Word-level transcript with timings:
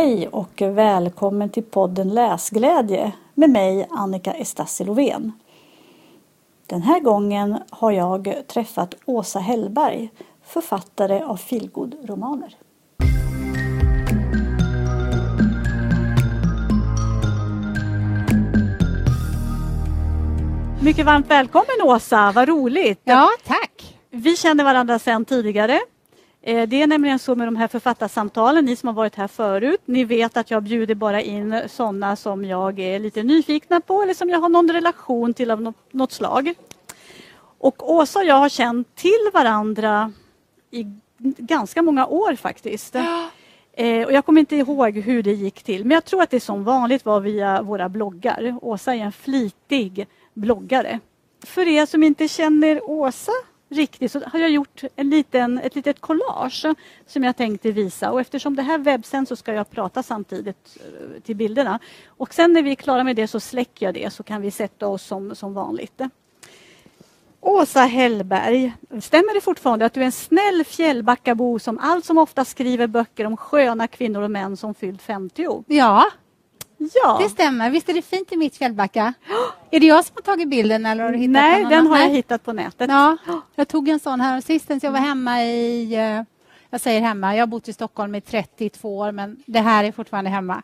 Hej 0.00 0.28
och 0.28 0.62
välkommen 0.62 1.50
till 1.50 1.62
podden 1.62 2.08
Läsglädje 2.08 3.12
med 3.34 3.50
mig 3.50 3.88
Annika 3.90 4.32
Estassi 4.32 4.84
Lovén. 4.84 5.32
Den 6.66 6.82
här 6.82 7.00
gången 7.00 7.58
har 7.70 7.92
jag 7.92 8.42
träffat 8.46 8.94
Åsa 9.04 9.38
Hellberg, 9.38 10.10
författare 10.44 11.22
av 11.22 11.36
feelgood-romaner. 11.36 12.54
Mycket 20.82 21.06
varmt 21.06 21.30
välkommen 21.30 21.82
Åsa, 21.82 22.32
vad 22.34 22.48
roligt! 22.48 23.00
Ja, 23.04 23.28
tack! 23.46 23.98
Vi 24.10 24.36
känner 24.36 24.64
varandra 24.64 24.98
sedan 24.98 25.24
tidigare. 25.24 25.80
Eh, 26.42 26.68
det 26.68 26.82
är 26.82 26.86
nämligen 26.86 27.18
så 27.18 27.34
med 27.34 27.46
de 27.46 27.56
här 27.56 27.68
författarsamtalen, 27.68 28.64
ni 28.64 28.76
som 28.76 28.86
har 28.86 28.94
varit 28.94 29.14
här 29.14 29.28
förut, 29.28 29.80
ni 29.84 30.04
vet 30.04 30.36
att 30.36 30.50
jag 30.50 30.62
bjuder 30.62 30.94
bara 30.94 31.20
in 31.20 31.62
sådana 31.68 32.16
som 32.16 32.44
jag 32.44 32.78
är 32.78 32.98
lite 32.98 33.22
nyfikna 33.22 33.80
på 33.80 34.02
eller 34.02 34.14
som 34.14 34.30
jag 34.30 34.40
har 34.40 34.48
någon 34.48 34.70
relation 34.70 35.34
till 35.34 35.50
av 35.50 35.72
något 35.90 36.12
slag. 36.12 36.54
Och 37.58 37.92
Åsa 37.92 38.18
och 38.18 38.24
jag 38.24 38.34
har 38.34 38.48
känt 38.48 38.96
till 38.96 39.30
varandra 39.32 40.12
i 40.70 40.86
ganska 41.38 41.82
många 41.82 42.06
år 42.06 42.34
faktiskt. 42.34 42.94
Ja. 42.94 43.30
Eh, 43.72 44.06
och 44.06 44.12
jag 44.12 44.24
kommer 44.24 44.40
inte 44.40 44.56
ihåg 44.56 44.98
hur 44.98 45.22
det 45.22 45.32
gick 45.32 45.62
till, 45.62 45.84
men 45.84 45.94
jag 45.94 46.04
tror 46.04 46.22
att 46.22 46.30
det 46.30 46.40
som 46.40 46.64
vanligt 46.64 47.04
var 47.04 47.20
via 47.20 47.62
våra 47.62 47.88
bloggar. 47.88 48.58
Åsa 48.62 48.94
är 48.94 48.98
en 48.98 49.12
flitig 49.12 50.06
bloggare. 50.34 51.00
För 51.44 51.68
er 51.68 51.86
som 51.86 52.02
inte 52.02 52.28
känner 52.28 52.90
Åsa 52.90 53.32
riktigt 53.70 54.12
så 54.12 54.20
har 54.26 54.38
jag 54.38 54.50
gjort 54.50 54.82
en 54.96 55.10
liten, 55.10 55.58
ett 55.58 55.74
litet 55.74 56.00
collage 56.00 56.66
som 57.06 57.24
jag 57.24 57.36
tänkte 57.36 57.72
visa 57.72 58.10
och 58.10 58.20
eftersom 58.20 58.56
det 58.56 58.62
här 58.62 58.78
webbsänds 58.78 59.28
så 59.28 59.36
ska 59.36 59.52
jag 59.52 59.70
prata 59.70 60.02
samtidigt 60.02 60.76
eh, 60.76 61.20
till 61.22 61.36
bilderna. 61.36 61.78
Och 62.06 62.34
sen 62.34 62.52
när 62.52 62.62
vi 62.62 62.70
är 62.70 62.74
klara 62.74 63.04
med 63.04 63.16
det 63.16 63.28
så 63.28 63.40
släcker 63.40 63.86
jag 63.86 63.94
det 63.94 64.12
så 64.12 64.22
kan 64.22 64.42
vi 64.42 64.50
sätta 64.50 64.88
oss 64.88 65.02
som, 65.02 65.34
som 65.34 65.54
vanligt. 65.54 66.00
Åsa 67.40 67.80
Hellberg, 67.80 68.72
stämmer 69.00 69.34
det 69.34 69.40
fortfarande 69.40 69.84
att 69.86 69.92
du 69.92 70.00
är 70.00 70.04
en 70.04 70.12
snäll 70.12 70.64
fjällbackabo 70.64 71.58
som 71.58 71.78
allt 71.78 72.04
som 72.04 72.18
ofta 72.18 72.44
skriver 72.44 72.86
böcker 72.86 73.26
om 73.26 73.36
sköna 73.36 73.86
kvinnor 73.86 74.22
och 74.22 74.30
män 74.30 74.56
som 74.56 74.74
fyllt 74.74 75.02
50? 75.02 75.64
Ja, 75.66 76.10
Ja. 76.94 77.18
Det 77.22 77.28
stämmer. 77.28 77.70
Visst 77.70 77.88
är 77.88 77.94
det 77.94 78.02
fint 78.02 78.32
i 78.32 78.36
mitt 78.36 78.56
Fjällbacka? 78.56 79.14
Är 79.70 79.80
det 79.80 79.86
jag 79.86 80.04
som 80.04 80.14
har 80.14 80.22
tagit 80.22 80.48
bilden? 80.48 80.86
Eller 80.86 81.04
har 81.04 81.12
du 81.12 81.18
hittat 81.18 81.32
Nej, 81.32 81.64
den 81.64 81.86
har 81.86 81.98
jag 81.98 82.08
hittat 82.08 82.44
på 82.44 82.52
nätet. 82.52 82.90
Ja, 82.90 83.16
jag 83.54 83.68
tog 83.68 83.88
en 83.88 84.00
sån 84.00 84.20
här 84.20 84.40
sistens. 84.40 84.82
Jag 84.82 84.90
var 84.90 84.98
hemma 84.98 85.42
i... 85.42 85.94
Eh, 85.94 86.22
jag 86.72 86.80
säger 86.80 87.00
hemma, 87.00 87.36
jag 87.36 87.42
har 87.42 87.46
bott 87.46 87.68
i 87.68 87.72
Stockholm 87.72 88.14
i 88.14 88.20
32 88.20 88.98
år 88.98 89.12
men 89.12 89.42
det 89.46 89.60
här 89.60 89.84
är 89.84 89.92
fortfarande 89.92 90.30
hemma. 90.30 90.62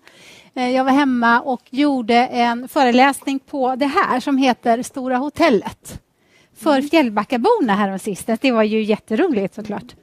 Eh, 0.55 0.70
jag 0.70 0.84
var 0.84 0.92
hemma 0.92 1.41
och 1.41 1.62
gjorde 1.70 2.14
en 2.14 2.69
föreläsning 2.69 3.39
på 3.39 3.77
det 3.77 3.87
här 3.87 4.20
som 4.20 4.39
heter 4.39 4.83
Stora 4.83 5.17
hotellet 5.17 6.03
för 6.56 6.78
mm. 6.78 6.89
Fjällbackaborna 6.89 7.75
häromsistens. 7.75 8.41
Det 8.41 8.53
var 8.53 8.62
ju 8.62 8.83
jätteroligt 8.83 9.55
såklart. 9.55 9.94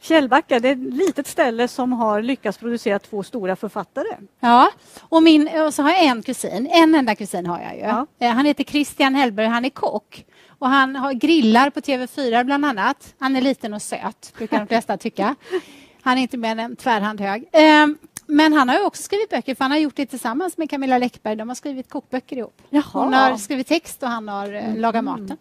Fjällbacka 0.00 0.60
det 0.60 0.68
är 0.68 0.72
ett 0.72 0.94
litet 0.94 1.26
ställe 1.26 1.68
som 1.68 1.92
har 1.92 2.22
lyckats 2.22 2.58
producera 2.58 2.98
två 2.98 3.22
stora 3.22 3.56
författare. 3.56 4.16
Ja, 4.40 4.70
och, 5.00 5.22
min, 5.22 5.48
och 5.66 5.74
så 5.74 5.82
har 5.82 5.90
jag 5.90 6.04
en 6.04 6.22
kusin. 6.22 6.68
En 6.70 6.94
enda 6.94 7.14
kusin 7.14 7.46
har 7.46 7.60
jag 7.60 7.74
ju. 7.74 7.80
Ja. 7.80 8.06
Eh, 8.18 8.30
han 8.32 8.46
heter 8.46 8.64
Christian 8.64 9.14
Hellberg, 9.14 9.46
han 9.46 9.64
är 9.64 9.70
kock. 9.70 10.24
Och 10.48 10.68
han 10.68 10.96
har 10.96 11.12
grillar 11.12 11.70
på 11.70 11.80
TV4 11.80 12.44
bland 12.44 12.64
annat. 12.64 13.14
Han 13.18 13.36
är 13.36 13.40
liten 13.40 13.74
och 13.74 13.82
söt, 13.82 14.32
brukar 14.38 14.58
de 14.58 14.66
flesta 14.66 14.96
tycka. 14.96 15.34
Han 16.02 16.18
är 16.18 16.22
inte 16.22 16.36
mer 16.36 16.50
än 16.50 16.58
en 16.58 16.76
tvärhand 16.76 17.20
hög. 17.20 17.48
Ehm, 17.52 17.98
men 18.26 18.52
han 18.52 18.68
har 18.68 18.86
också 18.86 19.02
skrivit 19.02 19.30
böcker, 19.30 19.54
för 19.54 19.64
han 19.64 19.70
har 19.70 19.78
gjort 19.78 19.96
det 19.96 20.06
tillsammans 20.06 20.58
med 20.58 20.70
Camilla 20.70 20.98
Läckberg. 20.98 21.36
De 21.36 21.48
har 21.48 21.54
skrivit 21.54 21.90
kokböcker 21.90 22.36
ihop. 22.36 22.62
Jaha. 22.70 22.82
Hon 22.92 23.14
har 23.14 23.36
skrivit 23.36 23.66
text 23.66 24.02
och 24.02 24.08
han 24.08 24.28
har 24.28 24.52
eh, 24.52 24.76
lagat 24.76 25.04
maten. 25.04 25.36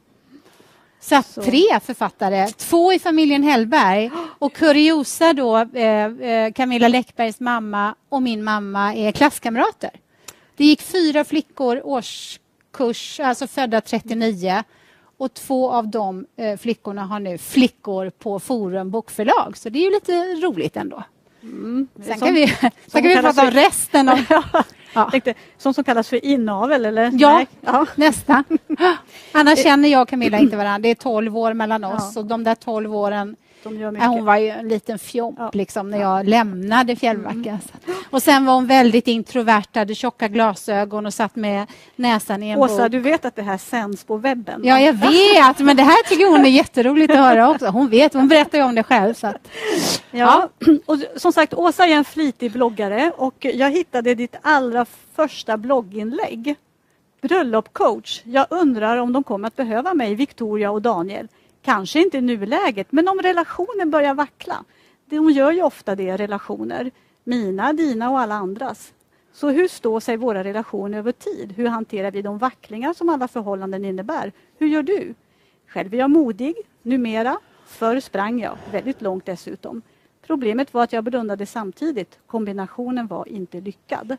Så, 1.02 1.24
så, 1.24 1.42
tre 1.42 1.80
författare, 1.86 2.48
två 2.48 2.94
i 2.94 3.00
familjen 3.00 3.44
Hellberg 3.44 4.12
och 4.40 4.54
kuriosa 4.54 5.34
då, 5.34 5.58
eh, 5.58 6.06
eh, 6.06 6.52
Camilla 6.54 6.88
Läckbergs 6.88 7.40
mamma 7.40 7.96
och 8.10 8.22
min 8.22 8.44
mamma 8.44 8.96
är 8.96 9.12
klasskamrater. 9.12 9.92
Det 10.56 10.66
gick 10.66 10.82
fyra 10.82 11.24
flickor 11.24 11.82
årskurs, 11.84 13.20
alltså 13.20 13.48
födda 13.48 13.82
39 13.82 14.64
och 15.18 15.34
två 15.34 15.72
av 15.72 15.88
de 15.88 16.26
eh, 16.38 16.58
flickorna 16.58 17.06
har 17.06 17.20
nu 17.20 17.38
flickor 17.38 18.10
på 18.10 18.40
Forum 18.40 18.92
bokförlag, 18.92 19.58
så 19.58 19.70
det 19.70 19.80
är 19.80 19.84
ju 19.84 19.92
lite 19.92 20.14
roligt 20.48 20.78
ändå. 20.78 21.04
Mm. 21.44 21.88
Sen, 21.96 22.18
som, 22.18 22.28
kan 22.28 22.36
vi, 22.36 22.48
sen 22.48 22.72
kan 22.92 23.04
vi 23.04 23.16
prata 23.16 23.42
om 23.42 23.52
resten. 23.52 24.10
Av, 24.10 24.20
Ja. 24.94 25.12
Tänkte, 25.12 25.34
sånt 25.58 25.76
som 25.76 25.84
kallas 25.84 26.10
för 26.10 26.26
inavel, 26.26 26.86
eller? 26.86 27.12
Ja, 27.14 27.46
ja. 27.62 27.86
nästan. 27.96 28.44
Annars 29.32 29.64
känner 29.64 29.90
jag 29.90 30.02
och 30.02 30.10
Camilla 30.10 30.40
inte 30.40 30.58
varandra. 30.58 30.80
Det 30.80 30.90
är 30.90 30.96
tolv 30.96 31.38
år 31.38 31.54
mellan 31.54 31.84
oss 31.84 32.12
ja. 32.16 32.22
och 32.22 32.28
de 32.28 32.44
där 32.44 32.56
tolv 32.56 32.96
åren 32.96 33.36
hon 33.64 34.26
var 34.26 34.38
ju 34.38 34.50
en 34.50 34.68
liten 34.68 35.00
fjomp 35.00 35.40
ja. 35.40 35.52
liksom, 35.54 35.90
när 35.90 36.00
jag 36.00 36.28
lämnade 36.28 36.96
Fjällbacka. 36.96 37.38
Mm. 37.40 37.60
Och 38.10 38.24
sen 38.24 38.46
var 38.46 38.54
hon 38.54 38.68
väldigt 38.68 39.08
introvert, 39.08 39.76
hade 39.76 39.96
tjocka 39.96 40.28
glasögon 40.28 41.06
och 41.06 41.14
satt 41.14 41.36
med 41.36 41.68
näsan 41.96 42.44
i 42.44 42.50
en 42.50 42.60
Åsa, 42.60 42.84
bok. 42.84 42.92
du 42.92 43.00
vet 43.00 43.26
att 43.26 43.36
det 43.36 43.42
här 43.42 43.58
sänds 43.58 44.04
på 44.04 44.18
webben? 44.18 44.62
Ja, 44.64 44.80
jag 44.80 44.94
vet, 44.94 45.60
men 45.60 45.78
det 45.78 45.84
här 45.84 46.10
tycker 46.10 46.32
hon 46.32 46.46
är 46.46 46.50
jätteroligt 46.50 47.12
att 47.12 47.18
höra 47.18 47.50
också. 47.50 47.68
Hon 47.68 47.90
vet, 47.90 48.14
hon 48.14 48.28
berättar 48.28 48.58
ju 48.58 48.64
om 48.64 48.76
det 48.76 48.84
själv. 48.84 49.14
Så 49.14 49.28
att, 49.28 49.48
ja. 50.12 50.50
ja. 50.60 50.74
Och 50.86 50.98
som 51.16 51.34
sagt, 51.34 51.54
Åsa 51.54 51.86
är 51.88 51.92
en 51.92 52.06
flitig 52.06 52.52
bloggare 52.52 53.12
och 53.18 53.36
jag 53.40 53.72
hittade 53.72 54.16
ditt 54.16 54.36
allra 54.42 54.86
första 55.16 55.58
blogginlägg. 55.58 56.56
Bröllopcoach. 57.22 58.22
Jag 58.24 58.46
undrar 58.50 58.98
om 58.98 59.14
de 59.14 59.24
kommer 59.24 59.48
att 59.48 59.56
behöva 59.56 59.94
mig, 59.94 60.16
Victoria 60.16 60.72
och 60.72 60.82
Daniel. 60.82 61.28
Kanske 61.62 62.02
inte 62.02 62.18
i 62.18 62.22
nuläget, 62.22 62.92
men 62.92 63.08
om 63.08 63.20
relationen 63.20 63.90
börjar 63.90 64.14
vackla. 64.14 64.64
De 65.06 65.30
gör 65.30 65.52
ju 65.52 65.62
ofta 65.62 65.96
det, 65.96 66.18
relationer. 66.18 66.92
Mina, 67.24 67.74
dina 67.74 68.10
och 68.10 68.20
alla 68.20 68.36
andras. 68.36 68.94
Så 69.34 69.50
hur 69.50 69.68
står 69.68 70.00
sig 70.00 70.18
våra 70.18 70.44
relationer 70.44 70.98
över 70.98 71.12
tid? 71.12 71.52
Hur 71.52 71.68
hanterar 71.68 72.12
vi 72.12 72.22
de 72.22 72.38
vacklingar 72.38 72.94
som 72.94 73.10
alla 73.10 73.28
förhållanden 73.28 73.86
innebär? 73.86 74.32
Hur 74.58 74.68
gör 74.68 74.84
du? 74.84 75.14
Själv 75.68 75.94
är 75.94 75.98
jag 75.98 76.10
modig, 76.10 76.56
numera. 76.82 77.40
Förr 77.66 78.00
sprang 78.00 78.40
jag, 78.40 78.58
väldigt 78.72 79.02
långt 79.02 79.26
dessutom. 79.26 79.82
Problemet 80.28 80.74
var 80.74 80.84
att 80.84 80.94
jag 80.94 81.04
blundade 81.04 81.46
samtidigt. 81.46 82.20
Kombinationen 82.28 83.08
var 83.08 83.28
inte 83.28 83.62
lyckad. 83.62 84.18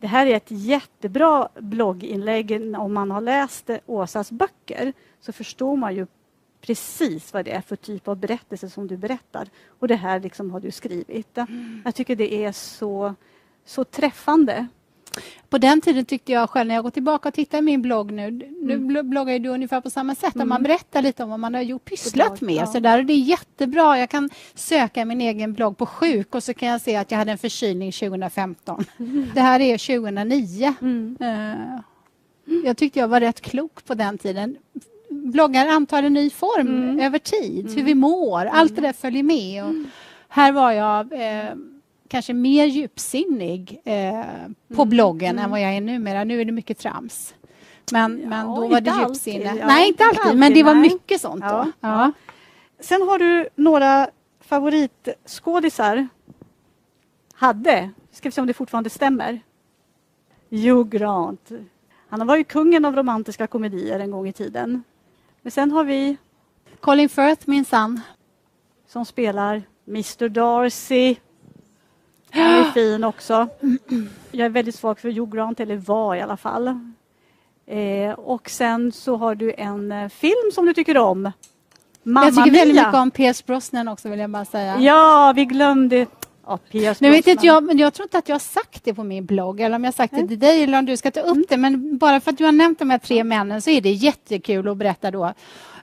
Det 0.00 0.06
här 0.06 0.26
är 0.26 0.36
ett 0.36 0.50
jättebra 0.50 1.48
blogginlägg 1.58 2.74
om 2.78 2.94
man 2.94 3.10
har 3.10 3.20
läst 3.20 3.70
Åsas 3.86 4.32
böcker 4.32 4.92
så 5.20 5.32
förstår 5.32 5.76
man 5.76 5.94
ju 5.94 6.06
precis 6.60 7.32
vad 7.32 7.44
det 7.44 7.50
är 7.50 7.60
för 7.60 7.76
typ 7.76 8.08
av 8.08 8.16
berättelse 8.16 8.70
som 8.70 8.86
du 8.86 8.96
berättar. 8.96 9.48
Och 9.78 9.88
det 9.88 9.96
här 9.96 10.20
liksom 10.20 10.50
har 10.50 10.60
du 10.60 10.70
skrivit. 10.70 11.38
Mm. 11.38 11.82
Jag 11.84 11.94
tycker 11.94 12.16
det 12.16 12.44
är 12.44 12.52
så, 12.52 13.14
så 13.64 13.84
träffande. 13.84 14.66
På 15.48 15.58
den 15.58 15.80
tiden 15.80 16.04
tyckte 16.04 16.32
jag 16.32 16.50
själv, 16.50 16.68
när 16.68 16.74
jag 16.74 16.84
går 16.84 16.90
tillbaka 16.90 17.28
och 17.28 17.34
tittar 17.34 17.58
i 17.58 17.62
min 17.62 17.82
blogg 17.82 18.12
nu, 18.12 18.30
nu 18.62 18.74
mm. 18.74 19.10
bloggar 19.10 19.38
du 19.38 19.48
ungefär 19.48 19.80
på 19.80 19.90
samma 19.90 20.14
sätt, 20.14 20.34
mm. 20.34 20.48
man 20.48 20.62
berättar 20.62 21.02
lite 21.02 21.22
om 21.22 21.30
vad 21.30 21.40
man 21.40 21.54
har 21.54 21.62
gjort, 21.62 21.84
pysslat 21.84 22.40
med. 22.40 22.54
Ja. 22.54 22.66
Så 22.66 22.80
där, 22.80 22.98
och 22.98 23.04
det 23.04 23.12
är 23.12 23.18
jättebra. 23.18 23.98
Jag 23.98 24.10
kan 24.10 24.30
söka 24.54 25.04
min 25.04 25.20
egen 25.20 25.52
blogg 25.52 25.76
på 25.76 25.86
sjuk 25.86 26.34
och 26.34 26.42
så 26.42 26.54
kan 26.54 26.68
jag 26.68 26.80
se 26.80 26.96
att 26.96 27.10
jag 27.10 27.18
hade 27.18 27.32
en 27.32 27.38
förkylning 27.38 27.92
2015. 27.92 28.84
Mm. 28.98 29.26
Det 29.34 29.40
här 29.40 29.60
är 29.60 30.00
2009. 30.00 30.74
Uh, 30.82 31.80
jag 32.64 32.76
tyckte 32.76 32.98
jag 32.98 33.08
var 33.08 33.20
rätt 33.20 33.40
klok 33.40 33.84
på 33.84 33.94
den 33.94 34.18
tiden 34.18 34.56
bloggar 35.10 35.66
antar 35.66 36.02
en 36.02 36.12
ny 36.12 36.30
form 36.30 36.68
mm. 36.68 37.00
över 37.00 37.18
tid, 37.18 37.66
mm. 37.66 37.76
hur 37.76 37.82
vi 37.82 37.94
mår, 37.94 38.46
allt 38.46 38.76
det 38.76 38.82
där 38.82 38.92
följer 38.92 39.22
med. 39.22 39.64
Och 39.64 39.70
mm. 39.70 39.90
här 40.28 40.52
var 40.52 40.72
jag 40.72 41.12
eh, 41.12 41.54
kanske 42.08 42.32
mer 42.32 42.66
djupsinnig 42.66 43.80
eh, 43.84 44.24
på 44.74 44.82
mm. 44.82 44.88
bloggen 44.88 45.30
än 45.30 45.38
mm. 45.38 45.50
vad 45.50 45.60
jag 45.60 45.76
är 45.76 45.80
numera. 45.80 46.24
Nu 46.24 46.40
är 46.40 46.44
det 46.44 46.52
mycket 46.52 46.78
trams. 46.78 47.34
Men, 47.92 48.20
ja, 48.22 48.28
men 48.28 48.46
då 48.46 48.68
var 48.68 48.80
det 48.80 48.94
djupsinne. 49.00 49.56
Ja, 49.56 49.66
nej, 49.66 49.88
inte 49.88 50.04
alltid, 50.04 50.20
alltid, 50.20 50.38
men 50.38 50.54
det 50.54 50.62
var 50.62 50.74
mycket 50.74 51.20
sånt 51.20 51.44
ja, 51.44 51.64
då. 51.64 51.88
Ja. 51.88 52.12
Sen 52.80 53.02
har 53.02 53.18
du 53.18 53.48
några 53.54 54.08
favoritskådisar. 54.40 56.08
Hade. 57.34 57.90
Ska 58.12 58.28
vi 58.28 58.32
se 58.32 58.40
om 58.40 58.46
det 58.46 58.54
fortfarande 58.54 58.90
stämmer. 58.90 59.40
Hugh 60.50 60.88
Grant. 60.88 61.50
Han 62.08 62.26
var 62.26 62.36
ju 62.36 62.44
kungen 62.44 62.84
av 62.84 62.96
romantiska 62.96 63.46
komedier 63.46 64.00
en 64.00 64.10
gång 64.10 64.28
i 64.28 64.32
tiden. 64.32 64.82
Men 65.42 65.50
sen 65.50 65.70
har 65.70 65.84
vi 65.84 66.16
Colin 66.80 67.08
Firth, 67.08 67.42
min 67.44 67.64
son. 67.64 68.00
Som 68.86 69.04
spelar 69.04 69.62
Mr 69.86 70.28
Darcy. 70.28 71.16
Han 72.30 72.44
är 72.44 72.70
fin 72.70 73.04
också. 73.04 73.48
Jag 74.30 74.44
är 74.44 74.48
väldigt 74.48 74.74
svag 74.74 74.98
för 74.98 75.08
Hugh 75.08 75.34
Grant, 75.34 75.60
eller 75.60 75.76
var 75.76 76.14
i 76.14 76.20
alla 76.20 76.36
fall. 76.36 76.68
Eh, 77.66 78.12
och 78.16 78.50
sen 78.50 78.92
så 78.92 79.16
har 79.16 79.34
du 79.34 79.54
en 79.58 79.92
eh, 79.92 80.08
film 80.08 80.50
som 80.54 80.66
du 80.66 80.74
tycker 80.74 80.96
om. 80.98 81.32
Mamma 82.02 82.26
jag 82.26 82.34
tycker 82.36 82.50
Mia. 82.50 82.60
väldigt 82.60 82.76
mycket 82.76 82.94
om 82.94 83.10
Pierce 83.10 83.46
Brosnan 83.46 83.88
också 83.88 84.08
vill 84.08 84.18
jag 84.18 84.30
bara 84.30 84.44
säga. 84.44 84.80
Ja, 84.80 85.32
vi 85.36 85.44
glömde 85.44 86.06
Ja, 86.70 86.94
Nu 87.00 87.10
vet 87.10 87.26
inte 87.26 87.46
jag, 87.46 87.64
men 87.64 87.78
jag 87.78 87.94
tror 87.94 88.04
inte 88.04 88.18
att 88.18 88.28
jag 88.28 88.34
har 88.34 88.40
sagt 88.40 88.84
det 88.84 88.94
på 88.94 89.04
min 89.04 89.26
blogg 89.26 89.60
eller 89.60 89.76
om 89.76 89.84
jag 89.84 89.92
har 89.92 89.96
sagt 89.96 90.14
det 90.14 90.28
till 90.28 90.38
dig 90.38 90.62
eller 90.62 90.78
om 90.78 90.86
du 90.86 90.96
ska 90.96 91.10
ta 91.10 91.20
upp 91.20 91.48
det. 91.48 91.56
Men 91.56 91.98
bara 91.98 92.20
för 92.20 92.30
att 92.30 92.38
du 92.38 92.44
har 92.44 92.52
nämnt 92.52 92.78
de 92.78 92.90
här 92.90 92.98
tre 92.98 93.24
männen 93.24 93.62
så 93.62 93.70
är 93.70 93.80
det 93.80 93.90
jättekul 93.90 94.68
att 94.68 94.76
berätta 94.76 95.10
då 95.10 95.32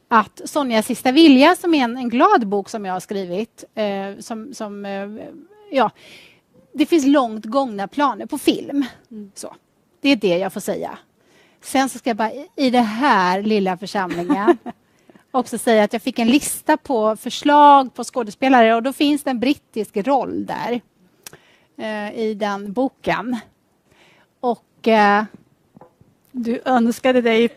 att 0.08 0.42
Sonjas 0.46 0.86
sista 0.86 1.12
vilja 1.12 1.56
som 1.56 1.74
är 1.74 1.84
en, 1.84 1.98
en 1.98 2.10
glad 2.10 2.48
bok 2.48 2.70
som 2.70 2.86
jag 2.86 2.94
har 2.94 3.00
skrivit 3.00 3.64
eh, 3.76 4.20
som, 4.20 4.54
som 4.54 4.86
eh, 4.86 5.08
ja, 5.72 5.92
det 6.78 6.86
finns 6.86 7.06
långt 7.06 7.46
gångna 7.46 7.88
planer 7.88 8.26
på 8.26 8.38
film. 8.38 8.86
Så. 9.36 9.56
Det 10.02 10.10
är 10.10 10.16
det 10.16 10.38
jag 10.38 10.54
får 10.54 10.60
säga. 10.60 10.98
Sen 11.62 11.90
så 11.90 11.98
ska 12.00 12.10
jag 12.10 12.18
bara 12.18 12.32
i- 12.56 12.70
den 12.70 12.84
här 12.84 13.42
lilla 13.42 13.78
församlingen 13.78 14.58
också 15.32 15.58
säga 15.58 15.84
att 15.84 15.94
jag 15.94 16.02
fick 16.02 16.20
en 16.20 16.28
lista 16.28 16.78
på 16.78 17.16
förslag 17.16 17.94
på 17.94 18.04
skådespelare 18.04 18.76
och 18.76 18.84
då 18.84 18.94
finns 18.94 19.24
det 19.24 19.30
en 19.30 19.40
brittisk 19.40 19.98
roll 19.98 20.46
där 20.46 20.82
eh, 21.78 22.20
i 22.20 22.34
den 22.34 22.74
boken. 22.74 23.38
Och 24.40 24.88
eh, 24.88 25.24
Du 26.32 26.62
önskade 26.66 27.22
dig 27.22 27.50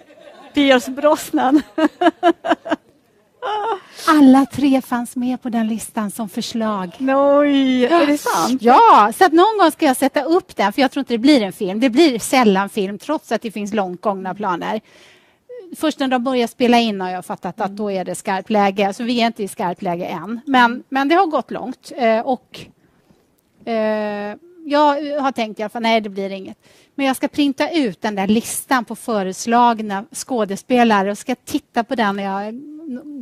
Piers 0.54 0.86
Brosnan. 0.86 1.62
alla 4.08 4.46
tre 4.46 4.82
fanns 4.82 5.16
med 5.16 5.42
på 5.42 5.48
den 5.48 5.68
listan 5.68 6.10
som 6.10 6.28
förslag. 6.28 6.90
Oj, 7.00 7.84
är 7.84 8.06
det 8.06 8.18
sant? 8.18 8.62
Ja, 8.62 9.12
så 9.18 9.24
att 9.24 9.32
någon 9.32 9.58
gång 9.58 9.70
ska 9.70 9.86
jag 9.86 9.96
sätta 9.96 10.22
upp 10.22 10.56
den, 10.56 10.72
för 10.72 10.82
jag 10.82 10.90
tror 10.90 11.00
inte 11.00 11.14
det 11.14 11.18
blir 11.18 11.42
en 11.42 11.52
film. 11.52 11.80
Det 11.80 11.90
blir 11.90 12.18
sällan 12.18 12.68
film, 12.68 12.98
trots 12.98 13.32
att 13.32 13.42
det 13.42 13.50
finns 13.50 13.74
långt 13.74 14.00
gångna 14.00 14.34
planer. 14.34 14.80
Först 15.76 15.98
när 15.98 16.08
de 16.08 16.24
börjar 16.24 16.46
spela 16.46 16.78
in 16.78 17.00
har 17.00 17.10
jag 17.10 17.24
fattat 17.24 17.60
att 17.60 17.76
då 17.76 17.90
är 17.90 18.04
det 18.04 18.14
skarpt 18.14 18.50
läge. 18.50 18.92
Så 18.92 19.02
vi 19.02 19.20
är 19.20 19.26
inte 19.26 19.42
i 19.42 19.48
skarpt 19.48 19.82
läge 19.82 20.04
än. 20.04 20.40
Men, 20.46 20.82
men 20.88 21.08
det 21.08 21.14
har 21.14 21.26
gått 21.26 21.50
långt. 21.50 21.92
Eh, 21.96 22.20
och 22.20 22.60
eh, 23.64 24.36
jag 24.64 25.20
har 25.20 25.32
tänkt 25.32 25.60
i 25.60 25.62
alla 25.62 25.70
fall, 25.70 25.82
nej 25.82 26.00
det 26.00 26.08
blir 26.08 26.30
inget. 26.30 26.58
Men 26.94 27.06
jag 27.06 27.16
ska 27.16 27.28
printa 27.28 27.70
ut 27.70 28.00
den 28.00 28.14
där 28.14 28.26
listan 28.26 28.84
på 28.84 28.96
föreslagna 28.96 30.04
skådespelare 30.12 31.10
och 31.10 31.18
ska 31.18 31.34
titta 31.34 31.84
på 31.84 31.94
den 31.94 32.16
när 32.16 32.24
jag 32.24 32.54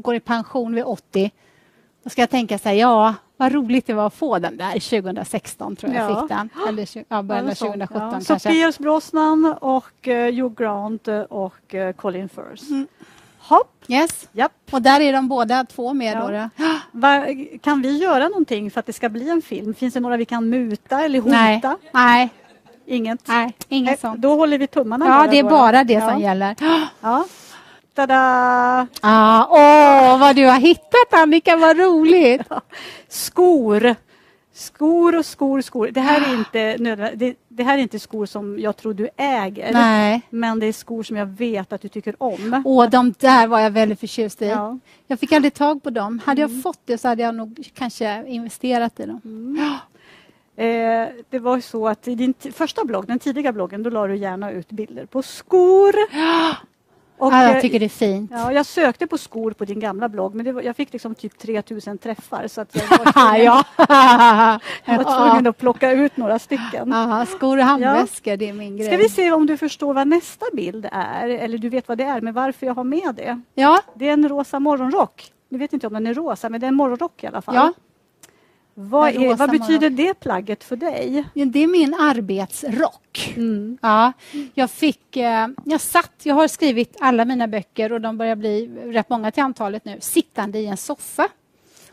går 0.02 0.14
i 0.14 0.20
pension 0.20 0.74
vid 0.74 0.84
80. 0.84 1.30
Då 2.04 2.10
ska 2.10 2.22
jag 2.22 2.30
tänka 2.30 2.58
så 2.58 2.68
här, 2.68 2.76
ja, 2.76 3.14
vad 3.36 3.52
roligt 3.52 3.86
det 3.86 3.94
var 3.94 4.06
att 4.06 4.14
få 4.14 4.38
den 4.38 4.56
där 4.56 4.72
2016 5.02 5.76
tror 5.76 5.94
jag 5.94 6.10
Ja. 6.10 6.20
fick 6.20 6.28
den. 6.28 6.48
Eller 6.68 6.88
ja, 7.08 7.22
början 7.22 7.44
av 7.44 7.46
Eller 7.46 7.54
så. 7.54 7.66
2017 7.66 8.10
Ja. 8.12 8.20
Så 8.20 8.26
kanske. 8.26 8.48
Piers 8.50 8.78
Brosnan 8.78 9.54
och 9.60 10.08
uh, 10.08 10.14
Hugh 10.14 10.54
Grant 10.54 11.08
eh, 11.08 11.20
och 11.20 11.74
uh, 11.74 11.92
Colin 11.92 12.28
Firth. 12.28 12.70
Mm. 12.70 12.86
Hopp, 13.38 13.72
Yes. 13.88 14.28
japp. 14.32 14.52
Och 14.70 14.82
där 14.82 15.00
är 15.00 15.12
de 15.12 15.28
båda 15.28 15.64
två 15.64 15.94
med 15.94 16.16
Ja. 16.16 16.48
då. 16.56 16.64
Va, 16.92 17.26
kan 17.62 17.82
vi 17.82 17.98
göra 17.98 18.28
någonting 18.28 18.70
för 18.70 18.80
att 18.80 18.86
det 18.86 18.92
ska 18.92 19.08
bli 19.08 19.30
en 19.30 19.42
film? 19.42 19.74
Finns 19.74 19.94
det 19.94 20.00
några 20.00 20.16
vi 20.16 20.24
kan 20.24 20.48
muta 20.48 21.00
eller 21.04 21.20
hota? 21.20 21.30
Nej, 21.36 21.60
nej, 21.92 22.28
Inget? 22.86 23.28
nej, 23.28 23.52
inget 23.68 24.02
Nej. 24.02 24.14
Då 24.18 24.34
håller 24.36 24.58
vi 24.58 24.66
tummarna 24.66 25.06
Ja, 25.06 25.26
det 25.30 25.38
är 25.38 25.42
bara 25.42 25.84
det 25.84 26.00
som 26.00 26.20
gäller. 26.20 26.56
Ja. 27.00 27.24
Tada! 27.96 28.86
Ah, 29.00 29.46
åh, 29.50 30.18
vad 30.20 30.36
du 30.36 30.46
har 30.46 30.60
hittat 30.60 31.12
Annika, 31.12 31.56
vad 31.56 31.78
roligt! 31.78 32.42
Skor. 33.08 33.94
Skor 34.52 35.18
och 35.18 35.26
skor, 35.26 35.60
skor. 35.60 35.88
Det 35.92 36.00
här 36.00 36.20
är 36.20 36.34
inte, 36.34 36.76
det, 37.16 37.34
det 37.48 37.62
här 37.62 37.78
är 37.78 37.82
inte 37.82 37.98
skor 37.98 38.26
som 38.26 38.58
jag 38.60 38.76
tror 38.76 38.94
du 38.94 39.08
äger. 39.16 39.72
Nej. 39.72 40.22
Men 40.30 40.60
det 40.60 40.66
är 40.66 40.72
skor 40.72 41.02
som 41.02 41.16
jag 41.16 41.26
vet 41.26 41.72
att 41.72 41.80
du 41.80 41.88
tycker 41.88 42.22
om. 42.22 42.62
Åh, 42.64 42.90
de 42.90 43.14
där 43.18 43.46
var 43.46 43.60
jag 43.60 43.70
väldigt 43.70 44.00
förtjust 44.00 44.42
i. 44.42 44.46
Ja. 44.46 44.78
Jag 45.06 45.20
fick 45.20 45.32
aldrig 45.32 45.54
tag 45.54 45.82
på 45.82 45.90
dem. 45.90 46.20
Hade 46.24 46.40
jag 46.40 46.62
fått 46.62 46.80
det 46.84 46.98
så 46.98 47.08
hade 47.08 47.22
jag 47.22 47.34
nog 47.34 47.70
kanske 47.74 48.24
investerat 48.26 49.00
i 49.00 49.06
dem. 49.06 49.58
Eh, 50.56 51.08
det 51.30 51.38
var 51.38 51.60
så 51.60 51.88
att 51.88 52.08
i 52.08 52.14
din 52.14 52.34
första 52.52 52.84
blogg, 52.84 53.06
den 53.06 53.18
tidiga 53.18 53.52
bloggen, 53.52 53.82
då 53.82 53.90
la 53.90 54.06
du 54.06 54.16
gärna 54.16 54.50
ut 54.50 54.68
bilder 54.68 55.06
på 55.06 55.22
skor. 55.22 55.94
Och, 57.18 57.32
ja, 57.32 57.42
eh, 57.44 57.52
jag 57.52 57.62
tycker 57.62 57.80
det 57.80 57.86
är 57.86 57.88
fint. 57.88 58.30
Ja, 58.34 58.52
jag 58.52 58.66
sökte 58.66 59.06
på 59.06 59.18
skor 59.18 59.50
på 59.50 59.64
din 59.64 59.80
gamla 59.80 60.08
blogg 60.08 60.34
men 60.34 60.54
var, 60.54 60.62
jag 60.62 60.76
fick 60.76 60.92
liksom 60.92 61.14
typ 61.14 61.38
3000 61.38 61.98
träffar 61.98 62.48
så 62.48 62.60
att 62.60 62.74
jag 62.76 62.98
var 62.98 63.12
tvungen, 63.12 63.44
ja. 63.44 63.64
jag 64.84 65.04
var 65.04 65.16
tvungen 65.28 65.46
att 65.46 65.58
plocka 65.58 65.92
ut 65.92 66.16
några 66.16 66.38
stycken. 66.38 66.92
Aha, 66.92 67.26
skor 67.26 67.58
och 67.58 67.64
handväskor, 67.64 68.36
det 68.36 68.48
är 68.48 68.52
min 68.52 68.76
grej. 68.76 68.86
Ska 68.86 68.96
vi 68.96 69.08
se 69.08 69.32
om 69.32 69.46
du 69.46 69.56
förstår 69.56 69.94
vad 69.94 70.08
nästa 70.08 70.46
bild 70.52 70.88
är 70.92 71.28
eller 71.28 71.58
du 71.58 71.68
vet 71.68 71.88
vad 71.88 71.98
det 71.98 72.04
är 72.04 72.20
men 72.20 72.34
varför 72.34 72.66
jag 72.66 72.74
har 72.74 72.84
med 72.84 73.14
det. 73.14 73.40
Ja, 73.54 73.80
Det 73.94 74.08
är 74.08 74.12
en 74.12 74.28
rosa 74.28 74.60
morgonrock. 74.60 75.32
Nu 75.48 75.58
vet 75.58 75.72
inte 75.72 75.86
om 75.86 75.92
den 75.92 76.06
är 76.06 76.14
rosa 76.14 76.48
men 76.48 76.60
det 76.60 76.66
är 76.66 76.68
en 76.68 76.74
morgonrock 76.74 77.24
i 77.24 77.26
alla 77.26 77.42
fall. 77.42 77.54
ja. 77.54 77.72
Vad, 78.78 79.14
är, 79.14 79.34
vad 79.34 79.50
betyder 79.50 79.90
det 79.90 80.14
plagget 80.14 80.64
för 80.64 80.76
dig? 80.76 81.24
Det 81.34 81.62
är 81.62 81.66
min 81.66 81.94
arbetsrock. 81.94 83.34
Mm. 83.36 83.78
Ja, 83.82 84.12
jag 84.54 84.70
fick... 84.70 85.16
Eh, 85.16 85.48
jag 85.64 85.80
satt... 85.80 86.12
Jag 86.22 86.34
har 86.34 86.48
skrivit 86.48 86.96
alla 87.00 87.24
mina 87.24 87.48
böcker 87.48 87.92
och 87.92 88.00
de 88.00 88.18
börjar 88.18 88.36
bli 88.36 88.66
rätt 88.84 89.10
många 89.10 89.30
till 89.30 89.42
antalet 89.42 89.84
nu, 89.84 89.96
sittande 90.00 90.58
i 90.58 90.66
en 90.66 90.76
soffa. 90.76 91.28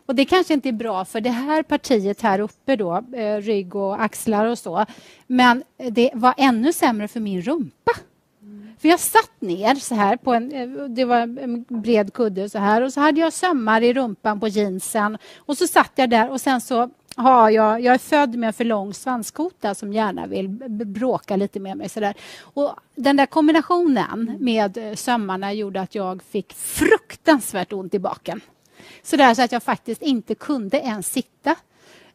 Och 0.06 0.16
det 0.16 0.26
kanske 0.26 0.54
inte 0.54 0.70
är 0.70 0.74
bra 0.74 1.06
för 1.06 1.22
det 1.22 1.30
här 1.30 1.64
partiet 1.64 2.22
här 2.22 2.40
uppe 2.40 2.76
då, 2.76 3.04
eh, 3.14 3.38
rygg 3.38 3.76
och 3.76 4.04
axlar 4.04 4.46
och 4.46 4.60
så. 4.60 4.86
Men 5.28 5.64
det 5.92 6.12
var 6.14 6.34
ännu 6.38 6.74
sämre 6.74 7.08
för 7.08 7.20
min 7.20 7.42
rumpa. 7.42 7.92
För 8.84 8.90
jag 8.90 9.00
satt 9.00 9.42
ner 9.42 9.76
så 9.76 9.96
här 9.96 10.18
på 10.18 10.34
en, 10.34 10.52
eh, 10.52 10.86
det 10.90 11.06
var 11.06 11.18
en 11.18 11.66
bred 11.68 12.14
kudde 12.14 12.50
så 12.50 12.60
här 12.60 12.82
och 12.82 12.94
så 12.94 13.00
hade 13.00 13.20
jag 13.20 13.34
sömmar 13.34 13.82
i 13.82 13.94
rumpan 13.94 14.40
på 14.40 14.48
jeansen 14.48 15.18
och 15.38 15.58
så 15.58 15.68
satt 15.68 15.92
jag 15.96 16.10
där 16.10 16.30
och 16.30 16.42
sen 16.42 16.62
så 16.62 16.90
har 17.16 17.50
jag, 17.50 17.82
jag 17.82 17.94
är 17.94 17.98
född 17.98 18.36
med 18.36 18.48
en 18.48 18.54
för 18.54 18.64
lång 18.64 18.94
svanskota 18.94 19.76
som 19.76 19.94
gärna 19.94 20.28
vill 20.28 20.50
bråka 20.70 21.36
lite 21.36 21.60
med 21.60 21.78
mig 21.78 21.90
sådär. 21.90 22.14
Och 22.40 22.76
den 22.96 23.16
där 23.16 23.26
kombinationen 23.26 24.38
med 24.40 24.78
eh, 24.78 24.96
sömmarna 24.96 25.54
gjorde 25.54 25.82
att 25.82 25.96
jag 25.96 26.24
fick 26.24 26.54
fruktansvärt 26.54 27.74
ont 27.74 27.94
i 27.94 28.00
baken. 28.00 28.42
Så 29.04 29.16
där 29.16 29.34
så 29.34 29.42
att 29.42 29.52
jag 29.52 29.64
faktiskt 29.64 30.02
inte 30.02 30.36
kunde 30.36 30.78
ens 30.78 31.12
sitta. 31.12 31.56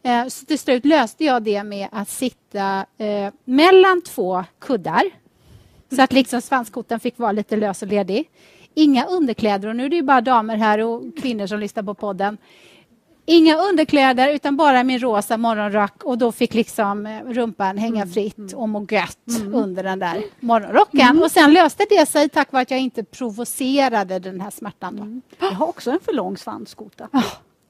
Eh, 0.02 0.26
så 0.26 0.47
till 0.47 0.59
slut 0.59 0.85
löste 0.85 1.25
jag 1.25 1.42
det 1.42 1.64
med 1.64 1.88
att 1.92 2.09
sitta 2.09 2.87
mellan 3.45 4.02
två 4.02 4.45
kuddar 4.59 5.02
så 5.97 6.02
att 6.02 6.12
liksom 6.12 6.40
svanskotan 6.42 7.00
fick 7.00 7.18
vara 7.18 7.33
lite 7.33 7.57
lös 7.57 7.83
och 7.83 7.88
ledig. 7.88 8.30
Inga 8.75 9.07
underkläder, 9.07 9.68
och 9.68 9.76
nu 9.76 9.85
är 9.85 9.88
det 9.88 9.97
ju 9.97 10.02
bara 10.02 10.21
damer 10.21 10.57
här 10.57 10.78
och 10.78 11.02
kvinnor 11.23 11.47
som 11.47 11.61
lyssnar 11.61 11.83
på 11.83 11.95
podden. 11.95 12.38
Inga 13.26 13.57
underkläder, 13.57 14.35
utan 14.35 14.57
bara 14.57 14.83
min 14.85 14.99
rosa 14.99 15.37
morgonrock 15.37 16.04
och 16.04 16.18
då 16.18 16.33
fick 16.33 16.54
liksom 16.54 17.07
eh, 17.07 17.21
rumpan 17.25 17.78
hänga 17.78 18.07
fritt 18.07 18.52
och 18.54 18.68
må 18.68 18.87
gött 18.90 19.18
under 19.52 19.83
den 19.83 19.99
där 19.99 20.23
morgonrocken. 20.40 21.23
Och 21.23 21.30
sen 21.30 21.52
löste 21.52 21.87
det 21.90 22.07
sig 22.07 22.28
tack 22.28 22.52
vare 22.52 22.62
att 22.62 22.71
jag 22.71 22.80
inte 22.80 23.04
provocerade 23.04 24.18
den 24.18 24.40
här 24.40 24.50
smärtan. 24.50 25.23
Då. 25.38 25.47
Jag 25.47 25.52
har 25.52 25.66
också 25.66 25.90
en 25.90 26.00
för 26.04 26.12
lång 26.12 26.37
svanskota. 26.37 27.09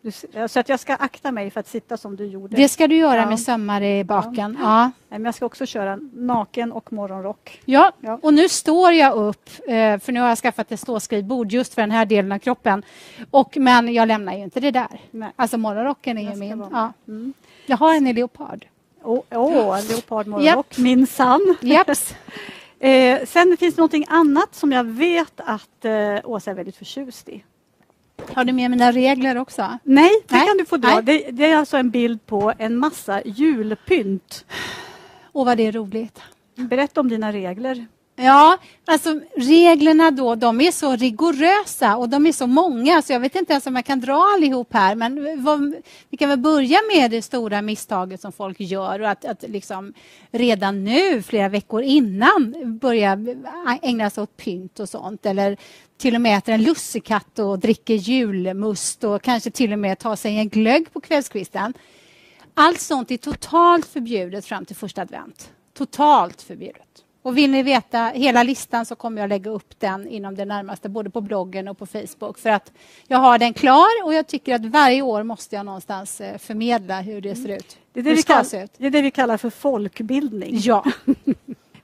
Du 0.00 0.10
ser- 0.10 0.48
Så 0.48 0.60
att 0.60 0.68
jag 0.68 0.80
ska 0.80 0.94
akta 0.94 1.32
mig 1.32 1.50
för 1.50 1.60
att 1.60 1.68
sitta 1.68 1.96
som 1.96 2.16
du 2.16 2.26
gjorde. 2.26 2.56
Det 2.56 2.68
ska 2.68 2.86
du 2.86 2.96
göra 2.96 3.16
Ja. 3.20 3.26
med 3.28 3.40
sömmar 3.40 3.82
i 3.82 4.04
baken. 4.04 4.58
Ja. 4.60 4.82
Nej, 4.82 4.90
men 5.18 5.24
jag 5.24 5.34
ska 5.34 5.46
också 5.46 5.66
köra 5.66 5.98
naken 6.12 6.72
och 6.72 6.92
morgonrock. 6.92 7.60
Ja, 7.64 7.92
Ja. 8.00 8.18
och 8.22 8.34
nu 8.34 8.48
står 8.48 8.92
jag 8.92 9.14
upp, 9.16 9.48
eh, 9.68 9.98
för 9.98 10.12
nu 10.12 10.20
har 10.20 10.28
jag 10.28 10.38
skaffat 10.38 10.72
ett 10.72 10.80
ståskrivbord 10.80 11.52
just 11.52 11.74
för 11.74 11.82
den 11.82 11.90
här 11.90 12.06
delen 12.06 12.32
av 12.32 12.38
kroppen. 12.38 12.82
Och, 13.30 13.56
men 13.56 13.94
jag 13.94 14.08
lämnar 14.08 14.32
ju 14.36 14.42
inte 14.42 14.60
det 14.60 14.70
där. 14.70 15.00
Nej. 15.10 15.30
Alltså 15.36 15.58
morgonrocken 15.58 16.18
är 16.18 16.30
ju 16.30 16.36
min. 16.36 16.64
Ja. 16.72 16.92
Mm. 17.08 17.32
Jag 17.66 17.76
har 17.76 17.94
en 17.94 18.06
i 18.06 18.12
leopard. 18.12 18.66
Åh, 19.02 19.20
oh, 19.30 19.88
leopardmorgonrock, 19.90 20.78
minsann. 20.78 21.56
Japs. 21.60 22.14
Eh, 22.80 23.24
sen 23.26 23.56
finns 23.56 23.74
det 23.74 23.78
någonting 23.80 24.04
annat 24.08 24.54
som 24.54 24.72
jag 24.72 24.84
vet 24.84 25.40
att 25.40 25.84
eh, 25.84 25.92
Åsa 26.24 26.50
är 26.50 26.54
väldigt 26.54 26.76
förtjust 26.76 27.28
i. 27.28 27.44
Har 28.26 28.44
du 28.44 28.52
med 28.52 28.70
mina 28.70 28.92
regler 28.92 29.38
också? 29.38 29.78
Nej, 29.82 30.10
det 30.28 30.34
Nej. 30.34 30.46
kan 30.46 30.56
du 30.56 30.64
få 30.64 30.76
dra. 30.76 31.00
Det, 31.00 31.30
det 31.30 31.44
är 31.50 31.56
alltså 31.56 31.76
en 31.76 31.90
bild 31.90 32.26
på 32.26 32.52
en 32.58 32.76
massa 32.76 33.22
julpynt. 33.24 34.44
Åh, 35.32 35.46
vad 35.46 35.56
det 35.56 35.66
är 35.66 35.72
roligt. 35.72 36.20
Berätta 36.54 37.00
om 37.00 37.08
dina 37.08 37.32
regler. 37.32 37.86
Ja, 38.20 38.58
alltså 38.84 39.20
reglerna 39.36 40.10
då, 40.10 40.34
de 40.34 40.60
är 40.60 40.70
så 40.70 40.96
rigorösa 40.96 41.96
och 41.96 42.08
de 42.08 42.26
är 42.26 42.32
så 42.32 42.46
många 42.46 43.02
så 43.02 43.12
jag 43.12 43.20
vet 43.20 43.34
inte 43.34 43.52
ens 43.52 43.66
om 43.66 43.76
jag 43.76 43.84
kan 43.84 44.00
dra 44.00 44.32
allihop 44.34 44.72
här. 44.72 44.94
Men 44.94 45.44
vad, 45.44 45.74
vi 46.10 46.16
kan 46.16 46.28
väl 46.28 46.38
börja 46.38 46.78
med 46.94 47.10
det 47.10 47.22
stora 47.22 47.62
misstaget 47.62 48.20
som 48.20 48.32
folk 48.32 48.60
gör 48.60 49.00
och 49.00 49.08
att, 49.08 49.24
att 49.24 49.44
liksom 49.48 49.94
redan 50.30 50.84
nu, 50.84 51.22
flera 51.22 51.48
veckor 51.48 51.82
innan, 51.82 52.54
börja 52.80 53.18
ägna 53.82 54.10
sig 54.10 54.22
åt 54.22 54.36
pynt 54.36 54.80
och 54.80 54.88
sånt. 54.88 55.26
Eller 55.26 55.56
till 55.98 56.14
och 56.14 56.20
med 56.20 56.38
äter 56.38 56.54
en 56.54 56.62
lussekatt 56.62 57.38
och 57.38 57.58
dricker 57.58 57.94
julmust 57.94 59.04
och 59.04 59.22
kanske 59.22 59.50
till 59.50 59.72
och 59.72 59.78
med 59.78 59.98
tar 59.98 60.16
sig 60.16 60.38
en 60.38 60.48
glögg 60.48 60.92
på 60.92 61.00
kvällskvisten. 61.00 61.74
Allt 62.54 62.80
sånt 62.80 63.10
är 63.10 63.16
totalt 63.16 63.86
förbjudet 63.86 64.46
fram 64.46 64.64
till 64.64 64.76
första 64.76 65.02
advent. 65.02 65.50
Totalt 65.74 66.42
förbjudet. 66.42 67.04
Och 67.22 67.38
vill 67.38 67.50
ni 67.50 67.62
veta 67.62 68.04
hela 68.14 68.42
listan 68.42 68.86
så 68.86 68.94
kommer 68.94 69.20
jag 69.20 69.28
lägga 69.28 69.50
upp 69.50 69.80
den 69.80 70.08
inom 70.08 70.34
det 70.34 70.44
närmaste, 70.44 70.88
både 70.88 71.10
på 71.10 71.20
bloggen 71.20 71.68
och 71.68 71.78
på 71.78 71.86
Facebook. 71.86 72.38
För 72.38 72.50
att 72.50 72.72
jag 73.06 73.18
har 73.18 73.38
den 73.38 73.54
klar 73.54 74.04
och 74.04 74.14
jag 74.14 74.26
tycker 74.26 74.54
att 74.54 74.64
varje 74.64 75.02
år 75.02 75.22
måste 75.22 75.56
jag 75.56 75.66
någonstans 75.66 76.20
eh, 76.20 76.38
förmedla 76.38 77.00
hur 77.00 77.20
det 77.20 77.34
ser 77.34 77.56
ut. 77.56 77.76
Det 77.92 78.00
är 78.00 78.04
det, 78.04 78.10
vi 78.10 78.22
ska 78.22 78.34
kall, 78.34 78.44
se 78.44 78.62
ut. 78.62 78.72
det 78.78 78.86
är 78.86 78.90
det 78.90 79.02
vi 79.02 79.10
kallar 79.10 79.36
för 79.36 79.50
folkbildning. 79.50 80.58
Ja. 80.58 80.84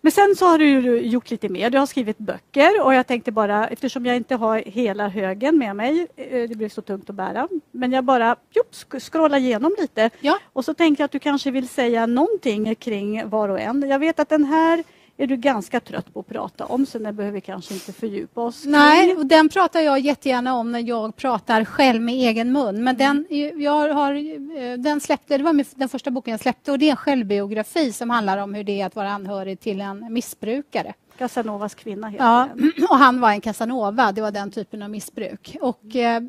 Men 0.05 0.13
sen 0.13 0.37
så 0.37 0.47
har 0.47 0.59
du 0.59 1.01
gjort 1.01 1.31
lite 1.31 1.49
mer. 1.49 1.71
Du 1.71 1.79
har 1.79 1.87
skrivit 1.87 2.19
böcker 2.19 2.83
och 2.85 2.95
jag 2.95 3.07
tänkte 3.07 3.33
bara, 3.33 3.69
eftersom 3.69 4.07
jag 4.07 4.17
inte 4.17 4.35
har 4.35 4.59
hela 4.67 5.09
högen 5.09 5.59
med 5.59 5.77
mig, 5.77 6.07
eh, 6.17 6.49
det 6.49 6.57
blir 6.57 6.69
så 6.69 6.83
tungt 6.83 7.11
att 7.11 7.17
bära, 7.17 7.49
men 7.71 7.93
jag 7.93 8.05
bara 8.05 8.37
jup, 8.55 9.03
scrollar 9.03 9.39
igenom 9.39 9.75
lite. 9.79 10.11
Ja. 10.21 10.39
Och 10.53 10.65
så 10.65 10.75
tänkte 10.75 11.03
jag 11.03 11.05
att 11.05 11.13
du 11.13 11.19
kanske 11.19 11.51
vill 11.51 11.69
säga 11.69 12.07
någonting 12.07 12.75
kring 12.75 13.29
var 13.29 13.49
och 13.49 13.61
en. 13.61 13.89
Jag 13.89 13.99
vet 13.99 14.21
att 14.21 14.29
den 14.29 14.45
här 14.45 14.85
är 15.17 15.27
du 15.27 15.37
ganska 15.37 15.81
trött 15.81 16.15
på 16.15 16.21
att 16.21 16.27
prata 16.27 16.65
om, 16.67 16.87
så 16.87 16.99
den 16.99 17.17
behöver 17.17 17.35
vi 17.35 17.41
kanske 17.41 17.75
inte 17.75 17.93
fördjupa 17.93 18.41
oss. 18.41 18.65
Nej, 18.67 19.17
och 19.17 19.27
den 19.27 19.49
pratar 19.49 19.81
jag 19.81 20.01
jättegärna 20.01 20.55
om 20.55 20.73
när 20.73 20.81
jag 20.81 21.17
pratar 21.17 21.65
själv 21.65 22.03
med 22.03 22.15
egen 22.15 22.53
mun. 22.53 22.85
Men 22.85 22.97
den, 22.97 23.27
jag 23.57 23.95
har, 23.95 24.15
eh, 24.15 24.79
den 24.79 25.01
släppte, 25.01 25.39
det 25.39 25.45
var 25.45 25.79
den 25.79 25.89
första 25.89 26.11
boken 26.11 26.31
jag 26.31 26.41
släppte 26.41 26.73
och 26.73 26.79
det 26.79 26.87
är 26.87 26.91
en 26.91 26.97
självbiografi 26.97 27.93
som 27.93 28.11
handlar 28.11 28.39
om 28.39 28.55
hur 28.55 28.65
det 28.65 28.81
är 28.81 28.87
att 28.87 28.97
vara 28.97 29.11
anhörig 29.11 29.61
till 29.61 29.81
en 29.81 30.13
missbrukare. 30.13 30.95
Casanovas 31.19 31.75
kvinna 31.75 32.09
heter 32.09 32.25
Ja, 32.25 32.49
den. 32.55 32.73
och 32.91 32.97
han 32.97 33.21
var 33.21 33.31
en 33.31 33.41
casanova, 33.41 34.13
det 34.13 34.21
var 34.21 34.31
den 34.31 34.51
typen 34.51 34.83
av 34.83 34.91
missbruk. 34.91 35.57
Och, 35.61 35.97
eh, 35.97 36.23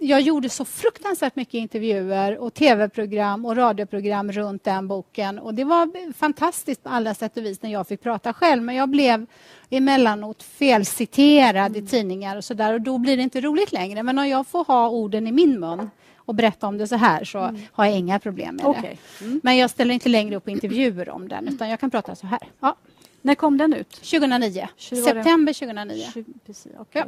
jag 0.00 0.20
gjorde 0.20 0.48
så 0.48 0.64
fruktansvärt 0.64 1.36
mycket 1.36 1.54
intervjuer 1.54 2.38
och 2.38 2.54
tv-program 2.54 3.44
och 3.46 3.56
radioprogram 3.56 4.32
runt 4.32 4.64
den 4.64 4.88
boken. 4.88 5.38
Och 5.38 5.54
Det 5.54 5.64
var 5.64 6.12
fantastiskt 6.12 6.82
på 6.82 6.88
alla 6.88 7.14
sätt 7.14 7.36
och 7.36 7.44
vis 7.44 7.62
när 7.62 7.72
jag 7.72 7.88
fick 7.88 8.00
prata 8.02 8.32
själv. 8.32 8.62
Men 8.62 8.74
jag 8.74 8.88
blev 8.88 9.26
emellanåt 9.70 10.42
felciterad 10.42 11.76
i 11.76 11.86
tidningar 11.86 12.36
och 12.36 12.44
så 12.44 12.54
där 12.54 12.72
och 12.74 12.80
då 12.80 12.98
blir 12.98 13.16
det 13.16 13.22
inte 13.22 13.40
roligt 13.40 13.72
längre. 13.72 14.02
Men 14.02 14.18
om 14.18 14.28
jag 14.28 14.46
får 14.46 14.64
ha 14.64 14.88
orden 14.88 15.26
i 15.26 15.32
min 15.32 15.60
mun 15.60 15.90
och 16.16 16.34
berätta 16.34 16.66
om 16.66 16.78
det 16.78 16.86
så 16.86 16.96
här 16.96 17.24
så 17.24 17.38
har 17.72 17.84
jag 17.84 17.96
inga 17.96 18.18
problem 18.18 18.54
med 18.56 18.64
det. 18.64 18.68
Okej. 18.68 18.98
Mm. 19.20 19.40
Men 19.42 19.56
jag 19.56 19.70
ställer 19.70 19.94
inte 19.94 20.08
längre 20.08 20.36
upp 20.36 20.48
intervjuer 20.48 21.08
om 21.08 21.28
den 21.28 21.48
utan 21.48 21.68
jag 21.68 21.80
kan 21.80 21.90
prata 21.90 22.14
så 22.14 22.26
här. 22.26 22.40
Ja, 22.60 22.76
När 23.22 23.34
kom 23.34 23.58
den 23.58 23.74
ut? 23.74 23.90
2009. 23.90 24.68
Tjugo- 24.78 25.00
var 25.00 25.14
det- 25.14 25.22
September 25.22 25.52
2009. 25.52 26.04
Tjugo- 26.14 26.24
Precis, 26.46 26.72
okej. 26.78 27.04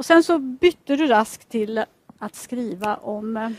Och 0.00 0.06
sen 0.06 0.22
så 0.24 0.38
bytte 0.38 0.96
du 0.96 1.06
raskt 1.06 1.48
till 1.48 1.84
att 2.18 2.34
skriva 2.34 2.96
om 2.96 3.36
eh, 3.36 3.50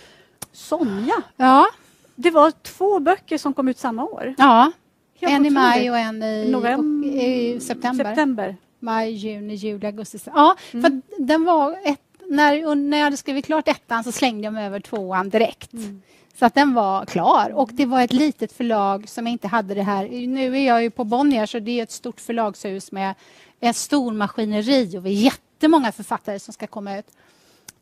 Sonja. 0.51 1.13
Ja, 1.38 1.67
Det 2.15 2.31
var 2.31 2.51
två 2.51 3.00
böcker 3.00 3.38
som 3.38 3.53
kom 3.53 3.67
ut 3.67 3.77
samma 3.77 4.03
år. 4.03 4.33
ja. 4.38 4.71
Helt 5.19 5.33
en 5.33 5.45
i 5.45 5.50
maj 5.50 5.91
och 5.91 5.98
en 5.98 6.24
i, 6.24 6.50
November. 6.51 7.10
och, 7.10 7.15
i 7.15 7.60
september. 7.60 8.05
September. 8.05 8.55
Maj, 8.79 9.12
juni, 9.12 9.53
juli, 9.55 9.86
augusti. 9.88 10.19
Ja, 10.25 10.55
Mm. 10.74 10.83
för 10.83 11.01
den 11.24 11.43
var 11.45 11.77
ett, 11.83 12.00
när, 12.27 12.75
när 12.75 12.98
jag 12.98 13.03
hade 13.03 13.17
skrivit 13.17 13.45
klart 13.45 13.67
ettan 13.67 14.03
så 14.03 14.12
slängde 14.12 14.43
jag 14.43 14.53
mig 14.53 14.65
över 14.65 14.79
tvåan 14.79 15.29
direkt. 15.29 15.74
Mm. 15.74 16.01
Så 16.39 16.45
att 16.45 16.53
den 16.55 16.74
var 16.74 17.05
klar. 17.05 17.51
Och 17.55 17.69
det 17.74 17.86
var 17.86 18.01
ett 18.01 18.13
litet 18.13 18.51
förlag 18.53 19.10
som 19.10 19.27
inte 19.27 19.48
hade 19.48 19.74
det 19.74 19.83
här. 19.83 20.27
Nu 20.27 20.57
är 20.57 20.67
jag 20.67 20.83
ju 20.83 20.89
på 20.89 21.03
Bonnier 21.03 21.45
så 21.45 21.60
det 21.60 21.79
är 21.79 21.83
ett 21.83 21.91
stort 21.91 22.21
förlagshus 22.21 22.91
med 22.91 23.13
en 23.60 23.74
stor 23.74 24.13
maskineri 24.13 24.98
och 24.98 25.05
vi 25.05 25.27
är 25.27 25.33
jättemånga 25.61 25.91
författare 25.91 26.39
som 26.39 26.53
ska 26.53 26.67
komma 26.67 26.97
ut. 26.97 27.05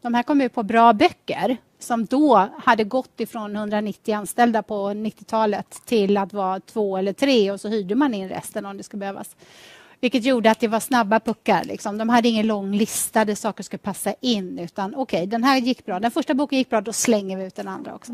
De 0.02 0.14
här 0.14 0.24
kom 0.24 0.42
ut 0.42 0.54
på 0.54 0.64
Bra 0.64 0.94
böcker 0.94 1.58
som 1.80 2.06
då 2.06 2.50
hade 2.58 2.84
gått 2.84 3.20
ifrån 3.20 3.56
190 3.56 4.16
anställda 4.16 4.64
på 4.64 4.90
90-talet 4.90 5.82
till 5.86 6.18
att 6.18 6.34
vara 6.34 6.60
två 6.60 6.98
eller 6.98 7.14
tre 7.14 7.52
och 7.52 7.62
så 7.62 7.68
hyrde 7.68 7.96
man 7.96 8.14
in 8.14 8.30
resten 8.30 8.66
om 8.66 8.78
det 8.78 8.84
skulle 8.84 9.00
behövas. 9.00 9.36
Vilket 10.00 10.24
gjorde 10.24 10.52
att 10.52 10.60
det 10.60 10.68
var 10.68 10.80
snabba 10.80 11.20
puckar. 11.20 11.64
Liksom. 11.64 11.98
De 11.98 12.10
hade 12.10 12.28
ingen 12.28 12.48
lång 12.48 12.76
lista 12.76 13.26
där 13.26 13.36
saker 13.36 13.64
skulle 13.64 13.78
passa 13.78 14.14
in. 14.22 14.60
Utan 14.60 14.96
okej, 14.96 15.28
den 15.28 15.44
här 15.44 15.58
gick 15.58 15.86
bra. 15.86 16.00
Den 16.00 16.12
första 16.12 16.34
boken 16.34 16.58
gick 16.58 16.70
bra, 16.70 16.82
då 16.82 16.94
slänger 16.94 17.38
vi 17.38 17.46
ut 17.46 17.56
den 17.56 17.68
andra 17.68 17.96
också. 17.96 18.12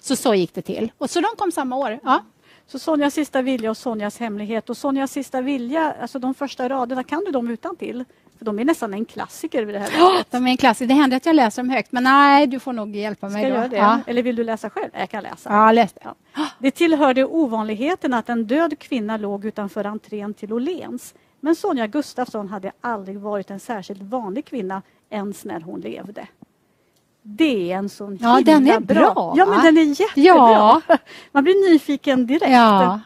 Så 0.00 0.16
så 0.16 0.34
gick 0.34 0.54
det 0.54 0.62
till. 0.62 0.92
Och 0.98 1.10
så 1.10 1.20
de 1.20 1.28
kom 1.36 1.52
samma 1.52 1.76
år. 1.76 2.00
Ja. 2.02 2.24
Så 2.66 2.78
Sonjas 2.78 3.14
sista 3.14 3.42
vilja 3.42 3.70
och 3.70 3.76
Sonjas 3.76 4.18
hemlighet. 4.18 4.70
Och 4.70 4.76
Sonjas 4.76 5.12
sista 5.12 5.40
vilja, 5.40 5.94
alltså 6.00 6.18
de 6.18 6.34
första 6.34 6.68
raderna, 6.68 7.04
kan 7.04 7.24
du 7.24 7.32
dem 7.32 7.50
utan 7.50 7.76
till? 7.76 8.04
För 8.38 8.44
de 8.44 8.58
är 8.58 8.64
nästan 8.64 8.94
en 8.94 9.04
klassiker 9.04 9.64
vid 9.64 9.74
det 9.74 9.78
här 9.78 9.98
laget. 10.00 10.26
De 10.30 10.46
är 10.46 10.50
en 10.50 10.56
klassiker. 10.56 10.88
Det 10.88 10.94
händer 10.94 11.16
att 11.16 11.26
jag 11.26 11.36
läser 11.36 11.62
dem 11.62 11.70
högt, 11.70 11.92
men 11.92 12.02
nej, 12.04 12.46
du 12.46 12.60
får 12.60 12.72
nog 12.72 12.96
hjälpa 12.96 13.30
Ska 13.30 13.38
mig. 13.38 13.42
jag 13.42 13.52
då. 13.52 13.56
göra 13.56 13.68
det? 13.68 13.76
Ja. 13.76 14.00
Eller 14.06 14.22
vill 14.22 14.36
du 14.36 14.44
läsa 14.44 14.70
själv? 14.70 14.90
Jag 14.92 15.10
kan 15.10 15.22
läsa. 15.22 15.50
ja, 15.52 15.72
läs 15.72 15.92
det. 15.92 16.00
Ja. 16.04 16.14
Det 16.58 16.70
tillhörde 16.70 17.24
ovanligheten 17.24 18.14
att 18.14 18.28
en 18.28 18.44
död 18.46 18.78
kvinna 18.78 19.16
låg 19.16 19.44
utanför 19.44 19.84
entrén 19.84 20.34
till 20.34 20.52
Åhléns. 20.52 21.14
Men 21.40 21.54
Sonja 21.56 21.86
Gustafsson 21.86 22.48
hade 22.48 22.72
aldrig 22.80 23.18
varit 23.20 23.50
en 23.50 23.60
särskilt 23.60 24.02
vanlig 24.02 24.44
kvinna 24.44 24.82
ens 25.10 25.44
när 25.44 25.60
hon 25.60 25.80
levde. 25.80 26.26
Det 27.26 27.72
är 27.72 27.76
en 27.76 27.88
sån 27.88 28.18
Ja, 28.20 28.36
himla 28.36 28.52
den 28.52 28.68
är 28.68 28.80
bra, 28.80 29.34
Ja, 29.36 29.44
va? 29.46 29.54
men 29.62 29.74
den 29.74 29.78
är 29.78 30.00
jättebra. 30.00 30.12
Ja. 30.24 30.82
Man 31.32 31.44
blir 31.44 31.72
nyfiken 31.72 32.26
direkt. 32.26 32.50
Ja. 32.50 33.00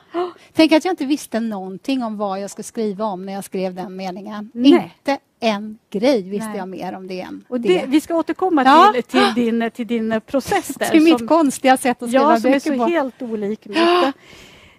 Tänk 0.52 0.72
att 0.72 0.84
jag 0.84 0.92
inte 0.92 1.04
visste 1.04 1.40
någonting 1.40 2.02
om 2.02 2.16
vad 2.16 2.40
jag 2.40 2.50
skulle 2.50 2.64
skriva 2.64 3.04
om 3.04 3.26
när 3.26 3.32
jag 3.32 3.44
skrev 3.44 3.74
den 3.74 3.96
meningen. 3.96 4.50
Nej. 4.54 4.94
Inte 4.98 5.18
en 5.40 5.78
grej 5.90 6.22
visste 6.22 6.48
Nej. 6.48 6.58
jag 6.58 6.68
mer 6.68 6.96
om 6.96 7.06
det 7.06 7.20
än 7.20 7.44
Och 7.48 7.60
det. 7.60 7.68
det, 7.68 7.84
vi 7.86 8.00
ska 8.00 8.14
återkomma 8.14 8.62
Ja. 8.64 8.90
till, 8.94 9.02
till, 9.02 9.34
din, 9.34 9.70
till 9.70 9.86
din 9.86 10.20
process 10.26 10.66
där. 10.68 10.86
till 10.88 11.02
mitt 11.02 11.18
som- 11.18 11.28
konstiga 11.28 11.76
sätt 11.76 12.02
att 12.02 12.08
skriva 12.08 12.24
Ja, 12.34 12.40
som 12.40 12.48
är 12.50 12.54
böcker 12.54 12.72
så 12.72 12.78
på. 12.78 12.84
helt 12.84 13.22
olik 13.22 13.66
mitt. 13.66 13.78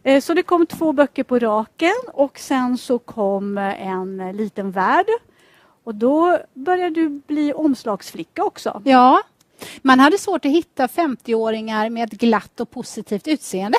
Eh, 0.04 0.22
Så 0.22 0.34
det 0.34 0.44
kom 0.44 0.66
två 0.66 0.94
böcker 0.94 1.24
på 1.24 1.40
raken 1.40 1.94
och 2.14 2.40
sen 2.40 2.78
så 2.78 3.00
kom 3.00 3.58
eh, 3.58 3.88
en 3.88 4.20
eh, 4.20 4.34
liten 4.34 4.72
värld. 4.72 5.06
Och 5.84 5.96
då 5.96 6.40
började 6.54 6.96
du 6.96 7.10
bli 7.10 7.54
omslagsflicka 7.54 8.44
också. 8.44 8.82
Ja. 8.86 9.22
Man 9.82 10.00
hade 10.00 10.18
svårt 10.18 10.46
att 10.46 10.52
hitta 10.52 10.88
50-åringar 10.88 11.90
med 11.90 12.14
ett 12.14 12.20
glatt 12.20 12.60
och 12.60 12.72
positivt 12.72 13.28
utseende. 13.28 13.78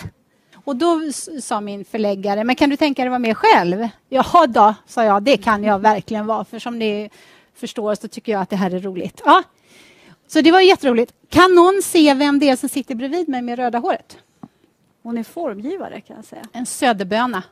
Och 0.64 0.76
då 0.76 1.00
sa 1.42 1.60
min 1.60 1.84
förläggare, 1.84 2.44
men 2.44 2.56
kan 2.56 2.70
du 2.70 2.76
tänka 2.76 3.02
dig 3.02 3.08
att 3.08 3.10
vara 3.10 3.18
med 3.18 3.36
själv? 3.36 3.88
Jaha 4.08 4.46
då, 4.46 4.74
sa 4.86 5.04
jag, 5.04 5.22
det 5.22 5.36
kan 5.36 5.64
jag 5.64 5.78
verkligen 5.78 6.26
vara. 6.26 6.44
För 6.44 6.58
som 6.58 6.78
ni 6.78 7.10
förstår 7.54 7.94
så 7.94 8.08
tycker 8.08 8.32
jag 8.32 8.40
att 8.40 8.50
det 8.50 8.56
här 8.56 8.70
är 8.70 8.80
roligt. 8.80 9.22
Ja. 9.24 9.42
Så 10.26 10.40
det 10.40 10.52
var 10.52 10.60
jätteroligt. 10.60 11.12
Kan 11.28 11.54
någon 11.54 11.80
se 11.82 12.14
vem 12.14 12.38
det 12.38 12.48
är 12.48 12.56
som 12.56 12.68
sitter 12.68 12.94
bredvid 12.94 13.28
mig 13.28 13.42
med 13.42 13.58
röda 13.58 13.78
håret? 13.78 14.18
Hon 15.02 15.18
är 15.18 15.22
formgivare 15.22 16.00
kan 16.00 16.16
jag 16.16 16.24
säga. 16.24 16.42
En 16.52 16.66
söderböna. 16.66 17.42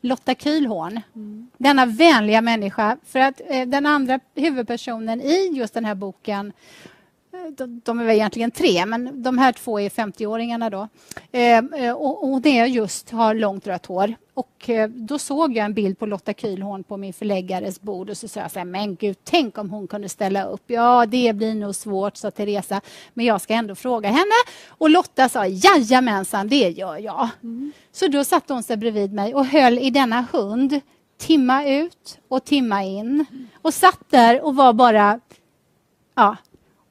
Lotta 0.00 0.34
Kühlhorn. 0.34 1.00
Denna 1.58 1.86
vänliga 1.86 2.40
människa. 2.40 2.96
För 3.04 3.18
att 3.18 3.40
eh, 3.48 3.66
den 3.66 3.86
andra 3.86 4.20
huvudpersonen 4.34 5.20
i 5.20 5.50
just 5.52 5.74
den 5.74 5.84
här 5.84 5.94
boken 5.94 6.52
de, 7.50 7.80
de 7.84 8.00
är 8.00 8.04
väl 8.04 8.14
egentligen 8.14 8.50
tre, 8.50 8.86
men 8.86 9.22
de 9.22 9.38
här 9.38 9.52
två 9.52 9.80
är 9.80 9.88
50-åringarna 9.88 10.70
då. 10.70 10.88
Eh, 11.32 11.58
eh, 11.58 11.92
och, 11.92 12.32
och 12.32 12.40
det 12.40 12.58
är 12.58 12.66
just 12.66 13.10
har 13.10 13.34
långt 13.34 13.66
rött 13.66 13.86
hår. 13.86 14.14
Och 14.34 14.70
eh, 14.70 14.88
då 14.88 15.18
såg 15.18 15.56
jag 15.56 15.64
en 15.64 15.74
bild 15.74 15.98
på 15.98 16.06
Lotta 16.06 16.32
Kühlhorn 16.32 16.82
på 16.82 16.96
min 16.96 17.12
förläggares 17.12 17.80
bord 17.80 18.10
och 18.10 18.16
så 18.16 18.28
sa 18.28 18.40
jag 18.40 18.50
så 18.50 18.58
här, 18.58 18.66
men 18.66 18.96
gud, 18.96 19.16
tänk 19.24 19.58
om 19.58 19.70
hon 19.70 19.86
kunde 19.86 20.08
ställa 20.08 20.44
upp. 20.44 20.62
Ja, 20.66 21.06
det 21.06 21.32
blir 21.32 21.54
nog 21.54 21.74
svårt, 21.74 22.16
sa 22.16 22.30
Teresa, 22.30 22.80
men 23.14 23.26
jag 23.26 23.40
ska 23.40 23.54
ändå 23.54 23.74
fråga 23.74 24.08
henne. 24.08 24.34
Och 24.68 24.90
Lotta 24.90 25.28
sa, 25.28 25.46
jajamensan, 25.46 26.48
det 26.48 26.68
gör 26.70 26.98
jag. 26.98 27.28
Så 27.92 28.08
då 28.08 28.24
satte 28.24 28.52
hon 28.52 28.62
sig 28.62 28.76
bredvid 28.76 29.12
mig 29.12 29.34
och 29.34 29.46
höll 29.46 29.78
i 29.78 29.90
denna 29.90 30.26
hund 30.32 30.80
timma 31.18 31.66
ut 31.66 32.18
och 32.28 32.44
timma 32.44 32.84
in. 32.84 33.24
Och 33.62 33.74
satt 33.74 34.00
där 34.10 34.44
och 34.44 34.56
var 34.56 34.72
bara... 34.72 35.20
Ja. 36.14 36.36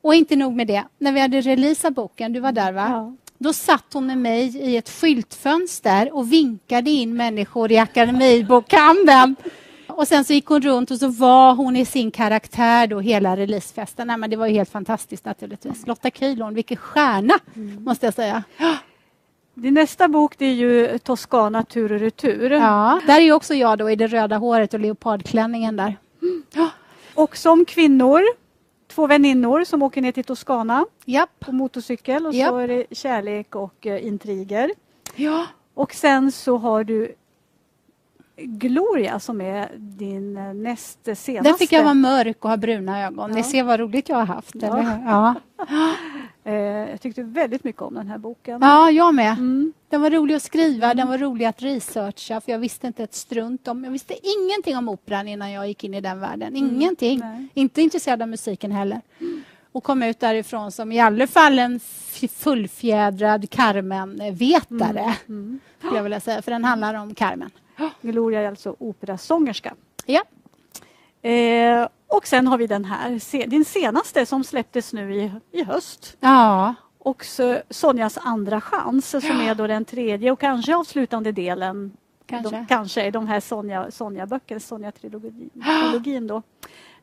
Och 0.06 0.16
inte 0.16 0.36
nog 0.36 0.56
med 0.56 0.68
det. 0.68 0.84
När 0.98 1.12
vi 1.12 1.20
hade 1.20 1.42
releasat 1.42 1.96
boken, 1.96 2.34
du 2.34 2.40
var 2.40 2.52
där 2.52 2.72
va? 2.72 2.88
Ja. 2.90 3.16
Då 3.38 3.54
satt 3.54 3.86
hon 3.94 4.08
med 4.08 4.18
mig 4.18 4.58
i 4.58 4.78
ett 4.78 4.90
skyltfönster 4.90 6.16
och 6.16 6.34
vinkade 6.34 6.90
in 6.90 7.16
människor 7.16 7.72
i 7.72 7.78
Akademibokhandeln. 7.78 9.36
Och 9.88 10.08
sen 10.08 10.26
så 10.26 10.34
gick 10.34 10.46
hon 10.46 10.62
runt 10.62 10.92
och 10.92 10.98
så 10.98 11.08
var 11.08 11.56
hon 11.56 11.76
i 11.76 11.86
sin 11.86 12.12
karaktär 12.12 12.88
då 12.88 13.00
hela 13.00 13.38
releasefesten. 13.38 14.08
Nej, 14.08 14.18
men 14.18 14.30
det 14.30 14.36
var 14.36 14.48
ju 14.48 14.54
helt 14.54 14.70
fantastiskt 14.70 15.26
naturligtvis. 15.26 15.88
Lotta 15.88 16.10
Kühlhorn, 16.10 16.54
vilken 16.54 16.78
stjärna 16.78 17.40
måste 17.80 18.06
jag 18.06 18.14
säga. 18.14 18.44
Din 19.54 19.74
nästa 19.74 20.08
bok 20.08 20.38
det 20.38 20.46
är 20.46 20.54
ju 20.54 20.98
Toscana 20.98 21.64
tur 21.64 21.92
och 21.92 22.00
retur. 22.00 22.52
Ja, 22.52 23.02
där 23.08 23.22
är 23.22 23.32
också 23.32 23.54
jag 23.54 23.78
då 23.78 23.90
i 23.90 23.96
det 23.96 24.08
röda 24.08 24.38
håret 24.38 24.74
och 24.74 24.80
leopardklänningen 24.80 25.76
där. 25.76 25.98
Och 27.14 27.38
som 27.38 27.66
kvinnor, 27.66 28.22
två 28.96 29.08
väninnor 29.08 29.64
som 29.64 29.82
åker 29.82 30.02
ner 30.02 30.12
till 30.12 30.24
Toscana 30.24 30.86
Japp. 31.06 31.30
på 31.40 31.52
motorcykel 31.52 32.26
och 32.28 32.34
Japp. 32.34 32.50
så 32.50 32.58
är 32.58 32.68
det 32.68 32.86
kärlek 32.92 33.56
och 33.56 33.88
eh, 33.88 34.06
intriger. 34.08 34.72
Ja. 35.16 35.46
Och 35.74 35.94
sen 35.94 36.32
så 36.32 36.58
har 36.58 36.84
du 36.84 37.16
Gloria 38.38 39.20
som 39.20 39.42
är 39.42 39.70
din 39.78 40.38
eh, 40.38 40.54
näst 40.54 41.00
senaste. 41.04 41.42
Där 41.42 41.54
fick 41.54 41.72
jag 41.72 41.84
vara 41.84 41.94
mörk 41.94 42.44
och 42.46 42.50
ha 42.50 42.58
bruna 42.58 43.04
ögon. 43.06 43.32
Ni 43.32 43.38
Ja. 43.40 43.44
ser 43.44 43.64
vad 43.64 43.80
roligt 43.80 44.10
jag 44.10 44.18
har 44.18 44.26
haft. 44.26 44.56
Ja. 44.56 44.68
Eller? 44.80 45.04
Ja. 45.06 45.36
Eh, 46.48 46.54
jag 46.90 47.02
tyckte 47.02 47.24
väldigt 47.24 47.64
mycket 47.64 47.82
om 47.82 47.94
den 47.94 48.08
här 48.08 48.18
boken. 48.18 48.60
ja, 48.62 48.92
jag 48.92 49.16
med. 49.16 49.32
Mm. 49.32 49.74
Den 49.90 50.02
var 50.02 50.10
rolig 50.10 50.36
att 50.36 50.44
skriva, 50.44 50.94
den 50.94 51.08
var 51.08 51.18
rolig 51.18 51.46
att 51.46 51.62
researcha 51.62 52.42
för 52.42 52.52
jag 52.52 52.60
visste 52.60 52.88
inte 52.88 53.04
ett 53.04 53.14
strunt 53.14 53.68
om... 53.68 53.84
Jag 53.84 53.92
visste 53.92 54.14
ingenting 54.28 54.78
om 54.78 54.90
operan 54.90 55.28
innan 55.28 55.52
jag 55.52 55.68
gick 55.68 55.84
in 55.84 55.94
i 55.94 56.02
den 56.02 56.20
världen. 56.20 56.56
Ingenting. 56.56 57.20
nej. 57.20 57.48
Inte 57.54 57.82
intresserad 57.82 58.22
av 58.22 58.28
musiken 58.28 58.72
heller. 58.72 59.02
och 59.72 59.84
kom 59.84 60.04
ut 60.04 60.20
därifrån 60.20 60.72
som 60.72 60.92
i 60.92 61.00
alla 61.00 61.28
fall 61.28 61.60
en 61.60 61.80
fullfjädrad 62.30 63.50
Carmen-vetare, 63.50 65.00
mm. 65.00 65.16
mm. 65.28 65.60
skulle 65.78 65.96
jag 65.96 66.04
vilja 66.04 66.20
säga, 66.20 66.42
för 66.42 66.52
den 66.52 66.64
handlar 66.64 66.94
om 66.94 67.16
Carmen. 67.16 67.50
Gloria 68.02 68.42
är 68.42 68.48
alltså 68.48 68.76
operasångerska. 68.80 69.76
Ja. 70.06 70.24
Eh, 71.26 71.88
och 72.08 72.28
sen 72.28 72.48
har 72.48 72.58
vi 72.58 72.68
den 72.68 72.86
här, 72.86 73.48
din 73.48 73.66
senaste 73.66 74.26
som 74.26 74.44
släpptes 74.44 74.94
nu 74.94 75.16
i, 75.16 75.32
i 75.52 75.64
höst. 75.64 76.18
Ja. 76.20 76.76
Och 77.00 77.26
så 77.26 77.58
Sonjas 77.70 78.18
andra 78.22 78.62
chans 78.62 79.10
som 79.10 79.42
är 79.42 79.56
då 79.56 79.68
den 79.68 79.86
tredje 79.86 80.32
och 80.32 80.40
kanske 80.40 80.76
avslutande 80.76 81.32
delen. 81.32 81.92
Kanske. 82.26 82.56
De, 82.56 82.68
kanske 82.68 83.12
de 83.12 83.28
här 83.28 83.40
Sonja, 83.40 83.92
Sonja-böckerna, 83.92 84.60
Sonja-trilogin. 84.60 86.28
då. 86.28 86.42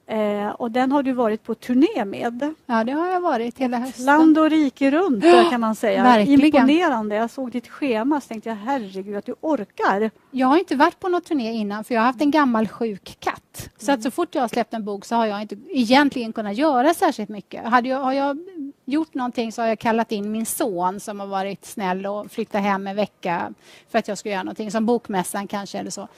Eh, 0.06 0.48
och 0.48 0.70
den 0.70 0.92
har 0.92 1.02
du 1.02 1.12
varit 1.12 1.42
på 1.42 1.54
turné 1.54 2.04
med. 2.04 2.54
Ja, 2.66 2.84
det 2.84 2.92
har 2.92 3.08
jag 3.08 3.20
varit 3.20 3.58
hela 3.58 3.78
hösten. 3.78 4.04
Land 4.04 4.38
och 4.38 4.50
rike 4.50 4.90
runt 4.90 5.20
där, 5.20 5.50
kan 5.50 5.60
man 5.60 5.74
säga. 5.74 6.02
Verkligen. 6.02 6.40
Imponerande. 6.44 7.14
Jag 7.14 7.30
såg 7.30 7.50
ditt 7.50 7.68
schema 7.68 8.16
och 8.16 8.22
tänkte 8.22 8.48
jag 8.48 8.56
herregud 8.56 9.16
att 9.16 9.26
du 9.26 9.34
orkar. 9.40 10.10
Jag 10.30 10.46
har 10.46 10.58
inte 10.58 10.76
varit 10.76 11.00
på 11.00 11.08
någon 11.08 11.22
turné 11.22 11.52
innan 11.52 11.84
för 11.84 11.94
jag 11.94 12.00
har 12.00 12.06
haft 12.06 12.20
en 12.20 12.30
gammal 12.30 12.68
sjuk 12.68 13.16
katt. 13.20 13.70
Så 13.78 13.92
att 13.92 14.02
så 14.02 14.10
fort 14.10 14.34
jag 14.34 14.42
har 14.42 14.48
släppt 14.48 14.74
en 14.74 14.84
bok 14.84 15.04
så 15.04 15.14
har 15.14 15.26
jag 15.26 15.42
inte 15.42 15.56
egentligen 15.70 16.32
kunnat 16.32 16.56
göra 16.56 16.94
särskilt 16.94 17.28
mycket. 17.28 17.64
Hade 17.64 17.88
jag, 17.88 17.98
har 17.98 18.12
jag 18.12 18.38
gjort 18.84 19.14
någonting 19.14 19.52
så 19.52 19.62
har 19.62 19.68
jag 19.68 19.78
kallat 19.78 20.12
in 20.12 20.32
min 20.32 20.46
son 20.46 21.00
som 21.00 21.20
har 21.20 21.26
varit 21.26 21.64
snäll 21.64 22.06
och 22.06 22.30
flyttat 22.30 22.62
hem 22.62 22.86
en 22.86 22.96
vecka 22.96 23.54
för 23.90 23.98
att 23.98 24.08
jag 24.08 24.18
ska 24.18 24.30
göra 24.30 24.42
någonting, 24.42 24.70
som 24.70 24.86
Bokmässan 24.86 25.46
kanske 25.48 25.78
eller 25.78 25.90
så. 25.90 26.08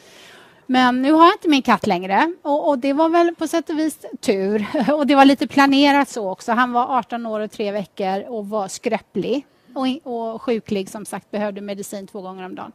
Men 0.66 1.02
nu 1.02 1.12
har 1.12 1.24
jag 1.24 1.34
inte 1.34 1.48
min 1.48 1.62
katt 1.62 1.86
längre 1.86 2.32
och, 2.42 2.68
och, 2.68 2.78
det 2.78 2.92
var 2.92 3.08
väl 3.08 3.34
på 3.34 3.48
sätt 3.48 3.70
och 3.70 3.78
vis 3.78 3.98
tur. 4.20 4.66
Och 4.92 5.06
det 5.06 5.14
var 5.14 5.24
lite 5.24 5.46
planerat 5.46 6.08
så 6.08 6.30
också. 6.30 6.52
Han 6.52 6.72
var 6.72 6.98
18 6.98 7.26
år 7.26 7.40
och 7.40 7.50
tre 7.50 7.72
veckor 7.72 8.22
och 8.28 8.48
var 8.48 8.68
skröplig 8.68 9.46
och, 9.74 9.86
och 10.34 10.42
sjuklig 10.42 10.88
som 10.88 11.04
sagt, 11.04 11.30
behövde 11.30 11.60
medicin 11.60 12.06
två 12.06 12.20
gånger 12.20 12.44
om 12.44 12.54
dagen. 12.54 12.72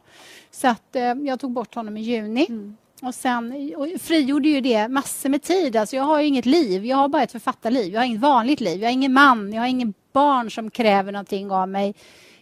Så 0.50 0.68
att, 0.68 0.96
eh, 0.96 1.02
jag 1.02 1.40
tog 1.40 1.50
bort 1.50 1.74
honom 1.74 1.96
i 1.96 2.00
juni. 2.00 2.46
Mm. 2.48 2.76
Och 3.02 3.14
sen 3.14 3.72
och 3.76 4.00
frigjorde 4.00 4.48
ju 4.48 4.60
det 4.60 4.88
massor 4.88 5.28
med 5.28 5.42
tid. 5.42 5.76
Alltså 5.76 5.96
jag 5.96 6.02
har 6.02 6.20
inget 6.20 6.46
liv, 6.46 6.86
jag 6.86 6.96
har 6.96 7.08
bara 7.08 7.22
ett 7.22 7.32
författarliv. 7.32 7.92
Jag 7.92 8.00
har 8.00 8.06
inget 8.06 8.20
vanligt 8.20 8.60
liv. 8.60 8.80
Jag 8.80 8.88
har 8.88 8.92
ingen 8.92 9.12
man, 9.12 9.52
jag 9.52 9.62
har 9.62 9.68
ingen 9.68 9.94
barn 10.12 10.50
som 10.50 10.70
kräver 10.70 11.12
någonting 11.12 11.50
av 11.50 11.68
mig. 11.68 11.94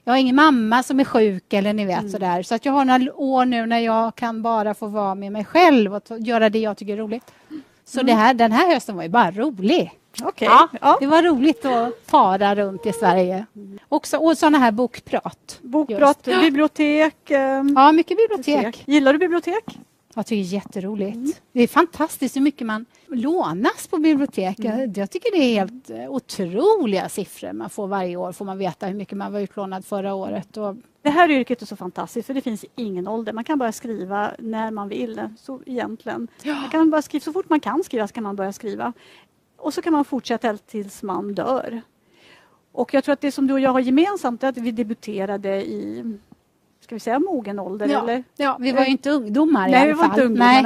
Jag 0.09 0.13
har 0.13 0.19
ingen 0.19 0.37
mamma 0.37 0.83
som 0.83 1.01
är 1.01 1.05
sjuk 1.05 1.53
eller 1.53 1.73
ni 1.73 1.85
vet 1.85 1.99
mm. 1.99 2.11
sådär. 2.11 2.43
Så 2.43 2.55
att 2.55 2.65
jag 2.65 2.73
har 2.73 2.85
några 2.85 3.15
år 3.15 3.45
nu 3.45 3.67
när 3.67 3.79
jag 3.79 4.15
kan 4.15 4.43
bara 4.43 4.75
få 4.75 4.87
vara 4.87 5.15
med 5.15 5.33
mig 5.33 5.45
själv 5.45 5.95
och 5.95 6.03
göra 6.19 6.51
det 6.51 6.59
jag 6.59 6.77
tycker 6.77 6.93
är 6.93 6.97
roligt. 6.97 7.33
Så 7.85 8.01
mm. 8.01 8.07
det 8.07 8.13
här, 8.13 8.35
den 8.35 8.53
här 8.53 8.75
hösten 8.75 8.97
var 8.97 9.03
ju 9.03 9.09
bara 9.09 9.31
rolig. 9.31 9.93
Okay. 10.23 10.49
Ja, 10.49 10.69
ja, 10.81 10.97
Det 11.01 11.07
var 11.07 11.23
roligt 11.23 11.65
att 11.65 11.93
fara 12.07 12.55
runt 12.55 12.87
i 12.87 12.93
Sverige. 12.93 13.47
Också, 13.89 14.17
och 14.17 14.39
sådana 14.39 14.59
här 14.59 14.73
bokprat. 14.73 15.59
Bokprat, 15.61 16.27
just. 16.27 16.41
bibliotek. 16.41 17.31
Eh, 17.31 17.63
ja, 17.75 17.93
mycket 17.93 18.17
bibliotek. 18.17 18.83
Gillar 18.87 19.13
du 19.13 19.19
bibliotek? 19.19 19.65
Jag 20.19 20.27
tycker 20.27 20.43
det 20.43 20.49
är 20.49 20.55
jätteroligt. 20.55 21.17
Mm. 21.17 21.33
Det 21.53 21.63
är 21.63 21.69
fantastiskt 21.69 22.37
hur 22.37 22.41
mycket 22.41 22.67
man 22.67 22.87
lånas 23.07 23.87
på 23.87 23.97
bibliotek. 23.97 24.59
Mm. 24.59 24.93
Jag 24.97 25.11
tycker 25.11 25.31
det 25.33 25.45
är 25.45 25.55
helt 25.55 25.91
eh, 25.91 26.11
otroliga 26.11 27.09
siffror 27.09 27.53
man 27.53 27.71
får 27.71 27.87
varje 27.87 28.17
år. 28.17 28.33
Får 28.33 28.45
man 28.45 28.59
veta 28.59 28.87
hur 28.87 28.95
mycket 28.95 29.19
man 29.19 29.33
var 29.33 29.41
utlånad 29.41 29.85
förra 29.85 30.15
året. 30.15 30.57
Och... 30.57 30.77
Det 31.03 31.11
här 31.11 31.31
yrket 31.31 31.63
är 31.63 31.67
så 31.67 31.77
fantastiskt 31.77 32.27
för 32.27 32.35
det 32.35 32.41
finns 32.41 32.65
ingen 32.77 33.09
ålder. 33.09 33.33
Man 33.33 33.45
kan 33.45 33.59
börja 33.59 33.73
skriva 33.73 34.33
när 34.39 34.71
man 34.71 34.89
vill. 34.89 35.29
Så 35.39 35.61
egentligen. 35.67 36.29
Ja. 36.43 36.55
Man 36.55 36.71
kan 36.71 36.91
bara 36.91 37.03
skriva, 37.03 37.23
så 37.23 37.33
fort 37.33 37.49
man 37.49 37.61
kan 37.61 37.85
skriva 37.85 38.09
kan 38.09 38.23
man 38.23 38.37
börja 38.37 38.53
skriva. 38.53 38.93
Och 39.57 39.75
så 39.75 39.83
kan 39.83 39.93
man 39.93 40.05
fortsätta 40.05 40.57
tills 40.57 41.03
man 41.03 41.35
dör. 41.35 41.81
Och 42.73 42.95
jag 42.95 43.05
tror 43.05 43.13
att 43.13 43.21
det 43.21 43.33
som 43.33 43.47
du 43.47 43.55
och 43.55 43.61
jag 43.61 43.71
har 43.71 43.81
gemensamt 43.81 44.43
är 44.43 44.49
att 44.49 44.59
vi 44.59 44.71
debuterade 44.71 45.67
i 45.67 46.05
ska 46.89 46.95
vi 46.95 47.01
säga 47.01 47.19
mogen 47.19 47.59
ålder? 47.59 47.89
Ja, 47.89 48.03
eller? 48.03 48.25
ja 48.37 48.57
vi 48.61 48.73
var 48.73 48.85
ju 48.85 48.91
inte 48.91 49.11
ungdomar 49.11 49.69
nej, 49.69 49.89
i 49.89 49.93
alla 49.93 49.97
fall. 49.97 49.97
vi 49.97 49.99
var 49.99 50.15
inte 50.15 50.23
ungdomar. 50.25 50.63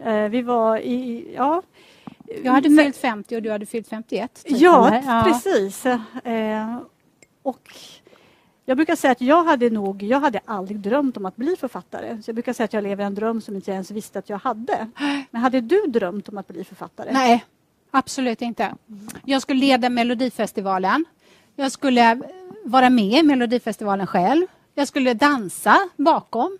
Nej. 0.00 0.24
Uh, 0.24 0.28
vi 0.30 0.42
var 0.42 0.78
i... 0.78 1.28
Ja. 1.36 1.62
Jag 2.44 2.52
hade 2.52 2.68
fyllt 2.68 2.96
50 2.96 3.36
och 3.36 3.42
du 3.42 3.50
hade 3.50 3.66
fyllt 3.66 3.88
51. 3.88 4.44
Typ, 4.44 4.58
ja, 4.60 5.02
ja, 5.06 5.22
precis. 5.26 5.86
Uh, 5.86 6.78
och 7.42 7.74
jag 8.64 8.76
brukar 8.76 8.96
säga 8.96 9.12
att 9.12 9.20
jag 9.20 9.44
hade 9.44 9.70
nog, 9.70 10.02
jag 10.02 10.20
hade 10.20 10.40
aldrig 10.44 10.80
drömt 10.80 11.16
om 11.16 11.26
att 11.26 11.36
bli 11.36 11.56
författare. 11.56 12.22
Så 12.22 12.28
jag 12.28 12.34
brukar 12.34 12.52
säga 12.52 12.64
att 12.64 12.72
jag 12.72 12.82
lever 12.82 13.04
en 13.04 13.14
dröm 13.14 13.40
som 13.40 13.54
inte 13.54 13.70
jag 13.70 13.74
ens 13.74 13.90
visste 13.90 14.18
att 14.18 14.28
jag 14.28 14.38
hade. 14.38 14.88
Men 15.30 15.42
hade 15.42 15.60
du 15.60 15.86
drömt 15.86 16.28
om 16.28 16.38
att 16.38 16.48
bli 16.48 16.64
författare? 16.64 17.12
Nej, 17.12 17.44
absolut 17.90 18.42
inte. 18.42 18.74
Jag 19.24 19.42
skulle 19.42 19.60
leda 19.60 19.90
Melodifestivalen. 19.90 21.04
Jag 21.56 21.72
skulle 21.72 22.20
vara 22.64 22.90
med 22.90 23.18
i 23.18 23.22
Melodifestivalen 23.22 24.06
själv. 24.06 24.46
Jag 24.78 24.88
skulle 24.88 25.14
dansa 25.14 25.88
bakom. 25.96 26.58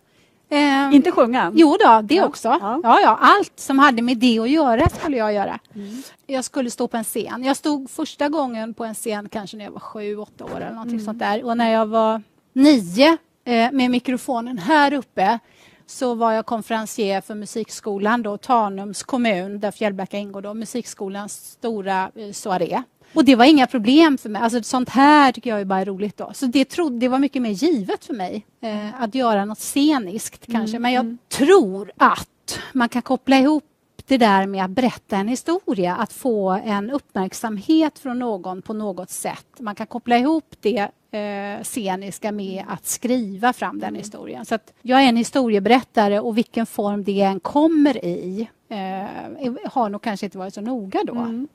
Eh, 0.48 0.94
inte 0.94 1.12
sjunga? 1.12 1.52
Jo 1.54 1.76
då, 1.84 2.00
det 2.02 2.14
ja. 2.14 2.24
också. 2.24 2.48
Ja. 2.48 2.80
ja. 2.82 3.00
Ja, 3.00 3.18
Allt 3.20 3.52
som 3.60 3.78
hade 3.78 4.02
med 4.02 4.16
det 4.16 4.38
att 4.38 4.50
göra 4.50 4.88
skulle 4.88 5.16
jag 5.16 5.32
göra. 5.32 5.58
Mm. 5.74 6.02
Jag 6.26 6.44
skulle 6.44 6.70
stå 6.70 6.88
på 6.88 6.96
en 6.96 7.04
scen. 7.04 7.44
Jag 7.44 7.56
stod 7.56 7.90
första 7.90 8.28
gången 8.28 8.74
på 8.74 8.84
en 8.84 8.94
scen 8.94 9.28
kanske 9.28 9.56
när 9.56 9.64
jag 9.64 9.72
var 9.72 9.80
sju, 9.80 10.16
åtta 10.16 10.44
år 10.44 10.56
eller 10.56 10.70
någonting 10.70 10.94
mm. 10.94 11.04
sånt 11.04 11.18
där. 11.18 11.44
Och 11.44 11.56
när 11.56 11.72
jag 11.72 11.86
var 11.86 12.22
nio 12.52 13.16
eh, 13.44 13.72
med 13.72 13.90
mikrofonen 13.90 14.58
här 14.58 14.92
uppe 14.92 15.38
så 15.86 16.14
var 16.14 16.32
jag 16.32 16.46
konferencier 16.46 17.20
för 17.20 17.34
musikskolan, 17.34 18.22
då, 18.22 18.36
Tanums 18.36 19.02
kommun 19.02 19.60
där 19.60 19.70
Fjällbacka 19.70 20.18
ingår, 20.18 20.42
då, 20.42 20.54
musikskolans 20.54 21.50
stora 21.50 22.10
eh, 22.14 22.32
soaré. 22.32 22.82
Och 23.16 23.24
det 23.24 23.34
var 23.34 23.44
inga 23.44 23.66
problem 23.66 24.18
för 24.18 24.28
mig. 24.28 24.42
Alltså, 24.42 24.62
sånt 24.62 24.88
här 24.88 25.32
tycker 25.32 25.50
jag 25.50 25.60
är 25.60 25.64
bara 25.64 25.84
roligt. 25.84 26.16
Då. 26.16 26.30
Så 26.34 26.46
det, 26.46 26.64
trodde, 26.64 26.98
det 26.98 27.08
var 27.08 27.18
mycket 27.18 27.42
mer 27.42 27.50
givet 27.50 28.04
för 28.04 28.14
mig 28.14 28.46
eh, 28.60 29.02
att 29.02 29.14
göra 29.14 29.44
något 29.44 29.58
sceniskt 29.58 30.46
kanske. 30.52 30.76
Mm. 30.76 30.82
Men 30.82 30.92
jag 30.92 31.04
mm. 31.04 31.18
tror 31.28 31.92
att 31.96 32.58
man 32.72 32.88
kan 32.88 33.02
koppla 33.02 33.38
ihop 33.38 33.64
det 34.06 34.18
där 34.18 34.46
med 34.46 34.64
att 34.64 34.70
berätta 34.70 35.16
en 35.16 35.28
historia, 35.28 35.96
att 35.96 36.12
få 36.12 36.50
en 36.50 36.90
uppmärksamhet 36.90 37.98
från 37.98 38.18
någon 38.18 38.62
på 38.62 38.72
något 38.72 39.10
sätt. 39.10 39.46
Man 39.58 39.74
kan 39.74 39.86
koppla 39.86 40.18
ihop 40.18 40.54
det 40.60 40.88
eh, 41.10 41.62
sceniska 41.62 42.32
med 42.32 42.64
att 42.68 42.86
skriva 42.86 43.52
fram 43.52 43.78
den 43.78 43.88
mm. 43.88 43.98
historien. 43.98 44.44
Så 44.44 44.58
jag 44.82 45.02
är 45.02 45.08
en 45.08 45.16
historieberättare 45.16 46.20
och 46.20 46.38
vilken 46.38 46.66
form 46.66 47.04
det 47.04 47.22
än 47.22 47.40
kommer 47.40 48.04
i 48.04 48.48
eh, 48.68 49.52
har 49.64 49.88
nog 49.88 50.02
kanske 50.02 50.26
inte 50.26 50.38
varit 50.38 50.54
så 50.54 50.60
noga 50.60 51.00
då. 51.06 51.14
Mm. 51.14 51.48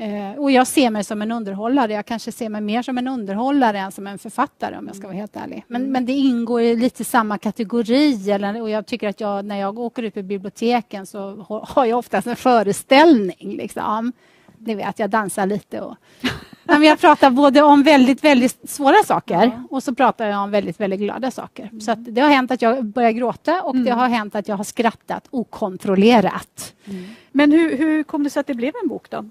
Eh, 0.00 0.38
och 0.38 0.50
jag 0.50 0.66
ser 0.66 0.90
mig 0.90 1.04
som 1.04 1.22
en 1.22 1.32
underhållare. 1.32 1.92
Jag 1.92 2.06
kanske 2.06 2.32
ser 2.32 2.48
mig 2.48 2.60
mer 2.60 2.82
som 2.82 2.98
en 2.98 3.08
underhållare 3.08 3.78
än 3.78 3.92
som 3.92 4.06
en 4.06 4.18
författare 4.18 4.76
om 4.76 4.86
jag 4.86 4.96
ska 4.96 5.06
vara 5.06 5.16
helt 5.16 5.36
ärlig. 5.36 5.64
Men, 5.68 5.80
mm. 5.80 5.92
men 5.92 6.06
det 6.06 6.12
ingår 6.12 6.60
i 6.60 6.76
lite 6.76 7.04
samma 7.04 7.38
kategori. 7.38 8.30
Eller, 8.30 8.62
och 8.62 8.70
jag 8.70 8.86
tycker 8.86 9.08
att 9.08 9.20
jag, 9.20 9.44
när 9.44 9.56
jag 9.56 9.78
åker 9.78 10.02
ut 10.02 10.14
på 10.14 10.22
biblioteken 10.22 11.06
så 11.06 11.46
har 11.62 11.84
jag 11.84 11.98
oftast 11.98 12.26
en 12.26 12.36
föreställning. 12.36 13.56
Liksom. 13.56 14.12
Ni 14.58 14.74
vet, 14.74 14.98
jag 14.98 15.10
dansar 15.10 15.46
lite 15.46 15.80
och 15.80 15.96
men 16.64 16.82
jag 16.82 17.00
pratar 17.00 17.30
både 17.30 17.62
om 17.62 17.82
väldigt, 17.82 18.24
väldigt 18.24 18.70
svåra 18.70 19.04
saker 19.04 19.34
ja. 19.34 19.62
och 19.70 19.82
så 19.82 19.94
pratar 19.94 20.26
jag 20.26 20.42
om 20.42 20.50
väldigt, 20.50 20.80
väldigt 20.80 21.00
glada 21.00 21.30
saker. 21.30 21.62
Mm. 21.62 21.80
Så 21.80 21.94
det 21.94 22.20
har 22.20 22.28
hänt 22.28 22.50
att 22.50 22.62
jag 22.62 22.84
börjar 22.84 23.10
gråta 23.10 23.62
och 23.62 23.74
mm. 23.74 23.84
det 23.84 23.90
har 23.90 24.08
hänt 24.08 24.34
att 24.34 24.48
jag 24.48 24.56
har 24.56 24.64
skrattat 24.64 25.28
okontrollerat. 25.30 26.74
Mm. 26.84 27.04
Men 27.32 27.52
hur, 27.52 27.76
hur 27.76 28.02
kom 28.02 28.22
det 28.24 28.30
sig 28.30 28.40
att 28.40 28.46
det 28.46 28.54
blev 28.54 28.72
en 28.82 28.88
bok 28.88 29.10
då? 29.10 29.24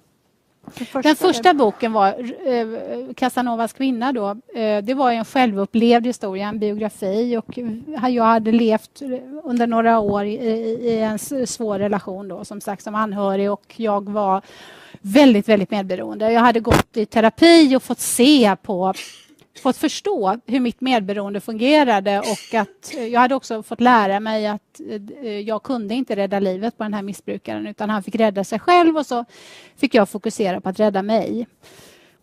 Första 0.70 1.02
den 1.02 1.16
första 1.16 1.54
boken 1.54 1.94
var 1.94 2.08
eh, 2.48 3.14
Casanovas 3.16 3.74
kvinna. 3.74 4.14
Då. 4.14 4.30
Eh, 4.56 4.84
det 4.84 4.94
var 4.94 5.12
en 5.12 5.26
självupplevd 5.26 6.06
historia, 6.06 6.48
en 6.48 6.60
biografi. 6.60 7.38
Och 7.38 7.60
jag 8.10 8.24
hade 8.24 8.52
levt 8.52 9.02
under 9.44 9.68
några 9.68 10.00
år 10.00 10.26
i, 10.26 10.36
i 10.82 11.00
en 11.00 11.20
svår 11.48 11.80
relation 11.80 12.28
då, 12.28 12.46
som 12.46 12.62
sagt 12.62 12.84
som 12.84 12.96
anhörig 12.96 13.52
och 13.52 13.74
jag 13.76 14.10
var 14.10 14.42
väldigt, 15.02 15.50
väldigt 15.50 15.72
medberoende. 15.72 16.32
Jag 16.32 16.42
hade 16.42 16.60
gått 16.60 16.98
i 16.98 17.06
terapi 17.06 17.76
och 17.76 17.84
fått 17.84 18.00
se 18.00 18.56
på 18.62 18.94
fått 19.58 19.78
förstå 19.78 20.38
hur 20.46 20.60
mitt 20.60 20.82
medberoende 20.82 21.42
fungerade 21.42 22.20
och 22.20 22.60
att 22.60 22.96
eh, 22.98 23.08
jag 23.08 23.20
hade 23.20 23.36
också 23.36 23.64
fått 23.64 23.82
lära 23.82 24.20
mig 24.20 24.48
att 24.48 24.80
eh, 24.90 25.26
eh, 25.26 25.40
jag 25.40 25.64
kunde 25.64 25.96
inte 25.96 26.16
rädda 26.16 26.40
livet 26.40 26.78
på 26.78 26.84
den 26.84 26.94
här 26.94 27.02
missbrukaren 27.02 27.68
utan 27.68 27.90
han 27.90 28.04
fick 28.04 28.16
rädda 28.16 28.44
sig 28.44 28.60
själv 28.60 28.98
och 28.98 29.06
så 29.06 29.26
fick 29.78 29.94
jag 29.94 30.10
fokusera 30.10 30.62
på 30.62 30.70
att 30.70 30.80
rädda 30.80 31.02
mig. 31.02 31.48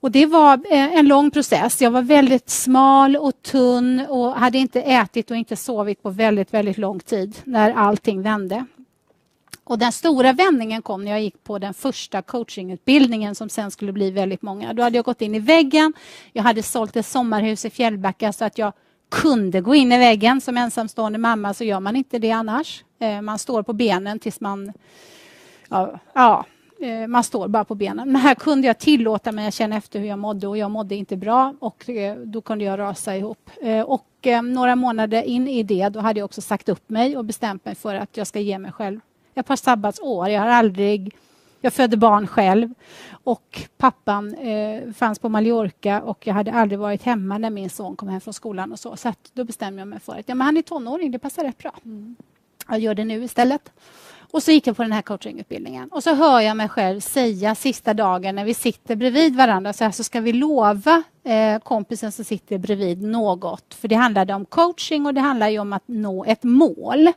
Och 0.01 0.11
det 0.11 0.27
var 0.27 0.61
en 0.71 1.09
lång 1.09 1.31
process. 1.31 1.83
Jag 1.83 1.91
var 1.91 2.03
väldigt 2.03 2.51
smal 2.51 3.17
och 3.17 3.43
tunn 3.43 4.07
och 4.09 4.33
hade 4.33 4.59
inte 4.59 4.83
ätit 4.83 5.31
och 5.31 5.37
inte 5.37 5.57
sovit 5.57 6.03
på 6.03 6.11
väldigt, 6.11 6.55
väldigt 6.55 6.79
lång 6.79 7.01
tid 7.01 7.37
när 7.45 7.71
allting 7.71 8.23
vände. 8.23 8.67
Och 9.69 9.79
den 9.79 9.93
stora 9.93 10.33
vändningen 10.33 10.83
kom 10.83 11.05
när 11.05 11.11
jag 11.11 11.23
gick 11.23 11.45
på 11.45 11.59
den 11.59 11.75
första 11.75 12.23
coachingutbildningen 12.23 13.35
som 13.35 13.49
sen 13.49 13.71
skulle 13.71 13.93
bli 13.93 14.11
väldigt 14.11 14.43
många. 14.43 14.73
Då 14.73 14.83
hade 14.83 14.97
jag 14.97 15.05
gått 15.05 15.23
in 15.23 15.35
i 15.35 15.39
väggen. 15.39 15.93
Jag 16.33 16.43
hade 16.43 16.63
sålt 16.63 16.97
ett 16.97 17.07
sommarhus 17.07 17.65
i 17.65 17.71
Fjällbacka 17.71 18.33
så 18.33 18.45
att 18.45 18.59
jag 18.59 18.73
kunde 19.11 19.61
gå 19.61 19.75
in 19.75 19.93
i 19.93 19.99
väggen. 19.99 20.41
Som 20.41 20.57
ensamstående 20.57 21.19
mamma 21.19 21.55
så 21.55 21.65
gör 21.65 21.81
man 21.81 21.97
inte 21.97 22.19
det 22.19 22.31
annars. 22.31 22.85
Eh, 22.99 23.21
man 23.21 23.39
står 23.39 23.63
på 23.63 23.73
benen 23.73 24.19
tills 24.19 24.41
man... 24.41 24.73
Ja, 25.69 25.99
ja 26.13 26.45
eh, 26.81 27.07
man 27.07 27.25
står 27.25 27.49
bara 27.49 27.65
på 27.65 27.75
benen. 27.75 28.13
Men 28.13 28.21
här 28.21 28.35
kunde 28.35 28.67
jag 28.67 28.79
tillåta 28.79 29.33
mig 29.33 29.49
att 29.49 29.55
känna 29.55 29.77
efter 29.77 30.01
hur 30.01 30.07
jag 30.07 30.19
mådde 30.19 30.47
och 30.47 30.59
jag 30.59 30.71
mådde 30.71 30.95
inte 30.95 31.17
bra 31.17 31.55
och 31.61 31.89
eh, 31.89 32.17
då 32.17 32.41
kunde 32.41 32.65
jag 32.65 32.79
rasa 32.79 33.17
ihop. 33.17 33.51
Och 33.87 34.07
några 34.43 34.77
månader 34.77 35.23
in 35.23 35.49
i 35.49 35.63
det 35.63 35.89
då 35.89 36.01
hade 36.01 36.21
jag 36.21 36.25
också 36.25 36.41
sagt 36.41 36.69
upp 36.69 36.91
mig 36.91 37.17
och 37.17 37.25
bestämt 37.25 37.65
mig 37.65 37.75
för 37.75 37.95
att 37.95 38.17
jag 38.17 38.27
ska 38.27 38.41
ge 38.41 38.59
mig 38.59 38.73
själv 38.73 39.01
ett 39.37 39.47
par 39.47 39.57
sabbatsår. 39.57 40.29
Jag 40.29 40.41
har 40.41 40.49
aldrig 40.49 41.17
jag 41.61 41.73
födde 41.73 41.97
barn 41.97 42.27
själv 42.27 42.75
och 43.11 43.63
pappan 43.77 44.35
eh, 44.35 44.93
fanns 44.93 45.19
på 45.19 45.29
Mallorca 45.29 46.03
och 46.03 46.27
jag 46.27 46.35
hade 46.35 46.53
aldrig 46.53 46.79
varit 46.79 47.03
hemma 47.03 47.39
när 47.39 47.51
min 47.51 47.71
son 47.71 47.97
kom 47.97 48.09
hem 48.09 48.21
från 48.21 48.35
skolan 48.35 48.73
och 48.73 48.79
så. 48.79 48.97
Så 48.97 49.13
då 49.33 49.45
bestämde 49.45 49.81
jag 49.81 49.89
mig 49.89 50.01
för 50.01 50.13
att 50.13 50.29
ja, 50.29 50.35
men 50.35 50.45
han 50.45 50.57
är 50.57 50.63
tonåring, 50.63 51.11
det 51.11 51.19
passar 51.19 51.45
rätt 51.45 51.59
bra. 51.59 51.75
Mm. 51.85 52.17
Jag 52.69 52.79
gör 52.79 52.95
det 52.95 53.05
nu 53.05 53.25
istället. 53.25 53.73
Och 54.31 54.43
så 54.43 54.51
gick 54.51 54.67
jag 54.67 54.77
på 54.77 54.83
den 54.83 54.93
här 54.93 55.03
coachingutbildningen 55.03 55.89
och 55.89 56.03
så 56.03 56.15
hör 56.15 56.41
jag 56.41 56.57
mig 56.57 56.69
själv 56.69 57.01
säga 57.01 57.55
sista 57.55 57.95
dagen 57.95 58.35
när 58.35 58.45
vi 58.45 58.55
sitter 58.55 58.97
bredvid 58.97 59.37
varandra 59.37 59.73
så, 59.73 59.85
här, 59.85 59.91
så 59.91 60.05
ska 60.05 60.21
vi 60.21 60.33
lova 60.33 61.03
eh, 61.25 61.59
kompisen 61.59 62.13
som 62.13 62.25
sitter 62.25 62.59
bredvid 62.59 63.03
något. 63.03 63.75
För 63.75 63.89
det 63.89 63.95
handlade 63.95 64.35
om 64.35 64.45
coaching 64.45 65.07
och 65.07 65.15
det 65.15 65.21
handlar 65.21 65.59
om 65.59 65.73
att 65.73 65.83
nå 65.87 66.25
ett 66.25 66.43
mål. 66.43 67.13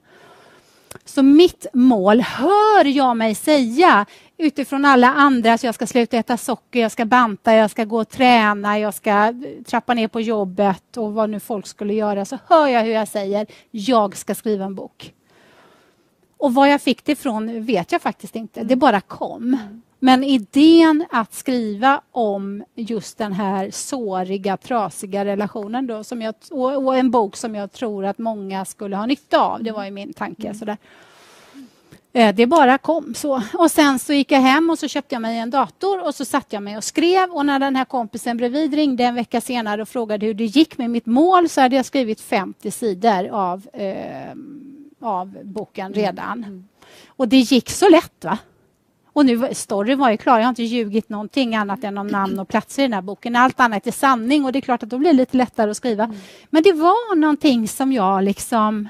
Så 1.05 1.23
mitt 1.23 1.65
mål 1.73 2.21
hör 2.21 2.85
jag 2.85 3.17
mig 3.17 3.35
säga 3.35 4.05
utifrån 4.37 4.85
alla 4.85 5.07
andra 5.07 5.53
att 5.53 5.63
jag 5.63 5.75
ska 5.75 5.87
sluta 5.87 6.17
äta 6.17 6.37
socker, 6.37 6.79
jag 6.79 6.91
ska 6.91 7.05
banta, 7.05 7.55
jag 7.55 7.71
ska 7.71 7.83
gå 7.83 8.01
och 8.01 8.09
träna, 8.09 8.79
jag 8.79 8.93
ska 8.93 9.33
trappa 9.65 9.93
ner 9.93 10.07
på 10.07 10.21
jobbet 10.21 10.97
och 10.97 11.13
vad 11.13 11.29
nu 11.29 11.39
folk 11.39 11.67
skulle 11.67 11.93
göra 11.93 12.25
så 12.25 12.37
hör 12.47 12.67
jag 12.67 12.83
hur 12.83 12.91
jag 12.91 13.07
säger 13.07 13.47
jag 13.71 14.17
ska 14.17 14.35
skriva 14.35 14.65
en 14.65 14.75
bok. 14.75 15.13
Och 16.37 16.53
var 16.53 16.67
jag 16.67 16.81
fick 16.81 17.05
det 17.05 17.11
ifrån 17.11 17.65
vet 17.65 17.91
jag 17.91 18.01
faktiskt 18.01 18.35
inte. 18.35 18.63
Det 18.63 18.75
bara 18.75 19.01
kom. 19.01 19.57
Men 19.99 20.23
idén 20.23 21.05
att 21.11 21.33
skriva 21.33 22.01
om 22.11 22.63
just 22.75 23.17
den 23.17 23.33
här 23.33 23.71
såriga, 23.71 24.57
trasiga 24.57 25.25
relationen 25.25 25.87
då, 25.87 26.03
som 26.03 26.21
jag, 26.21 26.35
och, 26.51 26.97
en 26.97 27.11
bok 27.11 27.35
som 27.35 27.55
jag 27.55 27.71
tror 27.71 28.05
att 28.05 28.17
många 28.17 28.65
skulle 28.65 28.95
ha 28.95 29.05
nytta 29.05 29.39
av, 29.39 29.63
det 29.63 29.71
var 29.71 29.85
ju 29.85 29.91
min 29.91 30.13
tanke. 30.13 30.47
Mm. 30.47 30.59
Sådär. 30.59 30.77
Eh, 32.13 32.35
det 32.35 32.45
bara 32.45 32.77
kom 32.77 33.13
så. 33.15 33.41
Och 33.53 33.71
sen 33.71 33.99
så 33.99 34.13
gick 34.13 34.31
jag 34.31 34.39
hem 34.39 34.69
och 34.69 34.79
så 34.79 34.87
köpte 34.87 35.15
jag 35.15 35.21
mig 35.21 35.37
en 35.37 35.49
dator 35.49 36.07
och 36.07 36.15
så 36.15 36.25
satte 36.25 36.55
jag 36.55 36.63
mig 36.63 36.77
och 36.77 36.83
skrev 36.83 37.29
och 37.29 37.45
när 37.45 37.59
den 37.59 37.75
här 37.75 37.85
kompisen 37.85 38.37
bredvid 38.37 38.73
ringde 38.73 39.03
en 39.03 39.15
vecka 39.15 39.41
senare 39.41 39.81
och 39.81 39.89
frågade 39.89 40.25
hur 40.25 40.33
det 40.33 40.45
gick 40.45 40.77
med 40.77 40.89
mitt 40.89 41.05
mål 41.05 41.49
så 41.49 41.61
hade 41.61 41.75
jag 41.75 41.85
skrivit 41.85 42.21
50 42.21 42.71
sidor 42.71 43.27
av 43.27 43.67
eh, 43.73 44.35
av 45.01 45.37
boken 45.43 45.85
mm. 45.85 45.99
redan. 45.99 46.43
Mm. 46.43 46.67
Och 47.07 47.27
det 47.27 47.37
gick 47.37 47.69
så 47.69 47.89
lätt. 47.89 48.25
va? 48.25 48.37
Och 49.13 49.25
nu, 49.25 49.49
storyn 49.51 49.99
var 49.99 50.11
ju 50.11 50.17
klar, 50.17 50.37
jag 50.37 50.45
har 50.45 50.49
inte 50.49 50.63
ljugit 50.63 51.09
någonting 51.09 51.55
annat 51.55 51.83
än 51.83 51.97
om 51.97 52.07
namn 52.07 52.39
och 52.39 52.47
platser 52.47 52.83
i 52.83 52.85
den 52.85 52.93
här 52.93 53.01
boken. 53.01 53.35
Allt 53.35 53.59
annat 53.59 53.87
är 53.87 53.91
sanning 53.91 54.45
och 54.45 54.51
det 54.51 54.59
är 54.59 54.61
klart 54.61 54.83
att 54.83 54.89
då 54.89 54.97
blir 54.97 55.11
det 55.11 55.17
lite 55.17 55.37
lättare 55.37 55.71
att 55.71 55.77
skriva. 55.77 56.03
Mm. 56.03 56.17
Men 56.49 56.63
det 56.63 56.73
var 56.73 57.15
någonting 57.15 57.67
som 57.67 57.91
jag 57.91 58.23
liksom 58.23 58.89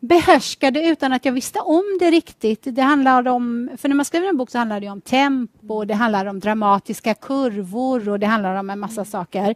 behärskade 0.00 0.86
utan 0.86 1.12
att 1.12 1.24
jag 1.24 1.32
visste 1.32 1.60
om 1.60 1.98
det 2.00 2.10
riktigt. 2.10 2.60
Det 2.64 2.82
handlar 2.82 3.28
om, 3.28 3.70
för 3.76 3.88
när 3.88 3.96
man 3.96 4.04
skriver 4.04 4.28
en 4.28 4.36
bok 4.36 4.50
så 4.50 4.58
handlar 4.58 4.80
det 4.80 4.88
om 4.88 5.00
tempo, 5.00 5.84
det 5.84 5.94
handlar 5.94 6.26
om 6.26 6.40
dramatiska 6.40 7.14
kurvor 7.14 8.08
och 8.08 8.18
det 8.18 8.26
handlar 8.26 8.54
om 8.54 8.70
en 8.70 8.78
massa 8.78 9.04
saker. 9.04 9.54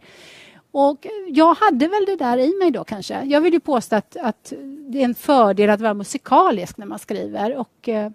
Och 0.71 1.07
jag 1.27 1.53
hade 1.53 1.87
väl 1.87 2.05
det 2.05 2.15
där 2.15 2.37
i 2.37 2.53
mig 2.59 2.71
då 2.71 2.83
kanske. 2.83 3.23
Jag 3.23 3.41
vill 3.41 3.53
ju 3.53 3.59
påstå 3.59 3.95
att, 3.95 4.17
att 4.17 4.53
det 4.89 4.99
är 4.99 5.05
en 5.05 5.15
fördel 5.15 5.69
att 5.69 5.81
vara 5.81 5.93
musikalisk 5.93 6.77
när 6.77 6.85
man 6.85 6.99
skriver. 6.99 7.55
Och 7.55 7.89
eh, 7.89 8.11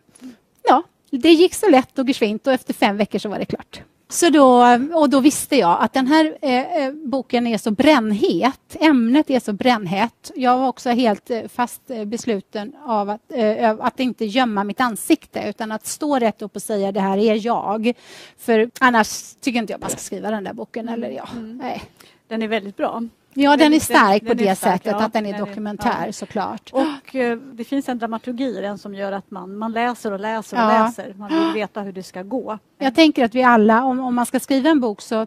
ja, 0.68 0.82
det 1.10 1.32
gick 1.32 1.54
så 1.54 1.68
lätt 1.68 1.98
och 1.98 2.06
geschwint 2.06 2.46
och 2.46 2.52
efter 2.52 2.74
fem 2.74 2.96
veckor 2.96 3.18
så 3.18 3.28
var 3.28 3.38
det 3.38 3.44
klart. 3.44 3.82
Så 4.10 4.30
då, 4.30 4.78
och 4.94 5.10
då 5.10 5.20
visste 5.20 5.56
jag 5.56 5.78
att 5.80 5.92
den 5.92 6.06
här 6.06 6.38
eh, 6.42 6.76
eh 6.76 6.92
boken 6.92 7.46
är 7.46 7.58
så 7.58 7.70
brännhet. 7.70 8.76
Ämnet 8.80 9.30
är 9.30 9.40
så 9.40 9.52
brännhett. 9.52 10.32
Jag 10.34 10.58
var 10.58 10.68
också 10.68 10.90
helt 10.90 11.30
eh, 11.30 11.48
fast 11.48 11.82
besluten 12.06 12.72
av 12.84 13.10
att, 13.10 13.20
eh, 13.32 13.76
att 13.80 14.00
inte 14.00 14.24
gömma 14.24 14.64
mitt 14.64 14.80
ansikte 14.80 15.42
utan 15.48 15.72
att 15.72 15.86
stå 15.86 16.18
rätt 16.18 16.42
upp 16.42 16.56
och 16.56 16.62
säga 16.62 16.92
det 16.92 17.00
här 17.00 17.18
är 17.18 17.46
jag. 17.46 17.92
För 18.38 18.70
annars 18.80 19.34
tycker 19.40 19.58
inte 19.58 19.72
jag 19.72 19.80
man 19.80 19.90
ska 19.90 19.98
skriva 19.98 20.30
den 20.30 20.44
där 20.44 20.52
boken. 20.52 20.88
Eller 20.88 21.10
ja, 21.10 21.28
mm. 21.32 21.56
nej. 21.58 21.82
Den 22.28 22.42
är 22.42 22.48
väldigt 22.48 22.76
bra. 22.76 23.02
Ja, 23.34 23.56
den 23.56 23.74
är 23.74 23.80
stark 23.80 24.22
den, 24.22 24.28
på 24.28 24.34
den 24.34 24.46
det 24.46 24.56
stark, 24.56 24.72
sättet 24.82 24.96
ja, 24.98 25.04
att 25.04 25.12
den 25.12 25.26
är 25.26 25.38
dokumentär 25.38 26.06
ja. 26.06 26.12
såklart. 26.12 26.70
Och 26.72 27.14
eh, 27.14 27.38
det 27.38 27.64
finns 27.64 27.88
en 27.88 27.98
dramaturgi 27.98 28.60
den 28.60 28.78
som 28.78 28.94
gör 28.94 29.12
att 29.12 29.30
man, 29.30 29.58
man 29.58 29.72
läser 29.72 30.12
och 30.12 30.20
läser 30.20 30.56
och 30.56 30.62
ja. 30.62 30.84
läser. 30.84 31.14
Man 31.14 31.28
vill 31.28 31.52
veta 31.54 31.80
hur 31.80 31.92
det 31.92 32.02
ska 32.02 32.22
gå. 32.22 32.58
Jag 32.78 32.94
tänker 32.94 33.24
att 33.24 33.34
vi 33.34 33.42
alla, 33.42 33.84
om, 33.84 34.00
om 34.00 34.14
man 34.14 34.26
ska 34.26 34.40
skriva 34.40 34.70
en 34.70 34.80
bok 34.80 35.00
så 35.00 35.26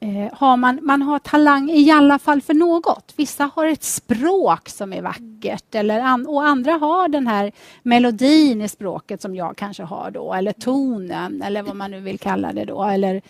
eh, 0.00 0.32
har 0.32 0.56
man, 0.56 0.78
man 0.82 1.02
har 1.02 1.18
talang 1.18 1.70
i 1.70 1.90
alla 1.90 2.18
fall 2.18 2.42
för 2.42 2.54
något. 2.54 3.12
Vissa 3.16 3.50
har 3.54 3.66
ett 3.66 3.82
språk 3.84 4.68
som 4.68 4.92
är 4.92 5.02
vackert 5.02 5.74
eller 5.74 6.00
an, 6.00 6.26
och 6.26 6.44
andra 6.44 6.72
har 6.72 7.08
den 7.08 7.26
här 7.26 7.52
melodin 7.82 8.62
i 8.62 8.68
språket 8.68 9.22
som 9.22 9.34
jag 9.34 9.56
kanske 9.56 9.82
har 9.82 10.10
då 10.10 10.34
eller 10.34 10.52
tonen 10.52 11.42
eller 11.42 11.62
vad 11.62 11.76
man 11.76 11.90
nu 11.90 12.00
vill 12.00 12.18
kalla 12.18 12.52
det 12.52 12.64
då 12.64 12.84
eller 12.84 13.22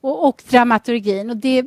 och, 0.00 0.28
och 0.28 0.42
dramaturgin. 0.50 1.30
Och 1.30 1.36
det, 1.36 1.64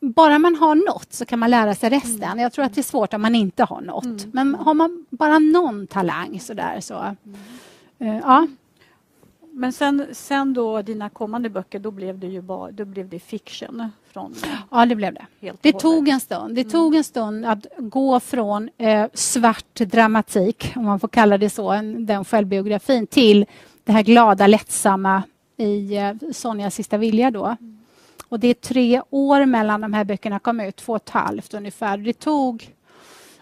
bara 0.00 0.38
man 0.38 0.56
har 0.56 0.74
något 0.74 1.12
så 1.12 1.24
kan 1.24 1.38
man 1.38 1.50
lära 1.50 1.74
sig 1.74 1.90
resten. 1.90 2.22
Mm. 2.22 2.38
Jag 2.38 2.52
tror 2.52 2.64
att 2.64 2.74
det 2.74 2.80
är 2.80 2.82
svårt 2.82 3.14
om 3.14 3.22
man 3.22 3.34
inte 3.34 3.64
har 3.64 3.80
något. 3.80 4.04
Mm. 4.04 4.30
Men 4.32 4.54
har 4.54 4.74
man 4.74 5.06
bara 5.10 5.38
någon 5.38 5.86
talang 5.86 6.40
så 6.40 6.54
där 6.54 6.80
så... 6.80 7.16
Uh, 8.02 8.18
ja. 8.18 8.46
Men 9.52 9.72
sen, 9.72 10.06
sen 10.12 10.54
då 10.54 10.82
dina 10.82 11.08
kommande 11.08 11.50
böcker, 11.50 11.78
då 11.78 11.90
blev 11.90 12.18
det 12.18 12.26
ju 12.26 12.40
bara, 12.40 12.70
då 12.70 12.84
blev 12.84 13.08
det 13.08 13.18
fiction? 13.18 13.90
Från, 14.12 14.34
ja, 14.70 14.86
det 14.86 14.94
blev 14.94 15.14
det. 15.14 15.52
Det 15.60 15.72
tog 15.72 16.08
en 16.08 16.20
stund. 16.20 16.54
Det 16.54 16.60
mm. 16.60 16.70
tog 16.70 16.94
en 16.94 17.04
stund 17.04 17.46
att 17.46 17.66
gå 17.78 18.20
från 18.20 18.70
eh, 18.78 19.06
svart 19.14 19.74
dramatik, 19.74 20.72
om 20.76 20.84
man 20.84 21.00
får 21.00 21.08
kalla 21.08 21.38
det 21.38 21.50
så, 21.50 21.72
den 21.98 22.24
självbiografin, 22.24 23.06
till 23.06 23.46
det 23.84 23.92
här 23.92 24.02
glada, 24.02 24.46
lättsamma 24.46 25.22
i 25.56 25.96
eh, 25.96 26.12
Sonjas 26.32 26.74
sista 26.74 26.98
vilja 26.98 27.30
då. 27.30 27.46
Mm. 27.46 27.79
Och 28.30 28.40
det 28.40 28.48
är 28.48 28.54
tre 28.54 29.02
år 29.10 29.46
mellan 29.46 29.80
de 29.80 29.92
här 29.92 30.04
böckerna 30.04 30.38
kom 30.38 30.60
ut, 30.60 30.76
två 30.76 30.92
och 30.92 31.02
ett 31.02 31.10
halvt 31.10 31.54
ungefär. 31.54 31.96
Det 31.96 32.12
tog, 32.12 32.74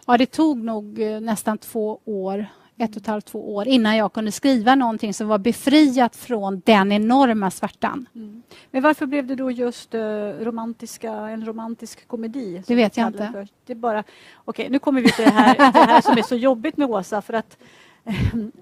ja, 0.06 0.18
det 0.18 0.26
tog 0.26 0.58
nog 0.58 1.00
eh, 1.00 1.20
nästan 1.20 1.58
två 1.58 2.00
år, 2.04 2.46
ett 2.76 2.90
och 2.90 2.96
ett 2.96 3.06
halvt, 3.06 3.26
två 3.26 3.54
år 3.54 3.68
innan 3.68 3.96
jag 3.96 4.12
kunde 4.12 4.32
skriva 4.32 4.74
någonting 4.74 5.14
som 5.14 5.28
var 5.28 5.38
befriat 5.38 6.16
från 6.16 6.62
den 6.64 6.92
enorma 6.92 7.50
svärtan. 7.50 8.06
Mm. 8.14 8.42
Men 8.70 8.82
varför 8.82 9.06
blev 9.06 9.26
det 9.26 9.34
då 9.34 9.50
just 9.50 9.94
uh, 9.94 10.00
romantiska, 10.40 11.12
en 11.12 11.46
romantisk 11.46 12.08
komedi? 12.08 12.62
Det 12.66 12.74
vet 12.74 12.96
jag 12.96 13.06
inte. 13.06 13.30
För? 13.32 13.48
Det 13.66 13.72
är 13.72 13.76
bara, 13.76 14.04
okay, 14.44 14.68
nu 14.68 14.78
kommer 14.78 15.00
vi 15.00 15.12
till 15.12 15.24
det 15.24 15.30
här, 15.30 15.72
det 15.72 15.78
här 15.78 16.00
som 16.00 16.18
är 16.18 16.22
så 16.22 16.36
jobbigt 16.36 16.76
med 16.76 16.90
Åsa. 16.90 17.22
För 17.22 17.34
att 17.34 17.56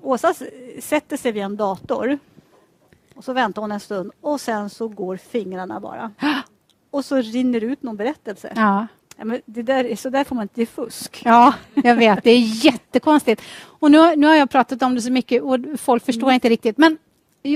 Åsa 0.02 0.34
sätter 0.80 1.16
sig 1.16 1.32
vid 1.32 1.42
en 1.42 1.56
dator 1.56 2.18
och 3.16 3.24
så 3.24 3.32
väntar 3.32 3.62
hon 3.62 3.72
en 3.72 3.80
stund 3.80 4.12
och 4.20 4.40
sen 4.40 4.70
så 4.70 4.88
går 4.88 5.16
fingrarna 5.16 5.80
bara. 5.80 6.12
Och 6.90 7.04
så 7.04 7.16
rinner 7.16 7.64
ut 7.64 7.82
någon 7.82 7.96
berättelse. 7.96 8.52
Ja. 8.56 8.86
Ja, 9.16 9.24
men 9.24 9.40
det 9.44 9.62
där, 9.62 9.96
så 9.96 10.10
där 10.10 10.24
får 10.24 10.34
man 10.34 10.42
inte, 10.42 10.54
det 10.54 10.62
är 10.62 10.66
fusk. 10.66 11.22
Ja, 11.24 11.54
jag 11.74 11.96
vet. 11.96 12.24
Det 12.24 12.30
är 12.30 12.64
jättekonstigt. 12.64 13.42
Och 13.62 13.90
nu, 13.90 14.16
nu 14.16 14.26
har 14.26 14.34
jag 14.34 14.50
pratat 14.50 14.82
om 14.82 14.94
det 14.94 15.02
så 15.02 15.12
mycket 15.12 15.42
och 15.42 15.58
folk 15.78 16.04
förstår 16.04 16.26
mm. 16.26 16.34
inte 16.34 16.48
riktigt. 16.48 16.78
Men 16.78 16.98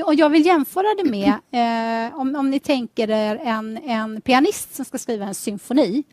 och 0.05 0.15
jag 0.15 0.31
vill 0.31 0.47
jämföra 0.47 0.87
det 1.03 1.11
med, 1.11 1.29
eh, 1.29 2.21
om, 2.21 2.37
om 2.37 2.51
ni 2.51 2.61
tänker 2.61 3.11
er 3.11 3.37
en, 3.37 3.79
en 3.79 4.21
pianist 4.21 4.75
som 4.75 4.85
ska 4.85 4.99
skriva 4.99 5.25
en 5.25 5.35
symfoni. 5.35 6.05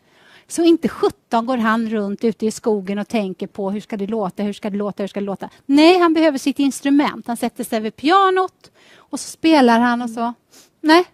Så 0.48 0.64
inte 0.64 0.88
sjutton 0.88 1.46
går 1.46 1.56
han 1.56 1.90
runt 1.90 2.24
ute 2.24 2.46
i 2.46 2.50
skogen 2.50 2.98
och 2.98 3.08
tänker 3.08 3.46
på 3.46 3.70
hur 3.70 3.80
ska 3.80 3.96
det 3.96 4.06
låta, 4.06 4.42
hur 4.42 4.52
ska 4.52 4.70
det 4.70 4.76
låta, 4.76 5.02
hur 5.02 5.08
ska 5.08 5.20
det 5.20 5.26
låta. 5.26 5.50
Nej, 5.66 5.98
han 5.98 6.14
behöver 6.14 6.38
sitt 6.38 6.58
instrument. 6.58 7.26
Han 7.26 7.36
sätter 7.36 7.64
sig 7.64 7.80
vid 7.80 7.96
pianot 7.96 8.70
och 8.96 9.20
så 9.20 9.30
spelar 9.30 9.80
han 9.80 10.02
och 10.02 10.10
så. 10.10 10.34
Nej. 10.80 11.04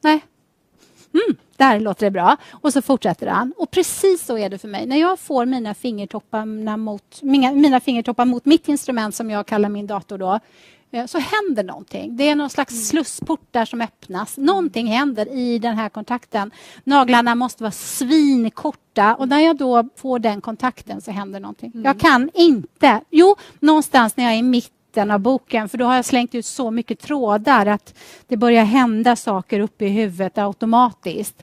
Nej. 0.00 0.24
Mm, 1.12 1.36
där 1.56 1.80
låter 1.80 2.06
det 2.06 2.10
bra. 2.10 2.36
Och 2.50 2.72
så 2.72 2.82
fortsätter 2.82 3.26
han. 3.26 3.52
Och 3.56 3.70
precis 3.70 4.24
så 4.24 4.38
är 4.38 4.48
det 4.48 4.58
för 4.58 4.68
mig. 4.68 4.86
När 4.86 4.96
jag 4.96 5.18
får 5.18 5.46
mina 5.46 5.74
fingertoppar 5.74 6.76
mot, 6.76 7.22
mina, 7.22 7.52
mina 7.52 7.80
fingertoppar 7.80 8.24
mot 8.24 8.44
mitt 8.44 8.68
instrument 8.68 9.14
som 9.14 9.30
jag 9.30 9.46
kallar 9.46 9.68
min 9.68 9.86
dator 9.86 10.18
då, 10.18 10.40
så 11.06 11.18
händer 11.18 11.62
någonting. 11.62 12.16
Det 12.16 12.28
är 12.28 12.34
någon 12.34 12.50
slags 12.50 12.72
mm. 12.72 12.82
slussport 12.82 13.46
där 13.50 13.64
som 13.64 13.80
öppnas. 13.80 14.36
Någonting 14.36 14.86
händer 14.86 15.28
i 15.28 15.58
den 15.58 15.76
här 15.76 15.88
kontakten. 15.88 16.50
Naglarna 16.84 17.34
måste 17.34 17.62
vara 17.62 17.72
svinkorta 17.72 19.14
och 19.14 19.28
när 19.28 19.40
jag 19.40 19.56
då 19.56 19.88
får 19.96 20.18
den 20.18 20.40
kontakten 20.40 21.00
så 21.00 21.10
händer 21.10 21.40
någonting. 21.40 21.70
Mm. 21.74 21.84
Jag 21.84 22.00
kan 22.00 22.30
inte... 22.34 23.00
Jo, 23.10 23.36
någonstans 23.60 24.16
när 24.16 24.24
jag 24.24 24.34
är 24.34 24.42
mitt 24.42 24.72
mitten 24.98 25.10
av 25.10 25.20
boken 25.20 25.68
för 25.68 25.78
då 25.78 25.84
har 25.84 25.94
jag 25.96 26.04
slängt 26.04 26.34
ut 26.34 26.46
så 26.46 26.70
mycket 26.70 27.00
trådar 27.00 27.66
att 27.66 27.94
det 28.26 28.36
börjar 28.36 28.64
hända 28.64 29.16
saker 29.16 29.60
uppe 29.60 29.84
i 29.84 29.88
huvudet 29.88 30.38
automatiskt. 30.38 31.42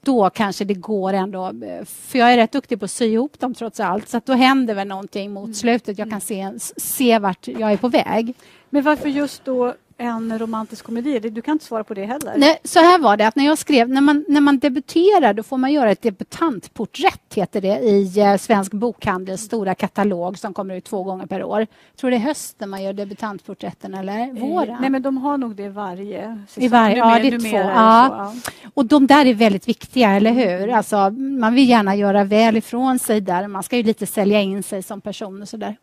Då 0.00 0.30
kanske 0.30 0.64
det 0.64 0.74
går 0.74 1.12
ändå, 1.12 1.52
för 1.84 2.18
jag 2.18 2.32
är 2.32 2.36
rätt 2.36 2.52
duktig 2.52 2.78
på 2.78 2.84
att 2.84 2.90
sy 2.90 3.04
ihop 3.04 3.40
dem 3.40 3.54
trots 3.54 3.80
allt, 3.80 4.08
så 4.08 4.20
då 4.24 4.32
händer 4.32 4.74
väl 4.74 4.88
någonting 4.88 5.32
mot 5.32 5.44
mm. 5.44 5.54
slutet. 5.54 5.98
Jag 5.98 6.10
kan 6.10 6.20
se, 6.20 6.52
se 6.76 7.18
vart 7.18 7.48
jag 7.48 7.72
är 7.72 7.76
på 7.76 7.88
väg. 7.88 8.34
Men 8.74 8.82
varför 8.82 9.08
just 9.08 9.44
då 9.44 9.74
en 9.98 10.38
romantisk 10.38 10.84
komedi? 10.84 11.18
Du 11.18 11.42
kan 11.42 11.52
inte 11.52 11.64
svara 11.64 11.84
på 11.84 11.94
det 11.94 12.04
heller. 12.04 12.34
Nej, 12.36 12.60
så 12.64 12.78
här 12.78 12.98
var 12.98 13.16
det, 13.16 13.26
att 13.26 13.36
när 13.36 13.44
jag 13.44 13.58
skrev, 13.58 13.88
när 13.88 14.00
man, 14.00 14.24
när 14.28 14.40
man 14.40 14.58
debuterar 14.58 15.34
då 15.34 15.42
får 15.42 15.58
man 15.58 15.72
göra 15.72 15.90
ett 15.90 16.02
debutantporträtt, 16.02 17.34
heter 17.34 17.60
det, 17.60 17.78
i 17.78 18.20
eh, 18.20 18.36
Svensk 18.36 18.72
Bokhandels 18.72 19.40
stora 19.40 19.74
katalog 19.74 20.38
som 20.38 20.54
kommer 20.54 20.74
ut 20.74 20.84
två 20.84 21.02
gånger 21.02 21.26
per 21.26 21.44
år. 21.44 21.66
Tror 21.96 22.10
det 22.10 22.16
är 22.16 22.20
hösten 22.20 22.70
man 22.70 22.82
gör 22.82 22.92
debutantporträtten, 22.92 23.94
eller 23.94 24.40
våren? 24.40 24.70
Eh, 24.70 24.80
nej, 24.80 24.90
men 24.90 25.02
de 25.02 25.16
har 25.16 25.38
nog 25.38 25.56
det 25.56 25.68
varje 25.68 26.38
säsong. 26.48 26.64
I 26.64 26.68
varje, 26.68 26.96
ja, 26.96 27.18
det 27.18 27.28
är 27.28 27.38
två. 27.38 27.56
Ja. 27.56 28.32
Så, 28.34 28.50
ja. 28.62 28.70
Och 28.74 28.86
de 28.86 29.06
där 29.06 29.26
är 29.26 29.34
väldigt 29.34 29.68
viktiga, 29.68 30.10
eller 30.10 30.32
hur? 30.32 30.68
Alltså, 30.68 31.10
man 31.10 31.54
vill 31.54 31.68
gärna 31.68 31.96
göra 31.96 32.24
väl 32.24 32.56
ifrån 32.56 32.98
sig 32.98 33.20
där. 33.20 33.48
Man 33.48 33.62
ska 33.62 33.76
ju 33.76 33.82
lite 33.82 34.06
sälja 34.06 34.40
in 34.40 34.62
sig 34.62 34.82
som 34.82 35.00
person 35.00 35.42
och 35.42 35.48
så 35.48 35.56
där. 35.56 35.76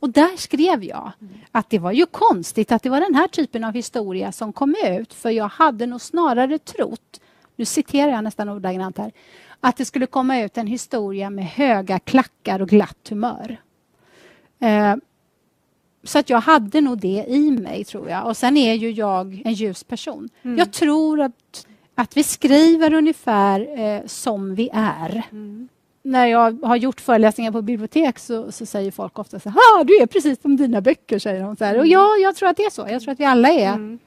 Och 0.00 0.10
där 0.10 0.36
skrev 0.36 0.84
jag 0.84 1.12
att 1.52 1.70
det 1.70 1.78
var 1.78 1.92
ju 1.92 2.06
konstigt 2.06 2.72
att 2.72 2.82
det 2.82 2.90
var 2.90 3.00
den 3.00 3.14
här 3.14 3.28
typen 3.28 3.64
av 3.64 3.74
historia 3.74 4.32
som 4.32 4.52
kom 4.52 4.74
ut 4.86 5.14
för 5.14 5.30
jag 5.30 5.48
hade 5.48 5.86
nog 5.86 6.00
snarare 6.00 6.58
trott, 6.58 7.20
nu 7.56 7.64
citerar 7.64 8.12
jag 8.12 8.24
nästan 8.24 8.48
ordagrant 8.48 8.98
här, 8.98 9.12
att 9.60 9.76
det 9.76 9.84
skulle 9.84 10.06
komma 10.06 10.40
ut 10.40 10.58
en 10.58 10.66
historia 10.66 11.30
med 11.30 11.44
höga 11.44 11.98
klackar 11.98 12.62
och 12.62 12.68
glatt 12.68 13.08
humör. 13.08 13.56
Eh, 14.60 14.96
så 16.04 16.18
att 16.18 16.30
jag 16.30 16.40
hade 16.40 16.80
nog 16.80 16.98
det 16.98 17.24
i 17.28 17.50
mig, 17.50 17.84
tror 17.84 18.10
jag. 18.10 18.26
Och 18.26 18.36
sen 18.36 18.56
är 18.56 18.74
ju 18.74 18.90
jag 18.90 19.42
en 19.44 19.52
ljus 19.52 19.84
person. 19.84 20.28
Mm. 20.42 20.58
Jag 20.58 20.72
tror 20.72 21.20
att, 21.20 21.66
att 21.94 22.16
vi 22.16 22.22
skriver 22.22 22.94
ungefär 22.94 23.80
eh, 23.80 24.06
som 24.06 24.54
vi 24.54 24.70
är. 24.72 25.22
Mm 25.30 25.68
när 26.08 26.26
jag 26.26 26.58
har 26.62 26.76
gjort 26.76 27.00
föreläsningar 27.00 27.52
på 27.52 27.62
bibliotek 27.62 28.18
så, 28.18 28.52
så 28.52 28.66
säger 28.66 28.90
folk 28.90 29.18
ofta 29.18 29.40
så 29.40 29.50
här, 29.50 29.84
du 29.84 29.96
är 29.96 30.06
precis 30.06 30.42
som 30.42 30.56
dina 30.56 30.80
böcker, 30.80 31.18
säger 31.18 31.42
de. 31.42 31.56
Så 31.56 31.64
här. 31.64 31.74
Och 31.74 31.86
mm. 31.86 31.90
ja, 31.90 32.16
jag 32.16 32.36
tror 32.36 32.48
att 32.48 32.56
det 32.56 32.64
är 32.64 32.70
så. 32.70 32.86
Jag 32.90 33.02
tror 33.02 33.12
att 33.12 33.20
vi 33.20 33.24
alla 33.24 33.48
är. 33.48 33.68
Mm. 33.68 33.98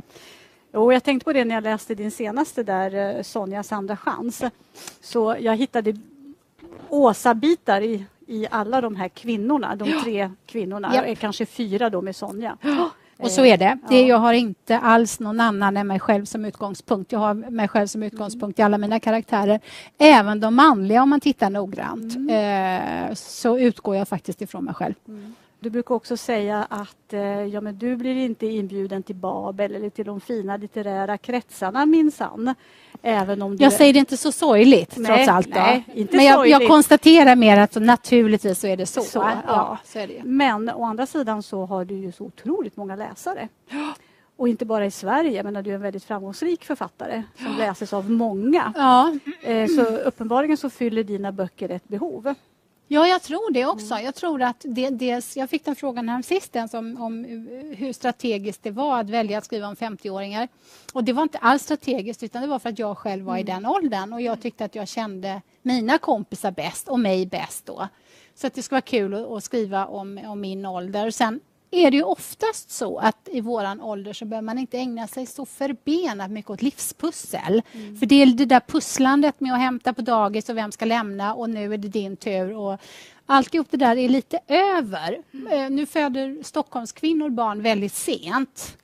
Jo, 0.73 0.93
jag 0.93 1.03
tänkte 1.03 1.23
på 1.23 1.33
det 1.33 1.45
när 1.45 1.55
jag 1.55 1.63
läste 1.63 1.95
din 1.95 2.11
senaste 2.11 2.63
där, 2.63 3.17
eh, 3.17 3.23
Sonjas 3.23 3.71
andra 3.71 3.97
chans. 3.97 4.43
Så 5.01 5.35
jag 5.39 5.55
hittade 5.55 5.97
Åsa-bitar 6.89 7.81
i, 7.81 8.05
i 8.27 8.47
alla 8.51 8.81
de 8.81 8.95
här 8.95 9.07
kvinnorna, 9.07 9.75
de 9.75 10.01
tre 10.03 10.31
kvinnorna, 10.45 11.05
ja. 11.07 11.15
kanske 11.15 11.45
fyra 11.45 11.89
då 11.89 12.01
med 12.01 12.15
Sonja. 12.15 12.57
Och 13.21 13.31
så 13.31 13.45
är 13.45 13.57
det. 13.57 13.77
det. 13.89 14.01
Jag 14.01 14.17
har 14.17 14.33
inte 14.33 14.79
alls 14.79 15.19
någon 15.19 15.39
annan 15.39 15.77
än 15.77 15.87
mig 15.87 15.99
själv 15.99 16.25
som 16.25 16.45
utgångspunkt. 16.45 17.11
Jag 17.11 17.19
har 17.19 17.33
mig 17.33 17.67
själv 17.67 17.87
som 17.87 18.03
utgångspunkt 18.03 18.59
i 18.59 18.61
alla 18.61 18.77
mina 18.77 18.99
karaktärer. 18.99 19.59
Även 19.97 20.39
de 20.39 20.55
manliga, 20.55 21.03
om 21.03 21.09
man 21.09 21.19
tittar 21.19 21.49
noggrant, 21.49 22.15
mm. 22.15 23.09
eh, 23.09 23.13
så 23.13 23.59
utgår 23.59 23.95
jag 23.95 24.07
faktiskt 24.07 24.41
ifrån 24.41 24.65
mig 24.65 24.73
själv. 24.73 24.93
Mm. 25.07 25.35
Du 25.63 25.69
brukar 25.69 25.95
också 25.95 26.17
säga 26.17 26.67
att 26.69 27.13
eh, 27.13 27.21
ja, 27.21 27.61
men 27.61 27.77
du 27.77 27.95
blir 27.95 28.15
inte 28.15 28.45
inbjuden 28.45 29.03
till 29.03 29.15
Babel 29.15 29.75
eller 29.75 29.89
till 29.89 30.05
de 30.05 30.21
fina 30.21 30.57
litterära 30.57 31.17
kretsarna 31.17 31.85
minsann. 31.85 32.55
Även 33.01 33.41
om 33.41 33.57
du 33.57 33.63
jag 33.63 33.73
säger 33.73 33.93
det 33.93 33.99
inte 33.99 34.17
så 34.17 34.31
sorgligt 34.31 34.97
nej, 34.97 35.05
trots 35.05 35.29
allt. 35.29 35.49
Nej, 35.49 35.85
inte 35.93 36.15
Men 36.15 36.25
jag, 36.25 36.47
jag, 36.47 36.67
konstaterar 36.67 37.35
mer 37.35 37.57
att 37.57 37.75
naturligtvis 37.75 38.59
så 38.59 38.67
är 38.67 38.77
det 38.77 38.85
så. 38.85 39.01
så, 39.01 39.19
ja. 39.19 39.37
ja. 39.47 39.77
så 39.85 39.99
är 39.99 40.07
det. 40.07 40.21
Men 40.23 40.69
å 40.69 40.83
andra 40.83 41.05
sidan 41.05 41.43
så 41.43 41.65
har 41.65 41.85
du 41.85 41.95
ju 41.95 42.11
så 42.11 42.23
otroligt 42.23 42.77
många 42.77 42.95
läsare. 42.95 43.47
Och 44.37 44.47
inte 44.47 44.65
bara 44.65 44.85
i 44.85 44.91
Sverige, 44.91 45.43
men 45.43 45.63
du 45.63 45.71
är 45.71 45.75
en 45.75 45.81
väldigt 45.81 46.03
framgångsrik 46.03 46.65
författare 46.65 47.23
som 47.37 47.57
läses 47.57 47.93
av 47.93 48.11
många. 48.11 48.73
Ja. 48.75 49.13
Eh, 49.41 49.67
så 49.67 49.81
uppenbarligen 49.81 50.57
så 50.57 50.69
fyller 50.69 51.03
dina 51.03 51.31
böcker 51.31 51.69
ett 51.69 51.87
behov. 51.87 52.35
Ja, 52.93 53.07
jag 53.07 53.21
tror 53.21 53.51
det 53.51 53.65
också. 53.65 53.95
Jag 53.99 54.15
tror 54.15 54.41
att 54.41 54.65
det, 54.67 54.89
dels, 54.89 55.37
jag 55.37 55.49
fick 55.49 55.65
den 55.65 55.75
frågan 55.75 56.09
här 56.09 56.21
sist 56.21 56.55
om, 56.55 57.01
om 57.01 57.25
hur 57.77 57.93
strategiskt 57.93 58.63
det 58.63 58.71
var 58.71 58.99
att 58.99 59.09
välja 59.09 59.37
att 59.37 59.45
skriva 59.45 59.67
om 59.67 59.75
50-åringar. 59.75 60.47
Och 60.93 61.03
det 61.03 61.13
var 61.13 61.23
inte 61.23 61.37
alls 61.37 61.63
strategiskt 61.63 62.23
utan 62.23 62.41
det 62.41 62.47
var 62.47 62.59
för 62.59 62.69
att 62.69 62.79
jag 62.79 62.97
själv 62.97 63.25
var 63.25 63.33
mm. 63.33 63.47
i 63.47 63.51
den 63.51 63.65
åldern 63.65 64.13
och 64.13 64.21
jag 64.21 64.41
tyckte 64.41 64.65
att 64.65 64.75
jag 64.75 64.87
kände 64.87 65.41
mina 65.61 65.97
kompisar 65.97 66.51
bäst 66.51 66.87
och 66.87 66.99
mig 66.99 67.25
bäst 67.25 67.65
då. 67.65 67.87
Så 68.35 68.47
att 68.47 68.53
det 68.53 68.63
skulle 68.63 68.75
vara 68.75 68.81
kul 68.81 69.13
att, 69.13 69.27
att 69.27 69.43
skriva 69.43 69.85
om, 69.85 70.19
om 70.25 70.41
min 70.41 70.65
ålder. 70.65 71.11
Sen 71.11 71.39
är 71.71 71.91
det 71.91 71.97
ju 71.97 72.03
oftast 72.03 72.71
så 72.71 72.97
att 72.97 73.29
i 73.31 73.41
våran 73.41 73.81
ålder 73.81 74.13
så 74.13 74.25
behöver 74.25 74.45
man 74.45 74.57
inte 74.57 74.77
ägna 74.77 75.07
sig 75.07 75.25
så 75.25 75.45
förbenat 75.45 76.31
mycket 76.31 76.51
åt 76.51 76.61
livspussel. 76.61 77.61
Mm. 77.71 77.97
För 77.97 78.05
det 78.05 78.15
är 78.15 78.25
det 78.25 78.45
där 78.45 78.59
pusslandet 78.59 79.39
med 79.39 79.53
att 79.53 79.59
hämta 79.59 79.93
på 79.93 80.01
dagis 80.01 80.49
och 80.49 80.57
vem 80.57 80.71
ska 80.71 80.85
lämna 80.85 81.33
och 81.33 81.49
nu 81.49 81.73
är 81.73 81.77
det 81.77 81.87
din 81.87 82.17
tur. 82.17 82.57
Och 82.57 82.79
alltihop 83.25 83.67
det 83.69 83.77
där 83.77 83.97
är 83.97 84.09
lite 84.09 84.39
över. 84.47 85.23
Mm. 85.33 85.75
Nu 85.75 85.85
föder 85.85 86.43
Stockholmskvinnor 86.43 87.29
barn 87.29 87.61
väldigt 87.61 87.93
sent. 87.93 88.77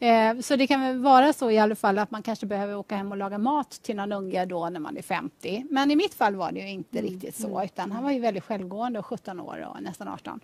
Mm. 0.00 0.42
Så 0.42 0.56
det 0.56 0.66
kan 0.66 0.80
väl 0.80 0.98
vara 0.98 1.32
så 1.32 1.50
i 1.50 1.58
alla 1.58 1.76
fall 1.76 1.98
att 1.98 2.10
man 2.10 2.22
kanske 2.22 2.46
behöver 2.46 2.76
åka 2.76 2.96
hem 2.96 3.12
och 3.12 3.18
laga 3.18 3.38
mat 3.38 3.70
till 3.70 3.96
någon 3.96 4.12
unge 4.12 4.44
då 4.44 4.68
när 4.68 4.80
man 4.80 4.96
är 4.96 5.02
50. 5.02 5.66
Men 5.70 5.90
i 5.90 5.96
mitt 5.96 6.14
fall 6.14 6.36
var 6.36 6.52
det 6.52 6.60
ju 6.60 6.70
inte 6.70 6.98
mm. 6.98 7.10
riktigt 7.10 7.36
så 7.36 7.48
mm. 7.48 7.64
utan 7.64 7.92
han 7.92 8.04
var 8.04 8.10
ju 8.10 8.20
väldigt 8.20 8.44
självgående 8.44 8.98
och 8.98 9.06
17 9.06 9.40
år 9.40 9.68
och 9.74 9.82
nästan 9.82 10.08
18. 10.08 10.40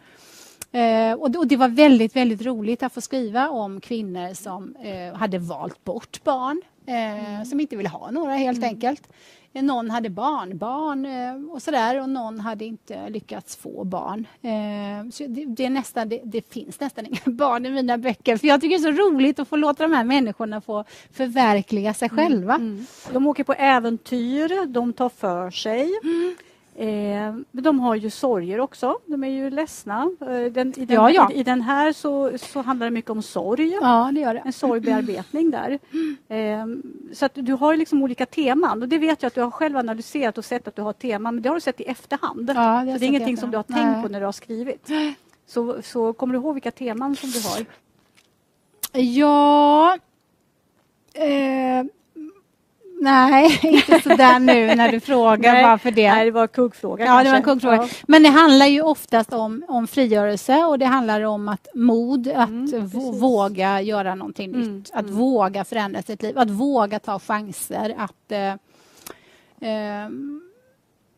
Eh, 0.72 1.12
och, 1.12 1.30
det, 1.30 1.38
och, 1.38 1.46
det, 1.46 1.56
var 1.56 1.68
väldigt, 1.68 2.16
väldigt 2.16 2.42
roligt 2.42 2.82
att 2.82 2.92
få 2.92 3.00
skriva 3.00 3.48
om 3.48 3.80
kvinnor 3.80 4.34
som 4.34 4.76
eh, 4.76 5.18
hade 5.18 5.38
valt 5.38 5.84
bort 5.84 6.24
barn, 6.24 6.62
eh, 6.86 7.28
mm. 7.34 7.44
som 7.44 7.60
inte 7.60 7.76
ville 7.76 7.88
ha 7.88 8.10
några 8.10 8.34
helt 8.34 8.58
mm. 8.58 8.68
enkelt. 8.68 9.08
Eh, 9.56 9.62
någon 9.62 9.90
hade 9.90 10.10
barnbarn 10.10 11.06
eh, 11.06 11.52
och 11.54 11.62
sådär 11.62 12.00
och 12.00 12.08
någon 12.08 12.40
hade 12.40 12.64
inte 12.64 13.08
lyckats 13.08 13.56
få 13.56 13.84
barn. 13.84 14.26
Eh, 14.42 15.10
så 15.10 15.26
det, 15.26 15.44
det, 15.44 15.64
är 15.64 15.70
nästan, 15.70 16.08
det, 16.08 16.20
det, 16.24 16.52
finns 16.52 16.80
nästan 16.80 17.06
inga 17.06 17.20
barn 17.36 17.66
i 17.66 17.70
mina 17.70 17.98
böcker 17.98 18.36
för 18.36 18.46
jag 18.46 18.60
tycker 18.60 18.78
det 18.78 18.88
är 18.88 18.92
så 18.92 19.02
roligt 19.02 19.38
att 19.38 19.48
få 19.48 19.56
låta 19.56 19.82
de 19.82 19.92
här 19.92 20.04
människorna 20.04 20.60
få 20.60 20.84
förverkliga 21.12 21.94
sig 21.94 22.08
mm. 22.12 22.16
själva. 22.16 22.54
Mm. 22.54 22.86
De 23.12 23.26
åker 23.26 23.44
på 23.44 23.52
äventyr, 23.52 24.66
de 24.66 24.92
tar 24.92 25.08
för 25.08 25.50
sig. 25.50 25.90
Eh, 26.78 27.34
de 27.52 27.80
har 27.80 27.94
ju 27.94 28.10
sorger 28.10 28.60
också. 28.60 28.98
De 29.06 29.24
är 29.24 29.28
ju 29.28 29.50
ledsna. 29.50 30.10
Eh, 30.20 30.26
den, 30.26 30.74
i, 30.76 30.84
den, 30.84 30.96
ja, 30.96 31.10
ja. 31.10 31.30
I, 31.32 31.40
I, 31.40 31.42
den 31.42 31.60
här 31.60 31.92
så, 31.92 32.38
så 32.38 32.62
handlar 32.62 32.86
det 32.86 32.90
mycket 32.90 33.10
om 33.10 33.22
sorg. 33.22 33.78
Ja, 33.82 34.10
det 34.14 34.20
gör 34.20 34.34
det. 34.34 34.42
En 34.44 34.52
sorgbearbetning 34.52 35.50
där. 35.50 35.78
Eh, 36.28 36.66
så 37.12 37.26
att 37.26 37.32
du 37.34 37.52
har 37.52 37.76
liksom 37.76 38.02
olika 38.02 38.26
teman. 38.26 38.82
Och 38.82 38.88
det 38.88 38.98
vet 38.98 39.22
jag 39.22 39.28
att 39.28 39.34
du 39.34 39.40
har 39.40 39.50
själv 39.50 39.76
analyserat 39.76 40.38
och 40.38 40.44
sett 40.44 40.68
att 40.68 40.76
du 40.76 40.82
har 40.82 40.92
teman. 40.92 41.34
Men 41.34 41.42
det 41.42 41.48
har 41.48 41.54
du 41.54 41.60
sett 41.60 41.80
i 41.80 41.84
efterhand. 41.84 42.52
Ja, 42.54 42.84
det 42.84 42.92
så 42.92 42.98
det 42.98 43.04
är 43.04 43.08
ingenting 43.08 43.36
som 43.36 43.50
du 43.50 43.56
har 43.56 43.62
tänkt 43.62 43.92
Nej. 43.92 44.02
på 44.02 44.08
när 44.08 44.20
du 44.20 44.26
har 44.26 44.32
skrivit. 44.32 44.90
Så, 45.46 45.82
så 45.82 46.12
kommer 46.12 46.34
du 46.34 46.40
ihåg 46.40 46.54
vilka 46.54 46.70
teman 46.70 47.16
som 47.16 47.30
du 47.30 47.40
har? 47.48 47.66
Ja... 49.02 49.98
Eh, 51.14 51.84
Nej, 53.06 53.60
inte 53.62 54.00
så 54.00 54.08
där 54.08 54.38
nu 54.38 54.74
när 54.74 54.92
du 54.92 55.00
frågar 55.00 55.52
Nej. 55.52 55.64
varför 55.64 55.90
det. 55.90 56.12
Nej, 56.12 56.24
det 56.24 56.30
var 56.30 56.42
en 56.42 56.48
kuggfråga. 56.48 57.04
Ja, 57.04 57.22
det 57.22 57.30
var 57.30 57.36
en 57.36 57.42
kuggfråga. 57.42 57.76
Ja. 57.76 57.88
Men 58.08 58.22
det 58.22 58.28
handlar 58.28 58.66
ju 58.66 58.82
oftast 58.82 59.32
om, 59.32 59.64
om 59.68 59.86
frigörelse 59.86 60.64
och 60.64 60.78
det 60.78 60.86
handlar 60.86 61.20
om 61.20 61.48
att 61.48 61.68
mod, 61.74 62.28
att 62.28 62.48
mm, 62.48 62.88
våga 63.18 63.80
göra 63.80 64.14
någonting 64.14 64.54
mm, 64.54 64.76
nytt, 64.76 64.90
att 64.92 65.02
mm. 65.02 65.14
våga 65.14 65.64
förändra 65.64 66.02
sitt 66.02 66.22
liv, 66.22 66.38
att 66.38 66.50
våga 66.50 66.98
ta 66.98 67.18
chanser, 67.18 67.94
att 67.98 68.32
eh, 68.32 68.52
eh, 69.70 70.08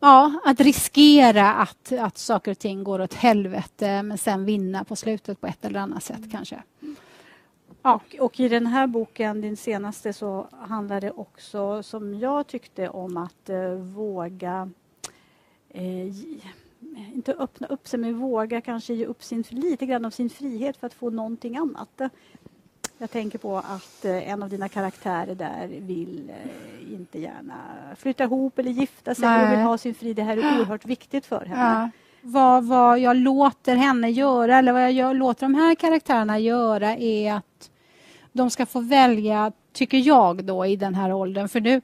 Ja, 0.01 0.39
att 0.45 0.59
riskera 0.59 1.53
att, 1.53 1.91
att 1.99 2.17
saker 2.17 2.51
och 2.51 2.59
ting 2.59 2.83
går 2.83 3.01
åt 3.01 3.13
helvete 3.13 4.03
men 4.03 4.17
sen 4.17 4.45
vinna 4.45 4.83
på 4.83 4.95
slutet 4.95 5.41
på 5.41 5.47
ett 5.47 5.65
eller 5.65 5.79
annat 5.79 6.03
sätt 6.03 6.17
mm. 6.17 6.95
Kanske. 7.81 8.19
Och, 8.19 8.25
och, 8.25 8.39
i 8.39 8.49
den 8.49 8.67
här 8.67 8.87
boken, 8.87 9.41
din 9.41 9.57
senaste, 9.57 10.13
så 10.13 10.47
handlar 10.51 11.01
det 11.01 11.11
också, 11.11 11.83
som 11.83 12.19
jag 12.19 12.47
tyckte, 12.47 12.89
om 12.89 13.17
att 13.17 13.49
eh, 13.49 13.73
våga 13.73 14.69
eh, 15.69 16.07
inte 17.13 17.33
öppna 17.33 17.67
upp 17.67 17.87
sig, 17.87 17.99
men 17.99 18.19
våga 18.19 18.61
kanske 18.61 18.93
ge 18.93 19.05
upp 19.05 19.23
sin, 19.23 19.43
lite 19.49 19.85
grann 19.85 20.05
av 20.05 20.11
sin 20.11 20.29
frihet 20.29 20.77
för 20.77 20.87
att 20.87 20.93
få 20.93 21.09
någonting 21.09 21.57
annat. 21.57 22.01
Jag 23.01 23.11
tänker 23.11 23.37
på 23.37 23.57
att 23.57 24.05
eh, 24.05 24.29
en 24.29 24.43
av 24.43 24.49
dina 24.49 24.69
karaktärer 24.69 25.35
där 25.35 25.67
vill 25.67 26.29
eh, 26.29 26.93
inte 26.93 27.19
gärna 27.19 27.55
flytta 27.97 28.23
ihop 28.23 28.59
eller 28.59 28.71
gifta 28.71 29.15
sig 29.15 29.29
Nej. 29.29 29.45
och 29.45 29.51
vill 29.51 29.59
ha 29.59 29.77
sin 29.77 29.93
frid. 29.93 30.15
Det 30.15 30.23
här 30.23 30.37
är 30.37 30.59
oerhört 30.59 30.85
viktigt 30.85 31.25
för 31.25 31.45
henne. 31.45 31.61
Ja. 31.61 31.89
Vad, 32.21 32.63
vad 32.63 32.99
jag 32.99 33.17
låter 33.17 33.75
henne 33.75 34.09
göra 34.09 34.57
eller 34.57 34.71
vad 34.71 34.83
jag 34.83 34.91
gör, 34.91 35.13
låter 35.13 35.41
de 35.41 35.55
här 35.55 35.75
karaktärerna 35.75 36.39
göra 36.39 36.95
är 36.95 37.33
att 37.33 37.69
de 38.31 38.49
ska 38.49 38.65
få 38.65 38.79
välja, 38.79 39.51
tycker 39.73 39.97
jag, 39.97 40.43
då 40.43 40.65
i 40.65 40.75
den 40.75 40.95
här 40.95 41.13
åldern. 41.13 41.49
För 41.49 41.61
nu, 41.61 41.81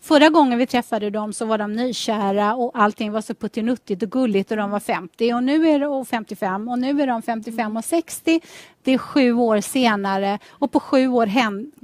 förra 0.00 0.28
gången 0.28 0.58
vi 0.58 0.66
träffade 0.66 1.10
dem 1.10 1.32
så 1.32 1.44
var 1.44 1.58
de 1.58 1.72
nykära 1.72 2.54
och 2.54 2.70
allting 2.74 3.12
var 3.12 3.20
så 3.20 3.34
puttinuttigt 3.34 4.02
och 4.02 4.10
gulligt 4.10 4.50
och 4.50 4.56
de 4.56 4.70
var 4.70 4.80
50 4.80 5.32
och 5.32 5.42
nu 5.42 5.68
är 5.68 5.78
det 5.78 6.04
55 6.04 6.68
och 6.68 6.78
nu 6.78 7.02
är 7.02 7.06
de 7.06 7.22
55 7.22 7.76
och 7.76 7.84
60. 7.84 8.40
Det 8.82 8.92
är 8.92 8.98
sju 8.98 9.32
år 9.32 9.60
senare 9.60 10.38
och 10.48 10.72
på 10.72 10.80
sju 10.80 11.08
år 11.08 11.26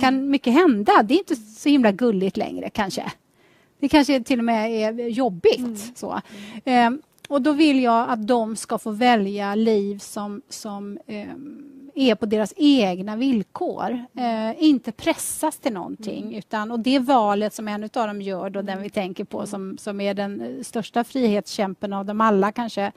kan 0.01 0.31
mycket 0.31 0.53
hända. 0.53 1.03
Det 1.03 1.15
är 1.15 1.19
inte 1.19 1.37
så 1.37 1.69
himla 1.69 1.93
gulligt 1.93 2.37
längre 2.37 2.71
kanske. 2.71 3.13
Det 3.81 3.89
kanske 3.89 4.23
till 4.23 4.39
och 4.39 4.45
med 4.45 4.71
är 4.71 5.09
jobbigt. 5.09 5.59
Mm. 5.59 5.77
Så. 5.95 6.21
Mm. 6.65 7.03
Och 7.29 7.43
då 7.43 7.53
vill 7.53 7.83
jag 7.83 8.11
att 8.11 8.27
de 8.27 8.57
ska 8.57 8.79
få 8.79 8.91
välja 8.91 9.55
liv 9.55 9.99
som, 9.99 10.43
som 10.49 10.99
eh, 11.07 11.29
är 11.95 12.15
på 12.15 12.27
deras 12.27 12.55
egna 12.57 13.17
villkor. 13.17 14.05
Eh, 14.17 14.65
inte 14.65 14.93
pressas 14.93 15.59
till 15.59 15.73
någonting. 15.73 16.23
Mm. 16.23 16.35
Utan, 16.35 16.71
och 16.71 16.81
det 16.81 16.99
valet 16.99 17.55
som 17.55 17.69
en 17.69 17.85
av 17.85 17.89
dem 17.91 18.23
gör, 18.23 18.51
då, 18.51 18.63
den 18.63 18.83
vi 18.83 18.91
tänker 18.91 19.25
på 19.25 19.47
som, 19.47 19.79
som 19.79 20.01
är 20.01 20.15
den 20.15 20.65
största 20.65 21.05
frihetskämpen 21.05 21.93
av 21.93 22.05
dem 22.05 22.21
alla 22.21 22.53
kanske, 22.53 22.93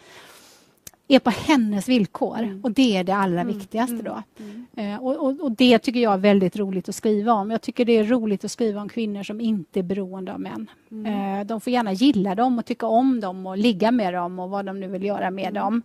är 1.16 1.20
på 1.20 1.30
hennes 1.30 1.90
villkor. 1.90 2.38
Mm. 2.38 2.62
Och 2.64 2.72
det 2.72 2.98
är 2.98 3.04
det 3.04 3.16
allra 3.16 3.42
mm. 3.42 3.58
viktigaste 3.58 3.96
då. 3.96 4.24
Mm. 4.40 4.66
mm. 4.76 4.94
Eh, 4.94 5.04
och, 5.04 5.16
och, 5.16 5.40
och, 5.42 5.52
det 5.52 5.80
tycker 5.80 6.00
jag 6.00 6.14
är 6.14 6.18
väldigt 6.18 6.56
roligt 6.58 6.90
att 6.90 6.96
skriva 6.96 7.34
om. 7.34 7.52
Jag 7.52 7.62
tycker 7.62 7.86
det 7.86 7.98
är 7.98 8.04
roligt 8.04 8.46
att 8.46 8.52
skriva 8.52 8.82
om 8.82 8.90
kvinnor 8.90 9.24
som 9.24 9.42
inte 9.42 9.80
är 9.80 9.84
beroende 9.84 10.34
av 10.34 10.40
män. 10.40 10.70
Mm. 10.92 11.40
Eh, 11.40 11.46
de 11.46 11.62
får 11.62 11.74
gärna 11.74 11.94
gilla 11.94 12.36
dem 12.36 12.60
och 12.60 12.66
tycka 12.66 12.86
om 12.86 13.20
dem 13.20 13.48
och 13.48 13.58
ligga 13.58 13.92
med 13.92 14.14
dem 14.14 14.40
och 14.40 14.50
vad 14.50 14.66
de 14.66 14.80
nu 14.80 14.88
vill 14.88 15.04
göra 15.04 15.32
med 15.32 15.50
mm. 15.50 15.54
dem. 15.54 15.82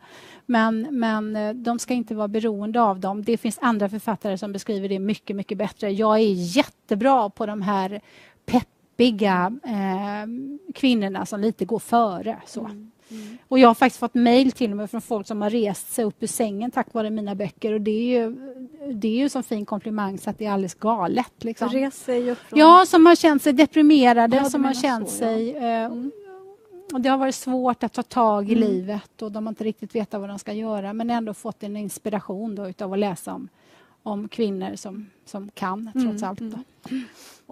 Men, 0.47 0.87
men 0.91 1.37
eh, 1.37 1.55
de 1.55 1.79
ska 1.79 1.95
inte 1.95 2.15
vara 2.15 2.29
beroende 2.29 2.83
av 2.83 3.01
dem. 3.01 3.23
Det 3.23 3.37
finns 3.37 3.59
andra 3.63 3.89
författare 3.89 4.39
som 4.39 4.53
beskriver 4.53 4.89
det 4.89 4.99
mycket, 4.99 5.37
mycket 5.37 5.59
bättre. 5.59 5.91
Jag 5.91 6.19
är 6.19 6.57
jättebra 6.57 7.31
på 7.31 7.47
de 7.47 7.63
här 7.63 8.01
peppiga 8.47 9.53
eh, 9.65 10.29
kvinnorna 10.75 11.27
som 11.27 11.41
lite 11.41 11.65
går 11.65 11.79
före. 11.79 12.41
Så. 12.47 12.71
Mm. 13.11 13.23
Mm. 13.23 13.39
Och 13.49 13.59
jag 13.59 13.69
har 13.69 13.75
faktiskt 13.75 14.01
fått 14.01 14.15
mejl 14.15 14.53
till 14.53 14.71
och 14.71 14.77
med 14.77 14.91
från 14.91 15.01
folk 15.01 15.27
som 15.27 15.43
har 15.43 15.51
rest 15.51 15.93
sig 15.93 16.05
upp 16.05 16.23
ur 16.23 16.27
sängen 16.27 16.71
tack 16.71 16.95
vare 16.95 17.11
mina 17.11 17.35
böcker. 17.35 17.73
Och 17.73 17.81
det 17.81 17.91
är 17.91 18.21
ju, 18.21 18.37
det 18.93 19.09
är 19.09 19.17
ju 19.17 19.29
som 19.29 19.43
fin 19.43 19.67
komplimang 19.67 20.19
så 20.19 20.31
att 20.31 20.39
det 20.39 20.47
är 20.47 20.51
alldeles 20.51 20.75
galet. 20.75 21.45
Liksom. 21.45 21.69
Res 21.69 22.05
sig 22.05 22.31
upp 22.31 22.39
från... 22.39 22.59
Ja, 22.59 22.85
som 22.87 23.07
har 23.07 23.15
känt 23.15 23.43
sig 23.43 23.53
deprimerade, 23.53 24.37
ja, 24.37 24.45
som 24.45 24.65
har 24.65 24.75
känt 24.75 25.11
så, 25.11 25.17
sig... 25.17 25.51
Ja. 25.51 25.59
Eh, 25.59 25.85
mm. 25.85 26.11
Och 26.93 27.01
det 27.01 27.09
har 27.09 27.19
varit 27.19 27.35
svårt 27.35 27.83
att 27.83 27.93
ta 27.93 28.03
tag 28.03 28.51
i 28.51 28.55
mm. 28.55 28.69
livet 28.69 29.23
och 29.23 29.33
de 29.33 29.47
har 29.47 29.51
inte 29.51 29.65
riktigt 29.65 29.95
vetat 29.95 30.21
vad 30.21 30.31
de 30.31 30.39
ska 30.39 30.53
göra 30.53 30.93
men 30.93 31.11
ändå 31.11 31.35
fått 31.35 31.63
en 31.63 31.77
inspiration 31.77 32.55
då 32.55 32.69
utav 32.69 32.93
att 32.93 32.99
läsa 32.99 33.35
om, 33.35 33.49
om 34.03 34.29
kvinnor 34.29 34.77
som, 34.77 35.11
som 35.25 35.51
kan, 35.55 35.91
trots 35.93 36.23
mm. 36.23 36.29
allt. 36.29 36.41
Då. 36.41 36.59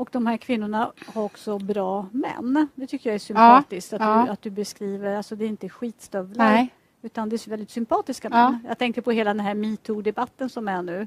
Och 0.01 0.09
de 0.13 0.27
här 0.27 0.37
kvinnorna 0.37 0.93
har 1.07 1.23
också 1.23 1.59
bra 1.59 2.07
män. 2.13 2.69
Det 2.75 2.87
tycker 2.87 3.11
jag 3.11 3.15
är 3.15 3.19
sympatiskt. 3.19 3.93
Ja, 3.93 3.97
att, 3.99 4.03
ja. 4.03 4.25
Du, 4.25 4.31
att 4.31 4.43
du 4.43 4.51
beskriver, 4.51 5.17
alltså 5.17 5.37
det 5.37 5.45
är 5.45 5.49
inte 5.49 5.69
skitstövlar. 5.69 6.53
Nej. 6.53 6.75
Utan 7.03 7.29
det 7.29 7.47
är 7.47 7.51
väldigt 7.51 7.71
sympatiska 7.71 8.29
män. 8.29 8.59
Jag 8.69 8.79
tänker 8.79 9.01
på 9.03 9.11
hela 9.11 9.35
den 9.35 9.41
här 9.41 9.55
metoo-debatten 9.55 10.49
som 10.49 10.69
är 10.69 10.83
nu. 10.83 11.07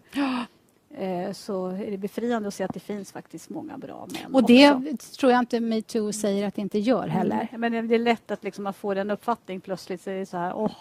Eh, 0.89 1.31
så 1.33 1.67
är 1.67 1.91
det 1.91 1.97
befriande 1.97 2.47
att 2.47 2.53
se 2.53 2.63
att 2.63 2.73
det 2.73 2.79
finns 2.79 3.11
faktiskt 3.11 3.49
många 3.49 3.77
bra 3.77 4.07
män. 4.13 4.35
Och 4.35 4.45
det 4.45 4.71
också. 4.71 5.19
tror 5.19 5.31
jag 5.31 5.39
inte 5.39 5.59
metoo 5.59 6.13
säger 6.13 6.47
att 6.47 6.55
det 6.55 6.61
inte 6.61 6.79
gör 6.79 7.07
heller. 7.07 7.47
Mm. 7.51 7.71
Men 7.71 7.87
det 7.87 7.95
är 7.95 7.99
lätt 7.99 8.31
att 8.31 8.43
liksom 8.43 8.73
få 8.73 8.93
den 8.93 9.11
uppfattning 9.11 9.61
plötsligt. 9.61 10.01
Så 10.01 10.09
är 10.09 10.15
det 10.15 10.25
så 10.25 10.37
här, 10.37 10.53
åh, 10.55 10.75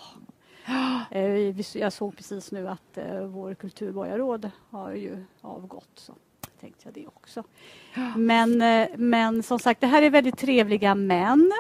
eh, 1.11 1.77
jag 1.79 1.93
såg 1.93 2.17
precis 2.17 2.53
nu 2.53 2.69
att 2.69 2.99
eh, 2.99 3.21
vår 3.21 3.55
kulturborgarråd 3.55 4.51
har 4.71 4.93
ju 4.93 5.25
avgått. 5.41 5.91
Så 5.95 6.13
tänkte 6.63 6.83
jag 6.85 6.95
det 6.95 7.07
också. 7.07 7.45
Men, 8.17 8.63
eh, 8.63 8.89
men 8.97 9.43
som 9.43 9.59
sagt, 9.59 9.81
det 9.81 9.87
här 9.87 10.03
är 10.03 10.11
väldigt 10.11 10.39
trevliga 10.39 10.95
män 10.95 11.53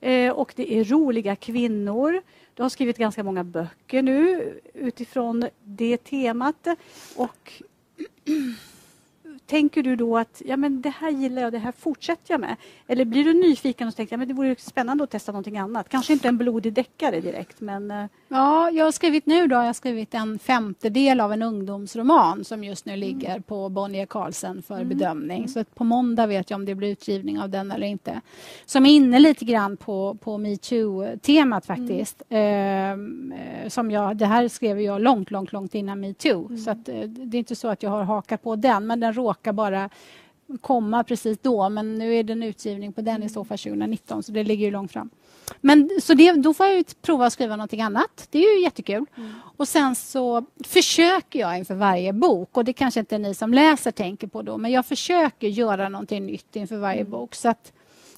eh, 0.00 0.32
och 0.32 0.52
det 0.56 0.74
är 0.74 0.84
roliga 0.84 1.36
kvinnor. 1.36 2.22
Du 2.54 2.62
har 2.62 2.70
skrivit 2.70 2.98
ganska 2.98 3.22
många 3.22 3.44
böcker 3.44 4.02
nu 4.02 4.52
utifrån 4.74 5.48
det 5.64 5.96
temat. 5.96 6.66
Och 7.16 7.52
tänker 9.50 9.82
du 9.82 9.96
då 9.96 10.18
att 10.18 10.42
ja, 10.44 10.56
men 10.56 10.82
det 10.82 10.90
här 10.90 11.10
gillar 11.10 11.42
jag, 11.42 11.52
det 11.52 11.58
här 11.58 11.72
fortsätter 11.72 12.34
jag 12.34 12.40
med? 12.40 12.56
Eller 12.86 13.04
blir 13.04 13.24
du 13.24 13.34
nyfiken 13.34 13.88
och 13.88 13.96
tänker 13.96 14.16
att 14.16 14.20
ja, 14.20 14.26
det 14.26 14.34
vore 14.34 14.56
spännande 14.58 15.04
att 15.04 15.10
testa 15.10 15.32
någonting 15.32 15.58
annat? 15.58 15.88
Kanske 15.88 16.12
inte 16.12 16.28
en 16.28 16.38
blodig 16.38 16.72
deckare 16.72 17.20
direkt, 17.20 17.60
men... 17.60 17.90
Eh, 17.90 18.06
ja, 18.28 18.70
jag 18.70 18.84
har 18.84 18.92
skrivit 18.92 19.26
nu 19.26 19.46
då, 19.46 19.56
jag 19.56 19.62
har 19.62 19.72
skrivit 19.72 20.14
en 20.14 20.38
femtedel 20.38 21.20
av 21.20 21.32
en 21.32 21.42
ungdomsroman 21.42 22.44
som 22.44 22.64
just 22.64 22.86
nu 22.86 22.96
ligger 22.96 23.30
mm. 23.30 23.42
på 23.42 23.68
Bonnier 23.68 24.06
Carlsen 24.06 24.62
för 24.62 24.74
mm. 24.74 24.88
bedömning. 24.88 25.38
Mm. 25.38 25.48
Så 25.48 25.64
på 25.64 25.84
måndag 25.84 26.26
vet 26.26 26.50
jag 26.50 26.56
om 26.56 26.64
det 26.64 26.74
blir 26.74 26.88
utgivning 26.88 27.40
av 27.40 27.50
den 27.50 27.70
eller 27.70 27.86
inte. 27.86 28.20
Som 28.66 28.86
är 28.86 28.90
inne 28.90 29.18
lite 29.18 29.44
grann 29.44 29.76
på, 29.76 30.16
på 30.20 30.38
metoo-temat 30.38 31.66
faktiskt. 31.66 32.22
Mm. 32.28 33.32
Eh, 33.32 33.68
som 33.68 33.90
jag, 33.90 34.16
det 34.16 34.26
här 34.26 34.48
skrev 34.48 34.80
jag 34.80 35.00
långt, 35.00 35.30
långt, 35.30 35.52
långt 35.52 35.74
innan 35.74 36.00
metoo. 36.00 36.46
Mm. 36.46 36.58
Så 36.58 36.70
att, 36.70 36.88
eh, 36.88 37.00
det 37.00 37.36
är 37.36 37.38
inte 37.38 37.56
så 37.56 37.68
att 37.68 37.82
jag 37.82 37.90
har 37.90 38.02
hakat 38.02 38.42
på 38.42 38.56
den, 38.56 38.86
men 38.86 39.00
den 39.00 39.12
råkar 39.12 39.39
råkar 39.40 39.52
bara 39.52 39.90
komma 40.60 41.04
precis 41.04 41.38
då. 41.42 41.68
Men 41.68 41.98
nu 41.98 42.14
är 42.14 42.22
det 42.22 42.32
en 42.32 42.42
utgivning 42.42 42.92
på 42.92 43.00
den 43.00 43.22
i 43.22 43.28
så 43.28 43.44
fall 43.44 43.58
2019, 43.58 44.22
så 44.22 44.32
det 44.32 44.44
ligger 44.44 44.66
ju 44.66 44.72
långt 44.72 44.92
fram. 44.92 45.10
Men 45.60 45.90
så 46.02 46.14
det, 46.14 46.32
då 46.32 46.54
får 46.54 46.66
jag 46.66 46.84
prova 47.02 47.26
att 47.26 47.32
skriva 47.32 47.56
någonting 47.56 47.82
annat. 47.82 48.28
Det 48.30 48.38
är 48.38 48.56
ju 48.56 48.62
jättekul. 48.62 49.04
Mm. 49.16 49.32
Och 49.56 49.68
sen 49.68 49.94
så 49.94 50.44
försöker 50.64 51.38
jag 51.38 51.58
inför 51.58 51.74
varje 51.74 52.12
bok, 52.12 52.56
och 52.56 52.64
det 52.64 52.72
kanske 52.72 53.00
inte 53.00 53.18
ni 53.18 53.34
som 53.34 53.54
läser 53.54 53.90
tänker 53.90 54.26
på 54.26 54.42
då, 54.42 54.58
men 54.58 54.70
jag 54.70 54.86
försöker 54.86 55.48
göra 55.48 55.88
någonting 55.88 56.26
nytt 56.26 56.56
inför 56.56 56.76
varje 56.76 57.00
mm. 57.00 57.10
bok. 57.10 57.34
Så 57.34 57.48
att 57.48 57.72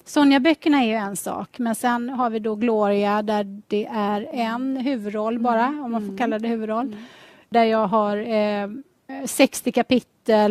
Sonja-böckerna 0.05 0.83
är 0.83 0.87
ju 0.87 0.93
en 0.93 1.15
sak, 1.15 1.59
men 1.59 1.75
sen 1.75 2.09
har 2.09 2.29
vi 2.29 2.39
då 2.39 2.55
Gloria 2.55 3.21
där 3.21 3.61
det 3.67 3.85
är 3.85 4.29
en 4.31 4.77
huvudroll 4.77 5.39
bara, 5.39 5.67
om 5.67 5.91
man 5.91 6.01
får 6.01 6.07
mm. 6.07 6.17
kalla 6.17 6.39
det 6.39 6.47
huvudroll. 6.47 6.85
Mm. 6.85 7.03
Där 7.49 7.63
jag 7.63 7.87
har 7.87 8.17
eh, 8.17 8.69
60 9.25 9.71
kapitel 9.71 10.12
eh, 10.29 10.49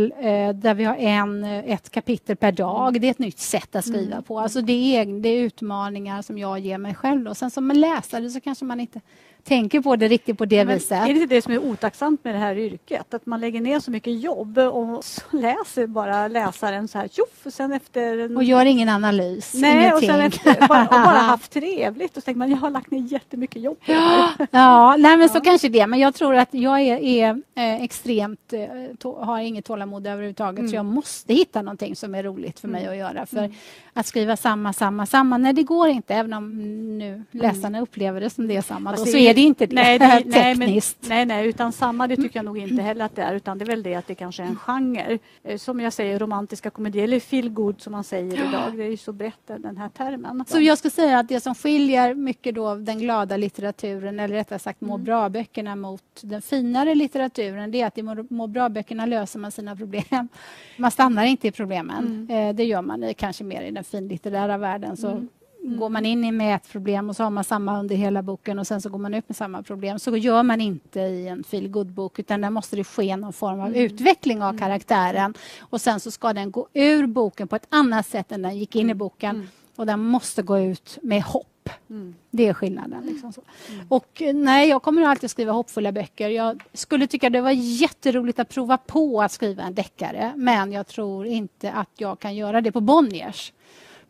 där 0.54 0.74
vi 0.74 0.84
har 0.84 0.96
en, 0.96 1.44
ett 1.44 1.90
kapitel 1.90 2.36
per 2.36 2.52
dag. 2.52 3.00
Det 3.00 3.06
är 3.06 3.10
ett 3.10 3.18
nytt 3.18 3.38
sätt 3.38 3.76
att 3.76 3.84
skriva 3.84 4.12
mm. 4.12 4.22
på. 4.22 4.40
Alltså 4.40 4.60
det, 4.60 4.96
är, 4.96 5.20
det 5.20 5.28
är 5.28 5.42
utmaningar 5.42 6.22
som 6.22 6.38
jag 6.38 6.58
ger 6.58 6.78
mig 6.78 6.94
själv. 6.94 7.24
Då. 7.24 7.34
Sen 7.34 7.50
som 7.50 7.70
läsare 7.70 8.30
så 8.30 8.40
kanske 8.40 8.64
man 8.64 8.80
inte 8.80 9.00
tänker 9.44 9.80
på 9.80 9.96
det 9.96 10.08
riktigt 10.08 10.38
på 10.38 10.44
det 10.44 10.64
viset. 10.64 10.92
Är 10.92 11.04
det 11.06 11.10
inte 11.10 11.34
det 11.34 11.42
som 11.42 11.52
är 11.52 11.58
otacksamt 11.58 12.24
med 12.24 12.34
det 12.34 12.38
här 12.38 12.58
yrket? 12.58 13.14
Att 13.14 13.26
man 13.26 13.40
lägger 13.40 13.60
ner 13.60 13.80
så 13.80 13.90
mycket 13.90 14.20
jobb 14.20 14.58
och 14.58 15.04
så 15.04 15.22
läser 15.30 15.86
bara 15.86 16.28
läsaren 16.28 16.88
så 16.88 16.98
här 16.98 17.08
tjoff 17.08 17.46
och 17.46 17.52
sen 17.52 17.72
efter... 17.72 18.18
En... 18.18 18.36
Och 18.36 18.44
gör 18.44 18.64
ingen 18.64 18.88
analys, 18.88 19.54
Nej, 19.54 19.72
ingenting. 19.72 20.10
och 20.10 20.14
sen 20.14 20.20
efter, 20.20 20.68
bara, 20.68 20.82
och 20.82 20.88
bara 20.88 21.18
haft 21.32 21.52
trevligt 21.52 22.16
och 22.16 22.22
så 22.22 22.24
tänker 22.24 22.38
man 22.38 22.50
jag 22.50 22.56
har 22.56 22.70
lagt 22.70 22.90
ner 22.90 23.12
jättemycket 23.12 23.62
jobb 23.62 23.78
på 23.86 23.92
det 23.92 23.98
här. 23.98 24.46
Ja, 24.50 24.96
nej, 24.98 25.16
men 25.16 25.28
så 25.28 25.40
kanske 25.40 25.68
det. 25.68 25.86
Men 25.86 26.00
jag 26.00 26.14
tror 26.14 26.34
att 26.34 26.54
jag 26.54 26.80
är, 26.80 26.98
är 26.98 27.42
eh, 27.54 27.82
extremt, 27.82 28.52
eh, 28.52 29.26
har 29.26 29.38
inget 29.38 29.64
tålamod 29.64 30.06
överhuvudtaget 30.06 30.58
mm. 30.58 30.70
så 30.70 30.76
jag 30.76 30.84
måste 30.84 31.34
hitta 31.34 31.62
någonting 31.62 31.96
som 31.96 32.14
är 32.14 32.22
roligt 32.22 32.60
för 32.60 32.68
mig 32.68 32.82
mm. 32.82 32.92
att 32.92 32.98
göra. 32.98 33.26
För 33.26 33.38
mm. 33.38 33.52
att 33.92 34.06
skriva 34.06 34.36
samma, 34.36 34.72
samma, 34.72 35.06
samma, 35.06 35.38
nej 35.38 35.52
det 35.52 35.62
går 35.62 35.88
inte 35.88 36.14
även 36.14 36.32
om 36.32 36.58
nu 36.98 37.22
läsarna 37.30 37.68
mm. 37.68 37.82
upplever 37.82 38.20
det 38.20 38.30
som 38.30 38.48
det 38.48 38.56
är 38.56 38.62
samma. 38.62 38.92
Då, 38.92 39.06
så 39.06 39.16
är 39.16 39.31
är 39.32 39.34
det 39.34 39.40
inte 39.40 39.66
det, 39.66 39.74
nej, 39.74 39.98
det 39.98 40.06
nej, 40.26 40.56
tekniskt. 40.56 40.98
Men, 41.00 41.08
nej, 41.08 41.26
nej, 41.26 41.48
utan 41.48 41.72
samma 41.72 42.06
det 42.06 42.16
tycker 42.16 42.38
jag 42.38 42.44
nog 42.44 42.58
inte 42.58 42.82
heller 42.82 43.04
att 43.04 43.16
det 43.16 43.22
är. 43.22 43.34
Utan 43.34 43.58
det 43.58 43.64
är 43.64 43.66
väl 43.66 43.82
det 43.82 43.94
att 43.94 44.06
det 44.06 44.14
kanske 44.14 44.42
är 44.42 44.46
en 44.46 44.56
genre. 44.56 45.18
Eh, 45.44 45.58
som 45.58 45.80
jag 45.80 45.92
säger, 45.92 46.18
romantiska 46.18 46.70
komedier, 46.70 47.04
eller 47.04 47.20
feel 47.20 47.48
good 47.48 47.80
som 47.80 47.92
man 47.92 48.04
säger 48.04 48.48
idag. 48.48 48.76
Det 48.76 48.84
är 48.84 48.90
ju 48.90 48.96
så 48.96 49.12
brett 49.12 49.46
den 49.46 49.76
här 49.76 49.88
termen. 49.88 50.44
Så 50.48 50.60
jag 50.60 50.78
skulle 50.78 50.90
säga 50.90 51.18
att 51.18 51.28
det 51.28 51.40
som 51.40 51.54
skiljer 51.54 52.14
mycket 52.14 52.54
då 52.54 52.74
den 52.74 52.98
glada 52.98 53.36
litteraturen, 53.36 54.20
eller 54.20 54.34
rättare 54.34 54.58
sagt 54.58 54.80
må 54.80 54.94
mm. 54.94 55.04
bra-böckerna 55.04 55.76
mot 55.76 56.02
den 56.20 56.42
finare 56.42 56.94
litteraturen, 56.94 57.70
det 57.70 57.80
är 57.80 57.86
att 57.86 57.98
i 57.98 58.02
må 58.28 58.46
bra-böckerna 58.46 59.06
löser 59.06 59.38
man 59.38 59.52
sina 59.52 59.76
problem. 59.76 60.28
Man 60.76 60.90
stannar 60.90 61.24
inte 61.24 61.48
i 61.48 61.52
problemen. 61.52 62.26
Mm. 62.28 62.48
Eh, 62.48 62.54
det 62.54 62.64
gör 62.64 62.82
man 62.82 63.14
kanske 63.14 63.44
mer 63.44 63.62
i 63.62 63.70
den 63.70 63.84
finlitterära 63.84 64.58
världen. 64.58 64.96
Så 64.96 65.08
mm 65.08 65.28
Mm. 65.62 65.78
Går 65.78 65.88
man 65.88 66.06
in 66.06 66.36
med 66.36 66.56
ett 66.56 66.68
problem 66.68 67.08
och 67.08 67.16
så 67.16 67.22
har 67.22 67.30
man 67.30 67.44
samma 67.44 67.78
under 67.78 67.96
hela 67.96 68.22
boken 68.22 68.58
och 68.58 68.66
sen 68.66 68.80
så 68.80 68.88
går 68.88 68.98
man 68.98 69.14
ut 69.14 69.28
med 69.28 69.36
samma 69.36 69.62
problem. 69.62 69.98
Så 69.98 70.16
gör 70.16 70.42
man 70.42 70.60
inte 70.60 71.00
i 71.00 71.28
en 71.28 71.44
feel 71.44 71.68
bok 71.84 72.18
utan 72.18 72.40
där 72.40 72.50
måste 72.50 72.76
det 72.76 72.84
ske 72.84 73.16
någon 73.16 73.32
form 73.32 73.60
av 73.60 73.66
mm. 73.66 73.80
utveckling 73.80 74.42
av 74.42 74.48
mm. 74.48 74.58
karaktären. 74.58 75.34
Och 75.60 75.80
sen 75.80 76.00
så 76.00 76.10
ska 76.10 76.32
den 76.32 76.50
gå 76.50 76.68
ur 76.72 77.06
boken 77.06 77.48
på 77.48 77.56
ett 77.56 77.66
annat 77.68 78.06
sätt 78.06 78.32
än 78.32 78.42
den 78.42 78.58
gick 78.58 78.76
in 78.76 78.80
i 78.80 78.82
mm. 78.82 78.98
boken. 78.98 79.36
Mm. 79.36 79.48
Och 79.76 79.86
den 79.86 80.00
måste 80.00 80.42
gå 80.42 80.58
ut 80.58 80.98
med 81.02 81.22
hopp. 81.22 81.46
Mm. 81.90 82.14
Det 82.30 82.48
är 82.48 82.54
skillnaden. 82.54 83.06
Liksom 83.06 83.32
mm. 83.68 83.86
Och 83.88 84.22
nej, 84.34 84.68
jag 84.68 84.82
kommer 84.82 85.02
alltid 85.02 85.30
skriva 85.30 85.52
hoppfulla 85.52 85.92
böcker. 85.92 86.28
Jag 86.28 86.62
skulle 86.72 87.06
tycka 87.06 87.30
det 87.30 87.40
var 87.40 87.50
jätteroligt 87.50 88.38
att 88.38 88.48
prova 88.48 88.76
på 88.76 89.22
att 89.22 89.32
skriva 89.32 89.62
en 89.62 89.74
deckare 89.74 90.32
men 90.36 90.72
jag 90.72 90.86
tror 90.86 91.26
inte 91.26 91.72
att 91.72 91.90
jag 91.96 92.18
kan 92.18 92.34
göra 92.34 92.60
det 92.60 92.72
på 92.72 92.80
Bonniers. 92.80 93.52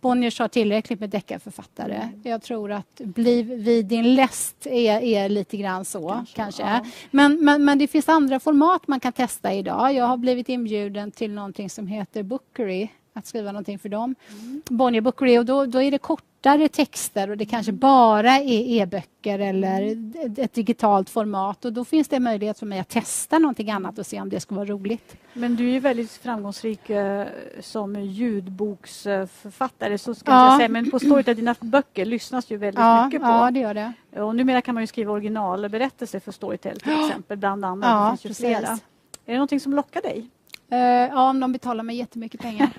Bonniers 0.02 0.38
har 0.38 0.48
tillräckligt 0.48 1.00
med 1.00 1.10
deckarförfattare. 1.10 1.94
Mm. 1.94 2.20
Jag 2.22 2.42
tror 2.42 2.72
att 2.72 3.00
Bliv 3.04 3.46
vid 3.46 3.86
din 3.86 4.14
läst 4.14 4.66
är, 4.66 5.00
är 5.00 5.28
lite 5.28 5.56
grann 5.56 5.84
så. 5.84 6.08
Kanske, 6.08 6.36
kanske. 6.36 6.62
Ja. 6.62 6.84
Men, 7.10 7.44
men, 7.44 7.64
men, 7.64 7.78
det 7.78 7.86
finns 7.86 8.08
andra 8.08 8.40
format 8.40 8.88
man 8.88 9.00
kan 9.00 9.12
testa 9.12 9.52
idag. 9.52 9.92
Jag 9.92 10.04
har 10.04 10.16
blivit 10.16 10.48
inbjuden 10.48 11.10
till 11.10 11.32
någonting 11.32 11.70
som 11.70 11.86
heter 11.86 12.22
Bookery 12.22 12.88
att 13.14 13.26
skriva 13.26 13.52
någonting 13.52 13.78
för 13.78 13.88
dem. 13.88 14.14
Mm. 14.30 14.62
Bonnier 14.68 15.00
Bookery, 15.00 15.38
och 15.38 15.44
då, 15.44 15.66
då 15.66 15.82
är 15.82 15.90
det 15.90 15.98
kortare 15.98 16.68
texter 16.68 17.30
och 17.30 17.36
det 17.36 17.46
kanske 17.46 17.72
bara 17.72 18.30
är 18.30 18.80
e-böcker 18.80 19.38
eller 19.38 19.96
ett 20.40 20.54
digitalt 20.54 21.10
format. 21.10 21.64
Och 21.64 21.72
Då 21.72 21.84
finns 21.84 22.08
det 22.08 22.20
möjlighet 22.20 22.58
för 22.58 22.66
mig 22.66 22.80
att 22.80 22.88
testa 22.88 23.38
någonting 23.38 23.70
annat 23.70 23.98
och 23.98 24.06
se 24.06 24.20
om 24.20 24.28
det 24.28 24.40
skulle 24.40 24.58
vara 24.58 24.68
roligt. 24.68 25.16
Men 25.32 25.56
du 25.56 25.70
är 25.76 25.80
väldigt 25.80 26.10
framgångsrik 26.10 26.90
eh, 26.90 27.26
som 27.60 28.00
ljudboksförfattare. 28.00 29.98
Så 29.98 30.14
ska 30.14 30.32
ja. 30.32 30.46
jag 30.46 30.56
säga. 30.56 30.68
Men 30.68 30.90
på 30.90 30.98
Storytel, 30.98 31.36
dina 31.36 31.54
böcker 31.60 32.04
lyssnas 32.04 32.50
ju 32.50 32.56
väldigt 32.56 32.80
ja, 32.80 33.06
mycket 33.06 33.20
på. 33.20 33.28
Ja, 33.28 33.50
det 33.50 33.60
gör 33.60 33.74
det. 33.74 33.92
Och 34.22 34.36
numera 34.36 34.60
kan 34.60 34.74
man 34.74 34.82
ju 34.82 34.86
skriva 34.86 35.12
originalberättelser 35.12 36.20
för 36.20 36.32
Storytel 36.32 36.80
till 36.80 37.04
exempel, 37.04 37.38
bland 37.38 37.64
annat. 37.64 37.90
Ja, 37.90 38.10
det 38.10 38.28
finns 38.28 38.40
ju 38.40 38.44
flera. 38.44 38.78
Är 39.26 39.32
det 39.32 39.34
någonting 39.34 39.60
som 39.60 39.74
lockar 39.74 40.02
dig? 40.02 40.28
Uh, 40.72 40.78
ja, 40.78 41.30
om 41.30 41.40
de 41.40 41.52
betalar 41.52 41.84
mig 41.84 41.96
jättemycket 41.96 42.40
pengar. 42.40 42.70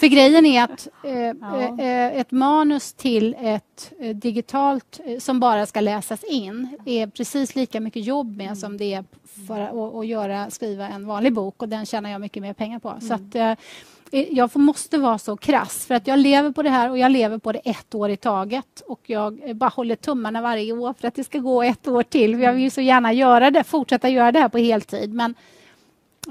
För 0.00 0.06
grejen 0.06 0.46
är 0.46 0.64
att 0.64 0.88
uh, 1.04 1.12
ja. 1.12 1.76
uh, 1.80 2.20
ett 2.20 2.30
manus 2.30 2.92
till 2.92 3.36
ett 3.38 3.92
digitalt 4.14 5.00
som 5.18 5.40
bara 5.40 5.66
ska 5.66 5.80
läsas 5.80 6.24
in 6.24 6.78
är 6.86 7.06
precis 7.06 7.56
lika 7.56 7.80
mycket 7.80 8.04
jobb 8.04 8.36
med 8.36 8.46
mm. 8.46 8.56
som 8.56 8.76
det 8.76 8.94
är 8.94 9.04
för 9.46 9.60
att, 10.00 10.06
göra, 10.06 10.50
skriva 10.50 10.88
en 10.88 11.06
vanlig 11.06 11.32
bok 11.32 11.62
och 11.62 11.68
den 11.68 11.86
tjänar 11.86 12.10
jag 12.10 12.20
mycket 12.20 12.42
mer 12.42 12.52
pengar 12.52 12.78
på. 12.78 12.88
Mm. 12.88 13.00
Så 13.00 13.14
att, 13.14 13.58
jag 14.30 14.56
måste 14.56 14.98
vara 14.98 15.18
så 15.18 15.36
krass 15.36 15.86
för 15.86 15.94
att 15.94 16.06
jag 16.06 16.18
lever 16.18 16.50
på 16.50 16.62
det 16.62 16.70
här 16.70 16.90
och 16.90 16.98
jag 16.98 17.12
lever 17.12 17.38
på 17.38 17.52
det 17.52 17.58
ett 17.58 17.94
år 17.94 18.10
i 18.10 18.16
taget 18.16 18.82
och 18.86 19.00
jag 19.06 19.56
bara 19.56 19.70
håller 19.70 19.96
tummarna 19.96 20.42
varje 20.42 20.72
år 20.72 20.94
för 21.00 21.08
att 21.08 21.14
det 21.14 21.24
ska 21.24 21.38
gå 21.38 21.62
ett 21.62 21.88
år 21.88 22.02
till. 22.02 22.40
Jag 22.40 22.52
vill 22.52 22.70
så 22.70 22.80
gärna 22.80 23.12
göra 23.12 23.50
det, 23.50 23.64
fortsätta 23.64 24.08
göra 24.08 24.32
det 24.32 24.38
här 24.38 24.48
på 24.48 24.58
heltid 24.58 25.14
men 25.14 25.34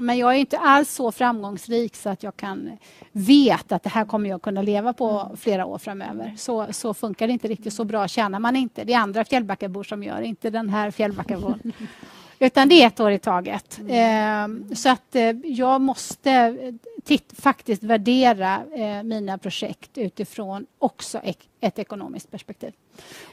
men 0.00 0.18
jag 0.18 0.34
är 0.34 0.38
inte 0.38 0.58
alls 0.58 0.94
så 0.94 1.12
framgångsrik 1.12 1.96
så 1.96 2.08
att 2.08 2.22
jag 2.22 2.36
kan 2.36 2.78
veta 3.12 3.76
att 3.76 3.82
det 3.82 3.88
här 3.88 4.04
kommer 4.04 4.30
jag 4.30 4.42
kunna 4.42 4.62
leva 4.62 4.92
på 4.92 5.10
mm. 5.10 5.36
flera 5.36 5.66
år 5.66 5.78
framöver. 5.78 6.34
Så, 6.36 6.66
så 6.70 6.94
funkar 6.94 7.26
det 7.26 7.32
inte 7.32 7.48
riktigt. 7.48 7.72
Så 7.72 7.84
bra 7.84 8.08
tjänar 8.08 8.38
man 8.38 8.56
inte. 8.56 8.84
Det 8.84 8.92
är 8.92 8.98
andra 8.98 9.24
Fjällbackabor 9.24 9.84
som 9.84 10.02
gör, 10.02 10.20
inte 10.22 10.50
den 10.50 10.68
här 10.68 10.90
Fjällbackabon. 10.90 11.72
Utan 12.42 12.68
det 12.68 12.82
är 12.82 12.86
ett 12.86 13.00
år 13.00 13.10
i 13.10 13.18
taget. 13.18 13.78
Mm. 13.78 14.64
Eh, 14.70 14.74
så 14.74 14.88
att 14.88 15.14
eh, 15.14 15.30
jag 15.44 15.80
måste 15.80 16.56
titt, 17.00 17.40
faktiskt 17.40 17.82
värdera 17.82 18.64
eh, 18.72 19.02
mina 19.02 19.38
projekt 19.38 19.98
utifrån 19.98 20.66
också 20.78 21.20
ek, 21.24 21.48
ett 21.60 21.78
ekonomiskt 21.78 22.30
perspektiv. 22.30 22.72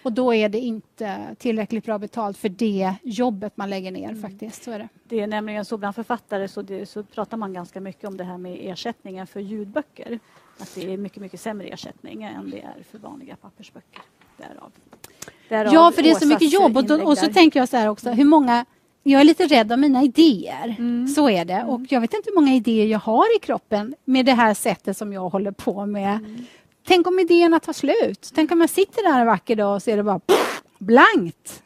Och 0.03 0.13
då 0.13 0.33
är 0.33 0.49
det 0.49 0.59
inte 0.59 1.35
tillräckligt 1.37 1.85
bra 1.85 1.97
betalt 1.97 2.37
för 2.37 2.49
det 2.49 2.93
jobbet 3.03 3.57
man 3.57 3.69
lägger 3.69 3.91
ner. 3.91 4.09
Mm. 4.09 4.21
faktiskt. 4.21 4.63
Så 4.63 4.71
är 4.71 4.79
det. 4.79 4.89
det 5.03 5.19
är 5.19 5.27
nämligen 5.27 5.65
så 5.65 5.77
bland 5.77 5.95
författare 5.95 6.47
så, 6.47 6.61
det, 6.61 6.85
så 6.85 7.03
pratar 7.03 7.37
man 7.37 7.53
ganska 7.53 7.81
mycket 7.81 8.03
om 8.03 8.17
det 8.17 8.23
här 8.23 8.37
med 8.37 8.57
ersättningen 8.61 9.27
för 9.27 9.39
ljudböcker. 9.39 10.19
Att 10.59 10.75
det 10.75 10.93
är 10.93 10.97
mycket, 10.97 11.21
mycket 11.21 11.41
sämre 11.41 11.67
ersättning 11.67 12.23
än 12.23 12.49
det 12.49 12.61
är 12.61 12.83
för 12.91 12.97
vanliga 12.97 13.35
pappersböcker. 13.35 14.01
Därav. 14.37 14.71
Därav 15.49 15.73
ja, 15.73 15.91
för 15.91 16.03
det 16.03 16.11
är 16.11 16.15
så 16.15 16.27
mycket 16.27 16.53
jobb. 16.53 16.77
Och, 16.77 16.85
då, 16.85 17.03
och 17.03 17.17
så 17.17 17.33
tänker 17.33 17.59
jag 17.59 17.69
så 17.69 17.77
här 17.77 17.89
också, 17.89 18.09
hur 18.09 18.25
många 18.25 18.65
jag 19.11 19.21
är 19.21 19.25
lite 19.25 19.47
rädd 19.47 19.71
om 19.71 19.81
mina 19.81 20.03
idéer. 20.03 20.75
Mm. 20.79 21.07
Så 21.07 21.29
är 21.29 21.45
det. 21.45 21.53
Mm. 21.53 21.69
Och 21.69 21.81
jag 21.89 22.01
vet 22.01 22.13
inte 22.13 22.29
hur 22.29 22.35
många 22.35 22.55
idéer 22.55 22.85
jag 22.85 22.99
har 22.99 23.37
i 23.37 23.39
kroppen 23.39 23.95
med 24.05 24.25
det 24.25 24.33
här 24.33 24.53
sättet 24.53 24.97
som 24.97 25.13
jag 25.13 25.29
håller 25.29 25.51
på 25.51 25.85
med. 25.85 26.15
Mm. 26.17 26.45
Tänk 26.87 27.07
om 27.07 27.19
idéerna 27.19 27.59
tar 27.59 27.73
slut? 27.73 28.31
Tänk 28.35 28.51
om 28.51 28.61
jag 28.61 28.69
sitter 28.69 29.11
där 29.11 29.19
en 29.19 29.27
vacker 29.27 29.55
dag 29.55 29.75
och 29.75 29.83
ser 29.83 29.97
det 29.97 30.03
bara 30.03 30.19
pff, 30.19 30.61
blankt. 30.77 31.63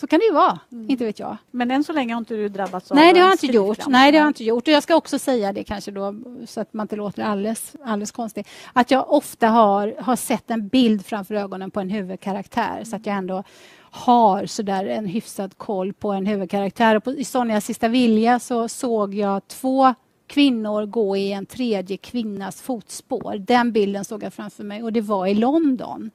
Så 0.00 0.06
kan 0.06 0.18
det 0.18 0.24
ju 0.24 0.32
vara, 0.32 0.58
mm. 0.72 0.90
inte 0.90 1.04
vet 1.04 1.18
jag. 1.18 1.36
Men 1.50 1.70
än 1.70 1.84
så 1.84 1.92
länge 1.92 2.14
har 2.14 2.18
inte 2.18 2.34
du 2.34 2.48
drabbats 2.48 2.90
av 2.90 2.96
Nej, 2.96 3.12
det 3.12 3.20
har 3.20 3.26
jag 3.26 3.34
inte 3.34 3.46
gjort. 3.46 3.86
Nej, 3.86 4.12
det 4.12 4.18
har 4.18 4.24
jag 4.24 4.30
inte 4.30 4.44
gjort. 4.44 4.68
Och 4.68 4.74
jag 4.74 4.82
ska 4.82 4.96
också 4.96 5.18
säga 5.18 5.52
det 5.52 5.64
kanske 5.64 5.90
då, 5.90 6.14
så 6.46 6.60
att 6.60 6.72
man 6.74 6.84
inte 6.84 6.96
låter 6.96 7.22
alldeles, 7.22 7.76
alldeles 7.84 8.10
konstigt, 8.10 8.48
att 8.72 8.90
jag 8.90 9.12
ofta 9.12 9.48
har, 9.48 9.94
har 9.98 10.16
sett 10.16 10.50
en 10.50 10.68
bild 10.68 11.06
framför 11.06 11.34
ögonen 11.34 11.70
på 11.70 11.80
en 11.80 11.90
huvudkaraktär, 11.90 12.84
så 12.84 12.96
att 12.96 13.06
jag 13.06 13.16
ändå 13.16 13.44
har 13.90 14.46
sådär 14.46 14.84
en 14.86 15.06
hyfsad 15.06 15.58
koll 15.58 15.92
på 15.92 16.12
en 16.12 16.26
huvudkaraktär. 16.26 16.96
Och 16.96 17.04
på, 17.04 17.12
I 17.12 17.24
Sonjas 17.24 17.64
sista 17.64 17.88
vilja 17.88 18.38
så 18.38 18.68
såg 18.68 19.14
jag 19.14 19.48
två 19.48 19.94
kvinnor 20.26 20.86
gå 20.86 21.16
i 21.16 21.32
en 21.32 21.46
tredje 21.46 21.96
kvinnas 21.96 22.62
fotspår. 22.62 23.38
Den 23.38 23.72
bilden 23.72 24.04
såg 24.04 24.22
jag 24.22 24.32
framför 24.32 24.64
mig 24.64 24.82
och 24.82 24.92
det 24.92 25.00
var 25.00 25.26
i 25.26 25.34
London. 25.34 26.10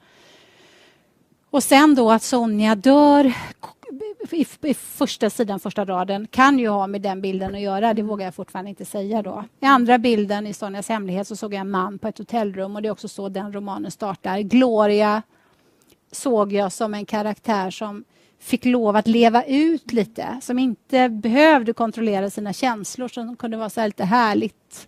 Och 1.50 1.64
sen 1.64 1.96
då 1.96 2.12
att 2.12 2.24
Sonja 2.24 2.76
dör 2.76 3.34
i, 4.32 4.46
i 4.62 4.74
första 4.74 5.30
sidan, 5.30 5.60
första 5.60 5.86
raden 5.86 6.28
kan 6.32 6.60
ju 6.60 6.68
ha 6.68 6.88
med 6.88 7.02
den 7.02 7.22
bilden 7.22 7.56
att 7.56 7.62
göra. 7.62 7.94
Det 7.94 8.02
vågar 8.02 8.26
jag 8.26 8.36
fortfarande 8.36 8.70
inte 8.70 8.86
säga 8.86 9.22
då. 9.22 9.44
I 9.60 9.66
andra 9.66 9.98
bilden 9.98 10.48
i 10.48 10.54
Sonjas 10.54 10.90
hemlighet 10.90 11.28
så 11.28 11.36
såg 11.36 11.54
jag 11.54 11.62
en 11.62 11.72
man 11.72 12.00
på 12.00 12.08
ett 12.08 12.18
hotellrum 12.18 12.76
och 12.76 12.82
det 12.82 12.88
är 12.88 12.92
också 12.92 13.08
så 13.08 13.30
den 13.30 13.54
romanen 13.54 13.92
startar. 13.92 14.40
Gloria 14.40 15.22
såg 16.16 16.54
jag 16.54 16.72
som 16.72 16.94
en 16.94 17.06
karaktär 17.06 17.72
som 17.72 18.04
fick 18.40 18.66
lov 18.66 18.96
att 18.96 19.08
leva 19.08 19.44
ut 19.44 19.94
lite, 19.94 20.40
som 20.42 20.60
inte 20.60 21.10
behövde 21.10 21.74
kontrollera 21.74 22.30
sina 22.30 22.54
känslor, 22.54 23.08
som 23.08 23.36
kunde 23.36 23.58
vara 23.58 23.70
så 23.70 23.82
här 23.82 23.88
lite 23.88 24.04
härligt. 24.04 24.88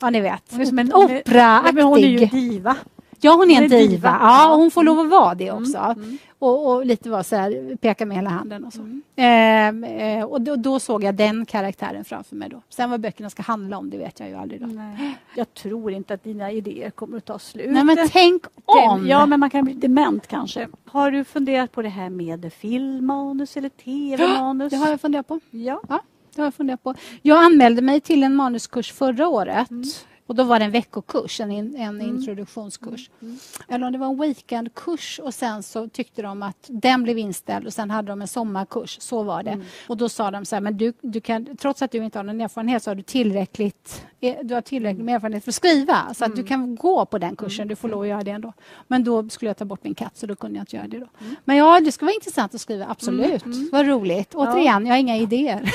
Ja, 0.00 0.10
ni 0.10 0.20
vet. 0.20 0.42
Hon 0.50 0.60
är 0.60 0.64
som 0.64 0.78
en 0.78 0.94
operaaktig. 0.94 1.82
Hon 1.82 1.98
är 1.98 2.08
ju 2.08 2.26
diva. 2.26 2.76
Ja, 3.24 3.34
hon 3.34 3.50
är 3.50 3.62
en 3.62 3.68
diva. 3.68 3.90
diva. 3.90 4.18
Ja, 4.20 4.54
hon 4.56 4.70
får 4.70 4.82
lov 4.82 4.98
att 4.98 5.08
vara 5.08 5.34
det 5.34 5.50
också. 5.50 5.78
Mm, 5.78 6.02
mm. 6.02 6.18
Och, 6.38 6.70
och, 6.70 6.86
lite 6.86 7.10
vara 7.10 7.22
så 7.22 7.36
här, 7.36 7.76
peka 7.76 8.06
med 8.06 8.16
hela 8.16 8.30
handen 8.30 8.64
och 8.64 8.72
så. 8.72 8.80
Mm. 9.16 9.84
Eh, 9.84 10.24
och 10.24 10.40
då, 10.40 10.56
då, 10.56 10.80
såg 10.80 11.04
jag 11.04 11.14
den 11.14 11.46
karaktären 11.46 12.04
framför 12.04 12.36
mig. 12.36 12.48
Då. 12.48 12.62
Sen 12.68 12.90
vad 12.90 13.00
böckerna 13.00 13.30
ska 13.30 13.42
handla 13.42 13.78
om, 13.78 13.90
det 13.90 13.98
vet 13.98 14.20
jag 14.20 14.28
ju 14.28 14.34
aldrig. 14.34 14.60
Då. 14.60 14.66
Nej. 14.66 15.18
Jag 15.36 15.54
tror 15.54 15.92
inte 15.92 16.14
att 16.14 16.24
dina 16.24 16.50
idéer 16.50 16.90
kommer 16.90 17.16
att 17.16 17.24
ta 17.24 17.38
slut. 17.38 17.70
Nej, 17.70 17.84
men 17.84 18.08
tänk 18.12 18.44
om! 18.64 19.06
Ja, 19.06 19.26
men 19.26 19.40
man 19.40 19.50
kan 19.50 19.64
bli 19.64 19.74
dement 19.74 20.26
kanske. 20.26 20.68
Har 20.84 21.10
du 21.10 21.24
funderat 21.24 21.72
på 21.72 21.82
det 21.82 21.88
här 21.88 22.10
med 22.10 22.52
filmmanus 22.52 23.56
eller 23.56 23.68
tv-manus? 23.84 24.70
Det 24.70 24.76
har 24.76 24.88
jag 24.88 25.00
funderat 25.00 25.28
på. 25.28 25.40
Ja. 25.50 25.80
ja. 25.88 26.00
Det 26.34 26.40
har 26.40 26.46
jag 26.46 26.54
funderat 26.54 26.82
på. 26.82 26.94
Jag 27.22 27.44
anmälde 27.44 27.82
mig 27.82 28.00
till 28.00 28.22
en 28.22 28.34
manuskurs 28.34 28.92
förra 28.92 29.28
året. 29.28 29.70
Mm. 29.70 29.84
Och 30.26 30.34
då 30.34 30.44
var 30.44 30.58
det 30.58 30.64
en 30.64 30.70
veckokurs, 30.70 31.40
en, 31.40 31.50
in, 31.50 31.76
en 31.76 32.00
mm. 32.00 32.00
introduktionskurs. 32.16 33.10
Mm. 33.22 33.38
Eller 33.68 33.86
om 33.86 33.92
det 33.92 33.98
var 33.98 34.06
en 34.06 34.20
weekendkurs 34.20 35.20
och 35.22 35.34
sen 35.34 35.62
så 35.62 35.88
tyckte 35.88 36.22
de 36.22 36.42
att 36.42 36.66
den 36.68 37.02
blev 37.02 37.18
inställd 37.18 37.66
och 37.66 37.72
sen 37.72 37.90
hade 37.90 38.08
de 38.08 38.22
en 38.22 38.28
sommarkurs. 38.28 38.96
Så 39.00 39.22
var 39.22 39.42
det. 39.42 39.50
Mm. 39.50 39.66
Och 39.86 39.96
då 39.96 40.08
sa 40.08 40.30
de 40.30 40.44
så 40.44 40.56
här, 40.56 40.60
men 40.60 40.76
du, 40.76 40.92
du 41.00 41.20
kan, 41.20 41.56
trots 41.56 41.82
att 41.82 41.90
du 41.90 42.04
inte 42.04 42.18
har 42.18 42.24
någon 42.24 42.40
erfarenhet 42.40 42.82
så 42.82 42.90
har 42.90 42.94
du 42.94 43.02
tillräckligt, 43.02 44.06
eh, 44.20 44.34
du 44.42 44.54
har 44.54 44.60
tillräckligt 44.60 45.04
med 45.04 45.14
erfarenhet 45.14 45.44
för 45.44 45.50
att 45.50 45.54
skriva. 45.54 46.14
Så 46.14 46.24
att 46.24 46.30
du 46.30 46.40
mm. 46.40 46.48
kan 46.48 46.76
gå 46.76 47.04
på 47.04 47.18
den 47.18 47.36
kursen, 47.36 47.68
du 47.68 47.76
får 47.76 47.88
lov 47.88 48.02
att 48.02 48.08
göra 48.08 48.22
det 48.22 48.30
ändå. 48.30 48.52
Men 48.88 49.04
då 49.04 49.28
skulle 49.28 49.48
jag 49.48 49.56
ta 49.56 49.64
bort 49.64 49.84
min 49.84 49.94
katt 49.94 50.16
så 50.16 50.26
då 50.26 50.36
kunde 50.36 50.58
jag 50.58 50.62
inte 50.62 50.76
göra 50.76 50.88
det 50.88 50.98
då. 50.98 51.08
Mm. 51.20 51.36
Men 51.44 51.56
ja, 51.56 51.80
det 51.80 51.92
skulle 51.92 52.06
vara 52.06 52.14
intressant 52.14 52.54
att 52.54 52.60
skriva, 52.60 52.86
absolut. 52.88 53.44
Mm. 53.44 53.68
Vad 53.72 53.86
roligt. 53.86 54.34
Återigen, 54.34 54.86
jag 54.86 54.92
har 54.92 54.98
inga 54.98 55.16
idéer. 55.24 55.74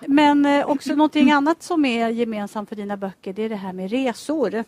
men 0.06 0.46
eh, 0.46 0.66
också 0.66 0.94
någonting 0.94 1.30
annat 1.30 1.62
som 1.62 1.84
är 1.84 2.10
gemensamt 2.30 2.68
för 2.68 2.76
dina 2.76 2.96
böcker 2.96 3.32
det 3.32 3.42
är 3.42 3.48
det 3.48 3.56
här 3.56 3.72
med 3.72 3.90
resor. 3.90 4.64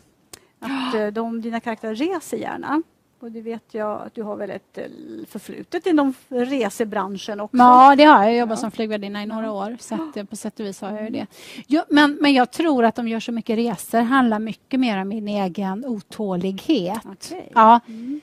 Att 0.61 0.95
eh, 0.95 1.07
de, 1.07 1.41
dina 1.41 1.61
karaktärer 1.61 1.95
reser 1.95 2.37
gärna. 2.37 2.83
Och 3.21 3.33
det 3.33 3.41
vet 3.41 3.75
jag 3.75 4.03
att 4.03 4.15
du 4.15 4.23
har 4.23 4.37
väl 4.37 4.51
ett 4.51 4.79
eh, 4.79 4.85
förflutet 5.29 5.87
inom 5.87 6.15
resebranschen 6.29 7.41
också? 7.41 7.57
Ja, 7.57 7.97
det 7.97 8.05
har 8.05 8.23
jag. 8.23 8.33
Jag 8.33 8.39
jobbat 8.39 8.59
ja. 8.59 8.61
som 8.61 8.71
flygvärdinna 8.71 9.23
i 9.23 9.27
några 9.27 9.53
år. 9.53 9.77
Så 9.81 9.95
att, 9.95 10.17
eh, 10.17 10.25
på 10.25 10.37
sätt 10.37 10.61
och 10.61 10.67
vis 10.67 10.81
har 10.81 10.93
jag 10.93 11.13
det. 11.13 11.27
Jo, 11.67 11.83
men, 11.89 12.19
men 12.21 12.33
jag 12.33 12.51
tror 12.51 12.85
att 12.85 12.95
de 12.95 13.09
gör 13.09 13.21
så 13.21 13.33
mycket 13.33 13.59
resor 13.59 14.01
handlar 14.01 14.39
mycket 14.39 14.81
mer 14.81 14.99
om 14.99 15.09
min 15.09 15.29
egen 15.29 15.87
otålighet. 15.87 17.07
Okay. 17.07 17.49
Ja. 17.55 17.81
Mm. 17.89 18.21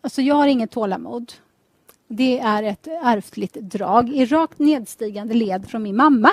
Alltså, 0.00 0.22
jag 0.22 0.34
har 0.34 0.46
inget 0.46 0.70
tålamod. 0.70 1.32
Det 2.08 2.38
är 2.38 2.62
ett 2.62 2.86
ärftligt 2.86 3.54
drag 3.54 4.08
i 4.08 4.26
rakt 4.26 4.58
nedstigande 4.58 5.34
led 5.34 5.68
från 5.68 5.82
min 5.82 5.96
mamma 5.96 6.30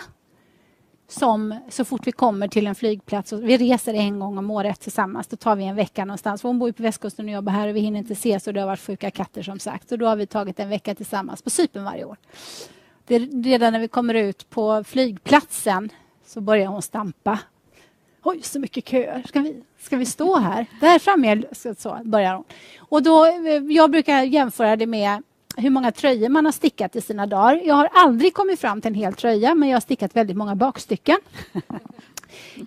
som 1.14 1.60
så 1.70 1.86
fort 1.86 2.08
vi 2.08 2.12
kommer 2.12 2.48
till 2.48 2.68
en 2.68 2.76
flygplats, 2.76 3.34
och 3.34 3.44
vi 3.44 3.58
reser 3.58 3.94
en 3.94 4.20
gång 4.20 4.38
om 4.38 4.52
året 4.52 4.80
tillsammans, 4.80 5.28
då 5.28 5.36
tar 5.36 5.56
vi 5.56 5.64
en 5.64 5.76
vecka 5.76 6.06
någonstans. 6.06 6.44
Hon 6.44 6.60
bor 6.60 6.72
på 6.72 6.84
västkusten 6.84 7.26
och 7.26 7.32
jobbar 7.32 7.54
här 7.54 7.68
och 7.68 7.76
vi 7.76 7.80
hinner 7.80 8.00
inte 8.00 8.14
ses 8.14 8.48
och 8.48 8.54
det 8.54 8.60
har 8.60 8.68
varit 8.68 8.80
sjuka 8.80 9.12
katter 9.12 9.44
som 9.44 9.60
sagt. 9.60 9.90
Så 9.90 9.96
då 9.96 10.06
har 10.06 10.16
vi 10.16 10.28
tagit 10.28 10.60
en 10.60 10.70
vecka 10.70 10.96
tillsammans 10.96 11.42
på 11.42 11.50
Cypern 11.50 11.84
varje 11.84 12.06
år. 12.06 12.18
Det, 13.06 13.20
redan 13.20 13.74
när 13.74 13.80
vi 13.80 13.88
kommer 13.88 14.14
ut 14.14 14.50
på 14.50 14.84
flygplatsen 14.84 15.90
så 16.26 16.42
börjar 16.42 16.68
hon 16.68 16.82
stampa. 16.82 17.40
Oj, 18.24 18.42
så 18.42 18.60
mycket 18.60 18.88
köer. 18.88 19.24
Ska 19.28 19.40
vi, 19.40 19.64
ska 19.80 19.98
vi 19.98 20.06
stå 20.06 20.38
här? 20.38 20.66
Där 20.82 21.00
framme 21.00 21.44
så 21.78 22.00
börjar 22.04 22.34
hon. 22.36 22.44
Och 22.78 23.04
då, 23.04 23.26
eh, 23.26 23.64
jag 23.70 23.92
brukar 23.92 24.24
jämföra 24.24 24.76
det 24.76 24.88
med 24.88 25.24
hur 25.58 25.70
många 25.70 25.92
tröjor 25.92 26.30
man 26.30 26.46
har 26.46 26.52
stickat 26.52 26.96
i 26.96 27.02
sina 27.02 27.26
dagar. 27.26 27.62
Jag 27.66 27.76
har 27.76 27.90
aldrig 27.94 28.34
kommit 28.34 28.60
fram 28.60 28.82
till 28.82 28.90
en 28.90 28.96
hel 28.96 29.14
tröja, 29.14 29.56
men 29.56 29.70
jag 29.70 29.76
har 29.76 29.82
stickat 29.82 30.16
väldigt 30.16 30.38
många 30.38 30.56
bakstycken. 30.56 31.18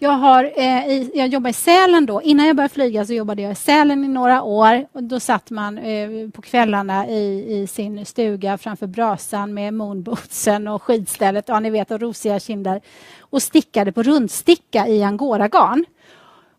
Jag, 0.00 0.10
har, 0.10 0.44
eh, 0.44 0.88
i, 0.88 1.10
jag 1.14 1.28
jobbar 1.28 1.50
i 1.50 1.52
Sälen 1.52 2.06
då. 2.06 2.22
Innan 2.22 2.46
jag 2.46 2.56
började 2.56 2.74
flyga 2.74 3.06
så 3.06 3.12
jobbade 3.12 3.42
jag 3.42 3.52
i 3.52 3.54
Sälen 3.54 4.04
i 4.04 4.08
några 4.08 4.42
år. 4.42 4.86
Och 4.92 5.02
då 5.02 5.20
satt 5.20 5.50
man 5.50 5.78
eh, 5.78 6.30
på 6.30 6.42
kvällarna 6.42 7.08
i, 7.08 7.56
i, 7.56 7.66
sin 7.66 8.06
stuga 8.06 8.58
framför 8.58 8.86
brasan 8.86 9.54
med 9.54 9.74
moonbootsen 9.74 10.68
och 10.68 10.82
skidstället, 10.82 11.44
ja 11.48 11.60
ni 11.60 11.70
vet, 11.70 11.90
och 11.90 12.00
rosiga 12.00 12.40
kinder 12.40 12.80
och 13.20 13.42
stickade 13.42 13.92
på 13.92 14.02
rundsticka 14.02 14.88
i 14.88 15.02
angoragarn. 15.02 15.84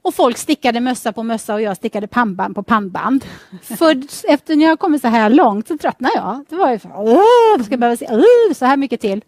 Och 0.08 0.16
folk 0.16 0.38
stickade 0.38 0.80
mössa 0.80 1.14
på 1.14 1.24
mössa 1.24 1.54
och 1.54 1.62
jag 1.62 1.78
stickade 1.78 2.08
pannband 2.08 2.56
på 2.56 2.64
pannband. 2.64 3.26
För 3.62 4.04
efter 4.28 4.56
när 4.56 4.66
jag 4.66 4.80
kommit 4.80 5.02
så 5.02 5.08
här 5.08 5.30
långt 5.30 5.68
så 5.68 5.78
tröttnade 5.78 6.16
jag. 6.16 6.46
Det 6.50 6.56
var 6.56 6.72
ju 6.72 6.80
för, 6.80 7.64
ska 7.64 7.74
jag 7.74 7.80
behöva 7.80 7.98
se 7.98 8.08
så 8.56 8.66
här 8.66 8.78
mycket 8.78 9.02
till. 9.02 9.24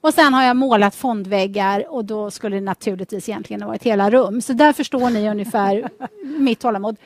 Och 0.00 0.14
sen 0.14 0.34
har 0.34 0.42
jag 0.42 0.56
målat 0.56 0.94
fondväggar 0.94 1.92
och 1.92 2.04
då 2.04 2.30
skulle 2.30 2.56
det 2.56 2.60
naturligtvis 2.60 3.28
egentligen 3.28 3.62
ha 3.62 3.68
varit 3.68 3.82
hela 3.82 4.10
rum. 4.10 4.42
Så 4.42 4.52
där 4.52 4.72
förstår 4.72 5.10
ni 5.10 5.30
ungefär 5.30 5.88
mitt 6.38 6.60
tålamod. 6.60 6.96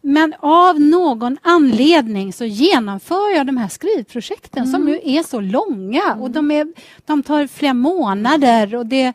Men 0.00 0.34
av 0.40 0.80
någon 0.80 1.38
anledning 1.42 2.32
så 2.32 2.44
genomför 2.44 3.36
jag 3.36 3.46
de 3.46 3.56
här 3.56 3.68
skrivprojekten 3.68 4.62
mm. 4.62 4.72
som 4.72 4.88
ju 4.88 5.00
är 5.04 5.22
så 5.22 5.40
långa 5.40 6.16
och 6.20 6.30
de, 6.30 6.50
är, 6.50 6.72
de 7.06 7.22
tar 7.22 7.46
flera 7.46 7.74
månader 7.74 8.74
och 8.74 8.86
det 8.86 9.14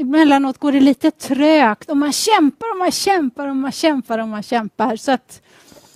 emellanåt 0.00 0.58
går 0.58 0.72
det 0.72 0.80
lite 0.80 1.10
trögt 1.10 1.90
och 1.90 1.96
man 1.96 2.12
kämpar 2.12 2.70
och 2.70 2.78
man 2.78 2.90
kämpar 2.90 3.48
och 3.48 3.56
man 3.56 3.72
kämpar 3.72 4.18
och 4.18 4.28
man 4.28 4.42
kämpar. 4.42 4.96
Så 4.96 5.12
att, 5.12 5.42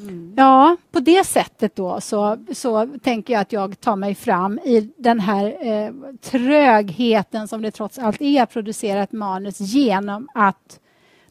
mm. 0.01 0.35
Ja, 0.37 0.77
på 0.93 1.01
det 1.01 1.27
sättet 1.27 1.77
då 1.77 2.01
så, 2.01 2.39
så 2.53 2.89
tänker 3.03 3.33
jag 3.33 3.41
att 3.41 3.53
jag 3.53 3.81
tar 3.81 3.97
mig 3.97 4.15
fram 4.15 4.59
i 4.59 4.93
den 4.97 5.21
här 5.21 5.57
eh, 5.61 5.93
trögheten 6.21 7.49
som 7.49 7.63
det 7.63 7.71
trots 7.71 7.99
allt 7.99 8.23
är 8.23 8.43
att 8.43 8.53
producera 8.53 9.03
ett 9.03 9.13
manus 9.13 9.61
genom 9.61 10.29
att 10.35 10.81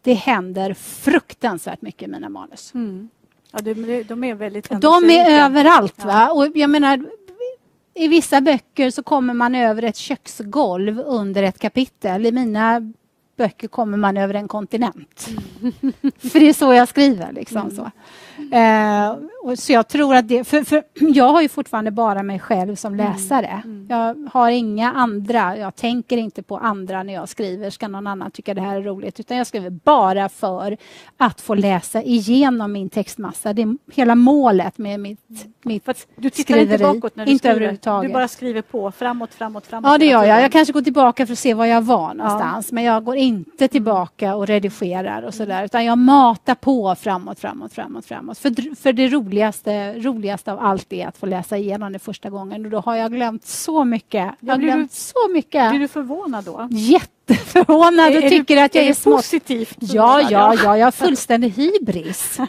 det 0.02 0.14
händer 0.14 0.74
fruktansvärt 0.74 1.82
mycket 1.82 2.08
i 2.08 2.12
mina 2.12 2.30
manus. 2.30 2.74
Mm. 2.74 3.10
Ja, 3.52 3.60
de, 3.62 4.04
de 4.04 4.24
är 4.24 4.34
väldigt 4.36 4.70
De 4.82 5.10
är 5.10 5.46
överallt. 5.46 6.06
Va? 6.06 6.32
Och 6.32 6.48
jag 6.56 6.70
menar, 6.70 7.06
i 7.96 8.08
vissa 8.08 8.42
böcker 8.42 8.90
så 8.90 9.04
kommer 9.04 9.34
man 9.34 9.56
över 9.56 9.84
ett 9.84 9.98
köksgolv 9.98 11.00
under 11.00 11.44
ett 11.44 11.60
kapitel. 11.60 12.26
I 12.26 12.32
mina 12.32 12.94
böcker 13.38 13.68
kommer 13.68 13.98
man 13.98 14.18
över 14.18 14.34
en 14.34 14.48
kontinent. 14.48 15.28
Mm. 15.62 15.94
för 16.18 16.40
det 16.40 16.50
är 16.50 16.54
så 16.54 16.74
jag 16.74 16.88
skriver. 16.88 17.32
Liksom, 17.32 17.62
mm. 17.62 17.76
så. 17.76 17.92
Eh, 18.52 19.16
och 19.44 19.60
så 19.60 19.72
jag 19.72 19.88
tror 19.88 20.16
att 20.16 20.28
det, 20.28 20.44
för, 20.44 20.64
för, 20.64 20.84
jag 20.94 21.30
har 21.30 21.42
ju 21.42 21.50
fortfarande 21.50 21.92
bara 21.92 22.24
mig 22.24 22.40
själv 22.40 22.76
som 22.76 22.94
mm. 22.94 23.06
läsare. 23.06 23.62
Mm. 23.64 23.88
Jag 23.90 24.30
har 24.34 24.50
inga 24.50 24.92
andra, 24.92 25.58
jag 25.58 25.76
tänker 25.76 26.18
inte 26.18 26.44
på 26.44 26.58
andra 26.58 27.04
när 27.04 27.14
jag 27.14 27.30
skriver. 27.30 27.70
Ska 27.70 27.88
någon 27.88 28.08
annan 28.08 28.32
tycka 28.32 28.54
det 28.54 28.62
här 28.62 28.76
är 28.78 28.82
roligt? 28.82 29.20
Utan 29.20 29.38
jag 29.38 29.48
skriver 29.48 29.70
bara 29.70 30.30
för 30.30 30.78
att 31.18 31.42
få 31.42 31.56
läsa 31.56 32.04
igenom 32.04 32.72
min 32.72 32.90
textmassa. 32.90 33.54
Det 33.54 33.62
är 33.62 33.78
hela 33.92 34.16
målet 34.16 34.78
med 34.78 35.00
mitt, 35.00 35.20
mitt 35.64 35.86
Du 36.16 36.30
tittar 36.30 36.44
skriveri. 36.44 36.74
inte 36.74 36.84
bakåt 36.84 37.16
när 37.16 37.26
du 37.26 37.32
inte 37.32 37.50
skriver? 37.50 38.02
Du 38.08 38.14
bara 38.14 38.28
skriver 38.28 38.62
på, 38.62 38.92
framåt, 38.92 39.34
framåt, 39.34 39.68
framåt. 39.68 39.92
Ja, 39.92 39.98
det 39.98 40.06
gör 40.06 40.24
jag. 40.24 40.42
Jag 40.42 40.52
kanske 40.52 40.74
går 40.74 40.82
tillbaka 40.82 41.26
för 41.26 41.34
att 41.34 41.40
se 41.40 41.54
var 41.54 41.66
jag 41.66 41.82
var 41.82 42.14
någonstans. 42.14 42.68
Ja. 42.70 42.76
Men 42.76 42.84
jag 42.84 43.04
går 43.04 43.16
inte 43.16 43.68
tillbaka 43.68 44.36
och 44.36 44.48
redigerar 44.48 45.22
och 45.22 45.34
sådär. 45.34 45.66
Utan 45.66 45.86
jag 45.86 45.98
matar 45.98 46.56
på 46.56 46.96
framåt, 46.96 47.40
framåt, 47.40 47.74
framåt, 47.74 48.06
framåt. 48.06 48.23
För, 48.36 48.76
för 48.76 48.94
det 48.94 49.08
roligaste, 49.08 50.00
roligaste 50.00 50.52
av 50.52 50.60
allt 50.60 50.94
är 50.94 51.08
att 51.08 51.18
få 51.18 51.26
läsa 51.26 51.58
igenom 51.58 51.94
det 51.94 52.00
första 52.00 52.30
gången. 52.30 52.66
Och 52.66 52.72
då 52.72 52.80
har 52.80 52.96
jag 52.96 53.12
glömt 53.12 53.46
så 53.46 53.84
mycket. 53.84 54.32
Jag 54.40 54.54
har 54.54 54.60
glömt 54.60 54.92
du, 54.92 54.98
så 54.98 55.30
mycket. 55.34 55.70
Blir 55.70 55.80
du 55.80 55.88
förvånad 55.88 56.46
då? 56.46 56.68
Jätteförvånad 56.72 58.16
och 58.16 58.30
tycker 58.30 58.56
du, 58.56 58.62
att 58.62 58.76
jag 58.76 58.84
är, 58.84 58.90
är 58.90 58.94
små... 58.94 59.16
positivt? 59.16 59.78
Ja, 59.80 60.22
ja, 60.22 60.56
ja, 60.64 60.78
jag 60.78 60.86
har 60.86 60.92
fullständig 60.92 61.50
hybris. 61.50 62.38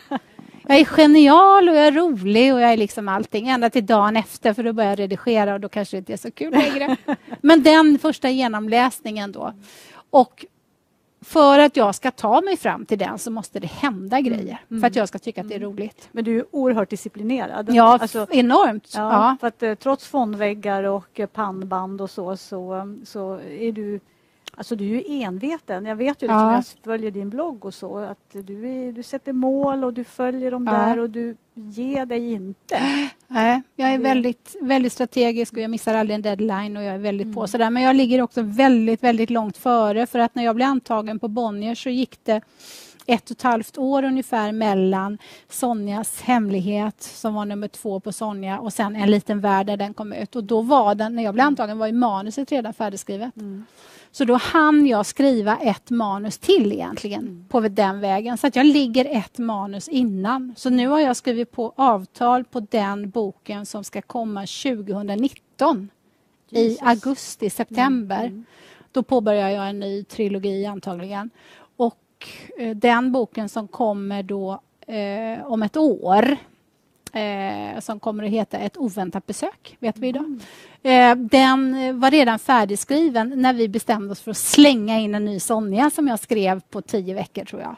Jag 0.67 0.79
är 0.79 0.85
genial 0.85 1.69
och 1.69 1.77
jag 1.77 1.87
är 1.87 1.93
rolig 1.93 2.55
och 2.55 2.61
jag 2.61 2.73
är 2.73 2.77
liksom 2.77 3.09
allting 3.09 3.49
ända 3.49 3.71
till 3.71 3.87
dagen 3.87 4.17
efter 4.17 4.55
för 4.55 4.63
då 4.63 4.73
börjar 4.73 4.91
jag 4.91 4.99
redigera 4.99 5.55
och 5.55 5.61
då 5.61 5.69
kanske 5.69 5.97
det 5.97 5.99
inte 5.99 6.13
är 6.13 6.17
så 6.17 6.31
kul 6.31 6.51
längre. 6.51 6.97
Men 7.41 7.63
den 7.63 7.99
första 7.99 8.31
genomläsningen 8.31 9.33
då. 9.33 9.53
Och 10.11 10.45
för 11.25 11.59
att 11.59 11.77
jag 11.77 11.95
ska 11.95 12.11
ta 12.11 12.41
mig 12.41 12.57
fram 12.57 12.87
till 12.87 12.99
den 12.99 13.19
så 13.19 13.31
måste 13.31 13.61
det 13.61 13.67
hända 13.67 14.19
mm. 14.19 14.33
grejer 14.33 14.59
mm. 14.71 14.81
för 14.81 14.87
att 14.87 14.97
jag 14.97 15.09
ska 15.09 15.19
tycka 15.19 15.41
att 15.41 15.49
det 15.49 15.55
är 15.55 15.57
mm. 15.57 15.71
roligt. 15.71 16.09
Men 16.13 16.25
du 16.25 16.39
är 16.39 16.45
oerhört 16.51 16.91
disciplinerad. 16.91 17.75
Ja, 17.75 17.99
alltså, 17.99 18.27
enormt. 18.31 18.93
Ja, 18.95 19.13
ja. 19.13 19.37
För 19.41 19.47
att, 19.47 19.63
eh, 19.63 19.75
trots 19.75 20.07
fondväggar 20.07 20.83
och 20.83 21.21
pannband 21.33 22.01
och 22.01 22.11
så, 22.11 22.37
så, 22.37 22.95
så 23.05 23.41
är 23.41 23.73
du 23.73 24.01
Alltså 24.57 24.77
du 24.77 24.85
är 24.85 24.89
ju 24.89 25.23
enveten. 25.23 25.87
Jag 25.87 25.97
vet 25.97 26.23
ju 26.23 26.27
liksom, 26.27 26.41
ja. 26.41 26.55
jag 26.55 26.65
följer 26.85 27.11
din 27.11 27.31
blogg 27.31 27.65
och 27.65 27.75
så 27.75 27.99
att 27.99 28.19
du, 28.33 28.69
är, 28.69 28.93
du 28.93 29.03
sätter 29.03 29.33
mål 29.33 29.85
och 29.85 29.93
du 29.93 30.05
följer 30.05 30.51
dem 30.51 30.67
ja. 30.67 30.73
där 30.73 30.99
och 30.99 31.11
du 31.11 31.37
ger 31.55 32.07
dig 32.07 32.33
inte. 32.33 32.81
Nej, 33.29 33.63
jag 33.77 33.95
är 33.95 33.99
väldigt, 33.99 34.57
väldigt 34.61 34.93
strategisk 34.93 35.53
och 35.53 35.59
jag 35.59 35.71
missar 35.71 35.95
aldrig 35.95 36.15
en 36.15 36.23
deadline 36.23 36.77
och 36.77 36.83
jag 36.83 36.95
är 36.95 36.99
väldigt 36.99 37.25
mm. 37.25 37.35
på 37.35 37.47
sådär. 37.47 37.71
Men 37.71 37.83
jag 37.83 37.97
ligger 37.97 38.23
också 38.23 38.43
väldigt, 38.43 39.03
väldigt 39.03 39.31
långt 39.31 39.57
före 39.57 40.07
för 40.07 40.19
att 40.19 40.35
när 40.35 40.45
jag 40.45 40.57
blev 40.57 40.69
antagen 40.69 41.19
på 41.19 41.29
Bonnier 41.29 41.75
så 41.75 41.91
gick 41.91 42.25
det 42.25 42.41
ett 43.07 43.31
och 43.31 43.37
ett 43.37 43.43
halvt 43.43 43.79
år 43.79 44.05
ungefär 44.05 44.53
mellan 44.53 45.19
Sonjas 45.49 46.21
hemlighet 46.21 47.03
som 47.03 47.35
var 47.35 47.45
nummer 47.45 47.69
två 47.69 48.01
på 48.01 48.13
Sonja 48.13 48.59
och 48.59 48.73
sen 48.73 48.97
En 48.97 49.11
liten 49.11 49.41
värld 49.41 49.67
där 49.67 49.77
den 49.77 49.95
kom 49.95 50.13
ut. 50.13 50.37
Och 50.37 50.45
då 50.45 50.61
var 50.63 50.95
den, 50.95 51.17
när 51.17 51.23
jag 51.23 51.35
blev 51.35 51.47
antagen 51.47 51.79
var 51.79 51.87
ju 51.87 51.93
manuset 51.93 52.53
redan 52.53 52.75
färdigskrivet. 52.75 53.37
Mm. 53.37 53.67
Så 54.15 54.25
då 54.25 54.35
hann 54.35 54.87
jag 54.87 55.07
skriva 55.07 55.57
ett 55.57 55.91
manus 55.91 56.39
till 56.39 56.73
egentligen 56.73 57.21
mm. 57.21 57.45
på 57.49 57.61
den 57.61 58.01
vägen. 58.01 58.39
Så 58.39 58.47
att 58.47 58.57
jag 58.57 58.67
ligger 58.67 59.05
ett 59.05 59.39
manus 59.39 59.89
innan. 59.89 60.55
Så 60.57 60.71
nu 60.71 60.89
har 60.89 61.01
jag 61.01 61.17
skrivit 61.17 61.51
på 61.51 61.73
avtal 61.77 62.45
på 62.45 62.61
den 62.61 63.11
boken 63.11 63.67
som 63.67 63.85
ska 63.85 64.03
komma 64.03 64.41
2019 64.41 65.89
Jesus. 66.49 66.83
i 66.83 66.85
augusti, 66.85 67.51
september. 67.51 68.21
Mm. 68.21 68.33
Mm. 68.33 68.45
Då 68.93 69.03
påbörjar 69.03 69.49
jag 69.49 69.69
en 69.69 69.81
ny 69.81 70.05
trilogi 70.05 70.67
antagligen. 70.67 71.31
Och 71.77 72.29
eh, 72.59 72.77
den 72.77 73.13
boken 73.13 73.49
som 73.49 73.69
kommer 73.69 74.23
då 74.23 74.61
eh, 74.87 75.47
om 75.47 75.63
ett 75.63 75.77
år 75.77 76.37
eh, 77.15 77.81
som 77.81 78.01
kommer 78.01 78.25
att 78.25 78.31
heta 78.31 78.59
Ett 78.59 78.77
oväntat 78.77 79.27
besök, 79.27 79.77
vet 79.81 79.99
vi 79.99 80.09
idag. 80.09 80.41
Eh, 80.83 81.15
den 81.17 82.01
var 82.01 82.11
redan 82.11 82.39
färdigskriven 82.39 83.33
när 83.37 83.53
vi 83.53 83.69
bestämde 83.69 84.13
oss 84.13 84.21
för 84.21 84.31
att 84.31 84.37
slänga 84.37 84.99
in 84.99 85.15
en 85.15 85.25
ny 85.25 85.41
Sonja 85.41 85.91
som 85.91 86.09
jag 86.09 86.21
skrev 86.21 86.61
på 86.61 86.83
tio 86.83 87.15
veckor, 87.15 87.45
tror 87.45 87.63
jag. 87.63 87.77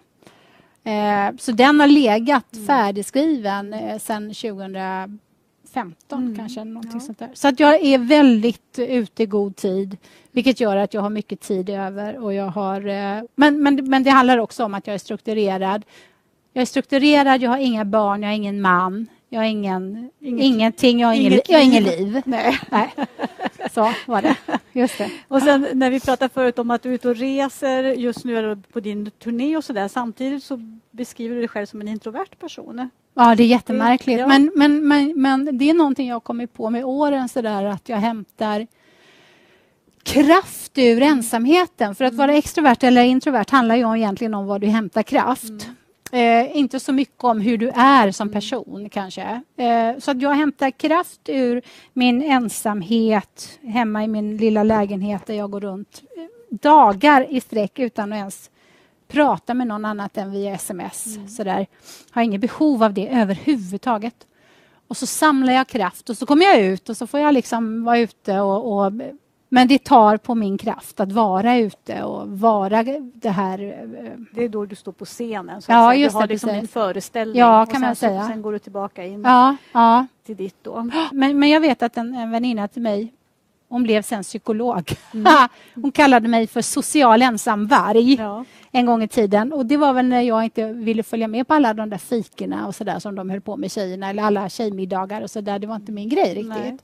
Eh, 0.87 1.37
så 1.39 1.53
den 1.53 1.81
har 1.81 1.87
legat 1.87 2.55
mm. 2.55 2.67
färdigskriven 2.67 3.73
eh, 3.75 3.99
sedan 3.99 4.23
2015 4.23 5.19
mm. 6.13 6.37
kanske. 6.37 6.65
Någonting 6.65 7.01
ja. 7.01 7.07
sånt 7.07 7.19
där. 7.19 7.31
Så 7.35 7.49
att 7.49 7.61
jag 7.61 7.85
är 7.85 7.99
väldigt 7.99 8.79
ute 8.79 9.23
i 9.23 9.27
god 9.27 9.57
tid 9.57 9.97
vilket 10.33 10.61
gör 10.61 10.77
att 10.77 10.95
jag 10.95 11.03
har 11.03 11.11
mycket 11.11 11.41
tid 11.41 11.71
över. 11.71 12.19
Och 12.19 12.35
jag 12.35 12.49
har, 12.49 12.87
eh, 12.87 13.23
men, 13.35 13.63
men, 13.63 13.91
men 13.91 14.03
det 14.03 14.11
handlar 14.11 14.39
också 14.39 14.65
om 14.65 14.75
att 14.75 14.87
jag 14.87 14.95
är 14.95 14.99
strukturerad. 14.99 15.85
Jag 16.53 16.63
är 16.63 16.67
strukturerad, 16.67 17.43
jag 17.43 17.51
har 17.51 17.59
inga 17.59 17.85
barn, 17.85 18.23
jag 18.23 18.29
har 18.29 18.35
ingen 18.35 18.61
man. 18.61 19.07
Jag 19.37 19.41
har 19.43 19.49
ingen, 19.49 20.11
ingenting, 20.21 21.01
jag 21.01 21.09
har, 21.09 21.15
ingen, 21.15 21.41
jag 21.47 21.59
har 21.59 21.65
ingen 21.65 21.85
liv. 21.85 22.23
Nej. 22.27 22.59
Nej. 22.71 22.95
Så 23.75 23.93
var 24.07 24.23
det. 24.23 24.37
Just 24.73 24.99
det. 24.99 25.11
Och 25.29 25.43
sen 25.43 25.69
när 25.73 25.91
vi 25.91 26.01
pratade 26.01 26.35
förut 26.35 26.59
om 26.59 26.71
att 26.71 26.83
du 26.83 26.89
är 26.91 26.95
ute 26.95 27.09
och 27.09 27.17
reser, 27.17 27.85
just 27.85 28.25
nu 28.25 28.37
är 28.37 28.43
du 28.43 28.63
på 28.73 28.81
din 28.81 29.11
turné 29.11 29.57
och 29.57 29.65
så 29.65 29.73
där. 29.73 29.89
Samtidigt 29.89 30.45
så 30.45 30.79
beskriver 30.91 31.35
du 31.35 31.41
dig 31.41 31.49
själv 31.49 31.67
som 31.67 31.81
en 31.81 31.89
introvert 31.89 32.39
person. 32.41 32.91
Ja, 33.15 33.35
det 33.35 33.43
är 33.43 33.47
jättemärkligt. 33.47 34.21
Ja. 34.21 34.27
Men, 34.27 34.53
men, 34.55 34.89
men, 34.89 35.21
men 35.21 35.59
det 35.59 35.71
är 35.71 35.75
någonting 35.75 36.09
jag 36.09 36.15
har 36.15 36.21
kommit 36.21 36.53
på 36.53 36.71
med 36.71 36.85
åren 36.85 37.29
så 37.29 37.43
där 37.43 37.65
att 37.65 37.89
jag 37.89 37.97
hämtar 37.97 38.67
kraft 40.03 40.79
ur 40.79 41.03
ensamheten. 41.03 41.95
För 41.95 42.05
att 42.05 42.15
vara 42.15 42.35
extrovert 42.35 42.79
eller 42.81 43.03
introvert 43.03 43.51
handlar 43.51 43.77
ju 43.77 43.97
egentligen 43.97 44.35
om 44.35 44.47
var 44.47 44.59
du 44.59 44.67
hämtar 44.67 45.03
kraft. 45.03 45.51
Mm. 45.51 45.77
Eh, 46.13 46.57
inte 46.57 46.81
så 46.81 46.93
mycket 46.93 47.25
om 47.25 47.41
hur 47.41 47.59
du 47.59 47.69
är 47.69 48.11
som 48.11 48.29
mm. 48.29 48.35
person 48.35 48.89
kanske. 48.91 49.43
Eh, 49.57 49.99
så 49.99 50.11
att 50.11 50.23
jag 50.23 50.35
hämtar 50.35 50.71
kraft 50.71 51.21
ur 51.27 51.63
min 51.93 52.23
ensamhet 52.23 53.59
hemma 53.63 54.05
i 54.05 54.09
min 54.09 54.37
lilla 54.37 54.63
lägenhet 54.63 55.27
där 55.27 55.35
jag 55.35 55.51
går 55.51 55.61
runt 55.61 56.03
eh, 56.17 56.57
dagar 56.57 57.27
i 57.31 57.41
sträck 57.41 57.79
utan 57.79 58.13
att 58.13 58.17
ens 58.17 58.51
prata 59.09 59.55
med 59.55 59.67
någon 59.67 59.85
annat 59.85 60.17
än 60.17 60.33
via 60.33 60.55
sms. 60.55 61.17
Mm. 61.17 61.29
Sådär. 61.29 61.67
Har 62.11 62.23
inget 62.23 62.41
behov 62.41 62.83
av 62.83 62.95
det 62.95 63.09
överhuvudtaget. 63.09 64.27
Och 64.89 64.97
så 64.97 65.07
samlar 65.07 65.53
jag 65.53 65.67
kraft 65.67 66.11
och 66.11 66.17
så 66.17 66.27
kommer 66.27 66.45
jag 66.45 66.61
ut 66.61 66.89
och 66.89 66.97
så 66.97 67.07
får 67.07 67.21
jag 67.21 67.35
liksom 67.35 67.85
vara 67.85 67.99
ute 67.99 68.41
och, 68.41 68.79
och 68.79 68.93
men 69.49 69.69
det 69.69 69.85
tar 69.85 70.17
på 70.17 70.35
min 70.35 70.59
kraft 70.59 71.01
att 71.01 71.13
vara 71.13 71.57
ute 71.57 72.03
och 72.03 72.29
vara 72.29 72.83
det 73.15 73.31
här... 73.31 73.59
Eh, 73.59 74.11
det 74.33 74.45
är 74.45 74.49
då 74.49 74.67
du 74.67 74.77
står 74.77 74.93
på 74.93 75.05
scenen? 75.05 75.63
Så 75.63 75.73
ja, 75.73 75.95
just 75.95 76.15
du 76.15 76.21
har 76.21 76.29
liksom 76.29 76.53
din 76.53 76.69
föreställning 76.69 77.39
ja, 77.39 77.67
kan 77.67 77.81
man 77.81 77.97
säga. 77.97 78.29
sen 78.29 78.43
går 78.43 78.53
du 78.53 78.59
tillbaka 78.59 79.05
in 79.05 79.23
ja, 79.23 79.57
ja. 79.73 80.07
till 80.27 80.37
ditt 80.37 80.57
då. 80.63 80.91
Men, 81.13 81.39
men 81.39 81.49
jag 81.49 81.61
vet 81.61 81.83
att 81.83 81.97
en, 81.97 82.15
en 82.15 82.31
väninna 82.31 82.69
till 82.69 82.83
mig 82.83 83.13
hon 83.69 83.83
blev 83.83 84.03
sen 84.03 84.23
psykolog. 84.23 84.93
Mm. 85.15 85.49
hon 85.75 85.93
kallade 85.93 86.29
mig 86.29 86.47
för 86.47 86.63
social 86.63 87.23
ensamvarg 87.23 88.15
ja. 88.15 88.45
en 88.71 88.87
gång 88.87 89.03
i 89.03 89.09
tiden. 89.09 89.53
Och 89.53 89.67
Det 89.67 89.77
var 89.77 89.93
väl 89.93 90.07
när 90.07 90.21
jag 90.21 90.45
inte 90.45 90.73
ville 90.73 91.03
följa 91.03 91.29
med 91.29 91.49
på 91.49 91.55
alla 91.55 91.75
de 91.75 91.91
där 91.91 91.99
fikorna 91.99 92.67
och 92.67 92.75
så 92.75 92.85
där 92.85 92.99
som 92.99 93.15
de 93.15 93.31
höll 93.31 93.41
på 93.41 93.57
med 93.57 93.73
tjejerna 93.73 94.11
eller 94.11 94.23
alla 94.23 94.49
tjejmiddagar 94.49 95.23
och 95.23 95.31
så 95.31 95.41
där. 95.41 95.59
Det 95.59 95.67
var 95.67 95.77
inte 95.77 95.93
min 95.93 96.09
grej 96.09 96.35
riktigt. 96.35 96.49
Nej. 96.49 96.79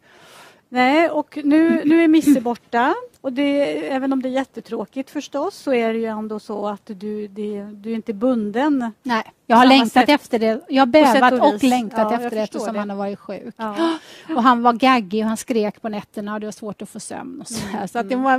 Nej, 0.73 1.11
och 1.11 1.39
nu, 1.45 1.83
nu 1.85 2.05
är 2.05 2.09
Misse 2.09 2.41
borta. 2.51 2.95
Och 3.21 3.33
det, 3.33 3.77
även 3.89 4.13
om 4.13 4.23
det 4.23 4.29
är 4.29 4.31
jättetråkigt 4.31 5.11
förstås 5.11 5.57
så 5.57 5.73
är 5.73 5.93
det 5.93 5.99
ju 5.99 6.07
ändå 6.07 6.39
så 6.41 6.69
att 6.69 6.87
du, 6.87 7.29
det, 7.29 7.63
du 7.63 7.91
är 7.91 7.95
inte 7.95 8.13
bunden. 8.13 8.93
Nej, 9.03 9.23
jag 9.47 9.57
har 9.57 9.67
längtat 9.67 9.93
sätt. 9.93 10.09
efter 10.09 10.39
det. 10.39 10.61
Jag 10.69 10.81
har 10.81 10.87
bävat 10.87 11.33
och, 11.33 11.55
och, 11.55 11.63
längtat 11.63 12.11
ja, 12.11 12.15
efter 12.15 12.31
det 12.31 12.43
eftersom 12.43 12.73
det. 12.73 12.79
han 12.79 12.91
har 12.91 12.97
varit 12.97 13.19
sjuk. 13.19 13.55
Ja. 13.57 13.99
Och 14.37 14.43
han 14.43 14.63
var 14.63 14.73
gaggig 14.73 15.23
och 15.23 15.29
han 15.29 15.37
skrek 15.37 15.83
på 15.83 15.89
nätterna 15.89 16.35
och 16.35 16.41
det 16.41 16.47
var 16.47 16.53
svårt 16.53 16.83
att 16.83 16.89
få 16.89 17.01
sömn. 17.01 17.41
Och 17.41 17.49
så 17.49 17.69
mm. 17.69 17.89
så 17.89 17.99
att 17.99 18.09
det 18.09 18.17
var 18.17 18.33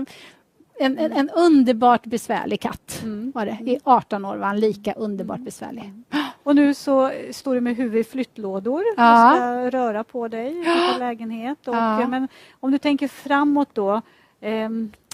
en, 0.79 0.97
en, 0.97 1.11
en, 1.11 1.29
underbart 1.29 2.05
besvärlig 2.05 2.59
katt. 2.59 2.99
Mm. 3.03 3.31
Var 3.35 3.45
det. 3.45 3.57
I 3.71 3.79
18 3.83 4.25
år 4.25 4.37
var 4.37 4.47
han 4.47 4.59
lika 4.59 4.93
underbart 4.93 5.39
besvärlig. 5.39 5.83
Mm. 5.83 6.03
Och 6.43 6.55
nu 6.55 6.73
så 6.73 7.11
står 7.31 7.55
du 7.55 7.61
med 7.61 7.75
huvudet 7.75 8.07
i 8.07 8.09
flyttlådor 8.09 8.83
ja. 8.97 9.31
och 9.31 9.37
ska 9.37 9.77
röra 9.77 10.03
på 10.03 10.27
dig 10.27 10.57
i 10.95 10.99
lägenhet. 10.99 11.67
Och, 11.67 11.75
ja. 11.75 12.07
Men 12.07 12.27
om 12.59 12.71
du 12.71 12.77
tänker 12.77 13.07
framåt 13.07 13.69
då, 13.73 14.01
eh, 14.41 14.69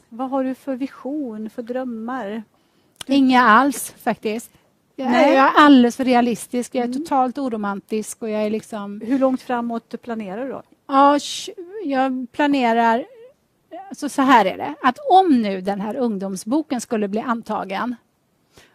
vad 0.10 0.30
har 0.30 0.44
du 0.44 0.56
för 0.56 0.76
vision, 0.76 1.50
för 1.50 1.62
drömmar? 1.62 2.44
Inga 3.06 3.42
alls 3.42 3.96
faktiskt. 3.98 4.52
Jag, 4.96 5.12
Nej. 5.12 5.34
jag 5.34 5.46
är 5.46 5.66
alldeles 5.66 5.96
för 5.96 6.06
realistisk, 6.06 6.76
jag 6.76 6.84
är 6.84 6.88
mm. 6.88 7.04
totalt 7.04 7.38
oromantisk 7.38 8.22
och 8.22 8.30
jag 8.30 8.44
är 8.44 8.50
liksom... 8.50 9.02
Hur 9.02 9.20
långt 9.20 9.42
framåt 9.42 10.02
planerar 10.02 10.46
du 10.46 10.52
då? 10.52 10.62
Ja, 10.88 11.20
jag 11.84 12.28
planerar... 12.32 13.06
Så, 13.92 14.10
så 14.10 14.22
här 14.22 14.46
är 14.46 14.58
det, 14.58 14.76
att 14.82 14.98
om 15.10 15.42
nu 15.42 15.62
den 15.62 15.82
här 15.82 15.96
ungdomsboken 15.96 16.82
skulle 16.82 17.08
bli 17.08 17.20
antagen 17.20 17.96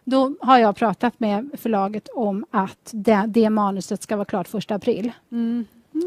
då 0.04 0.34
har 0.40 0.58
jag 0.58 0.76
pratat 0.76 1.20
med 1.20 1.50
förlaget 1.58 2.08
om 2.14 2.46
att 2.50 2.90
det, 2.92 3.24
det 3.28 3.50
manuset 3.50 4.02
ska 4.02 4.16
vara 4.16 4.24
klart 4.24 4.54
1 4.54 4.70
april. 4.70 5.12
Mm. 5.32 5.64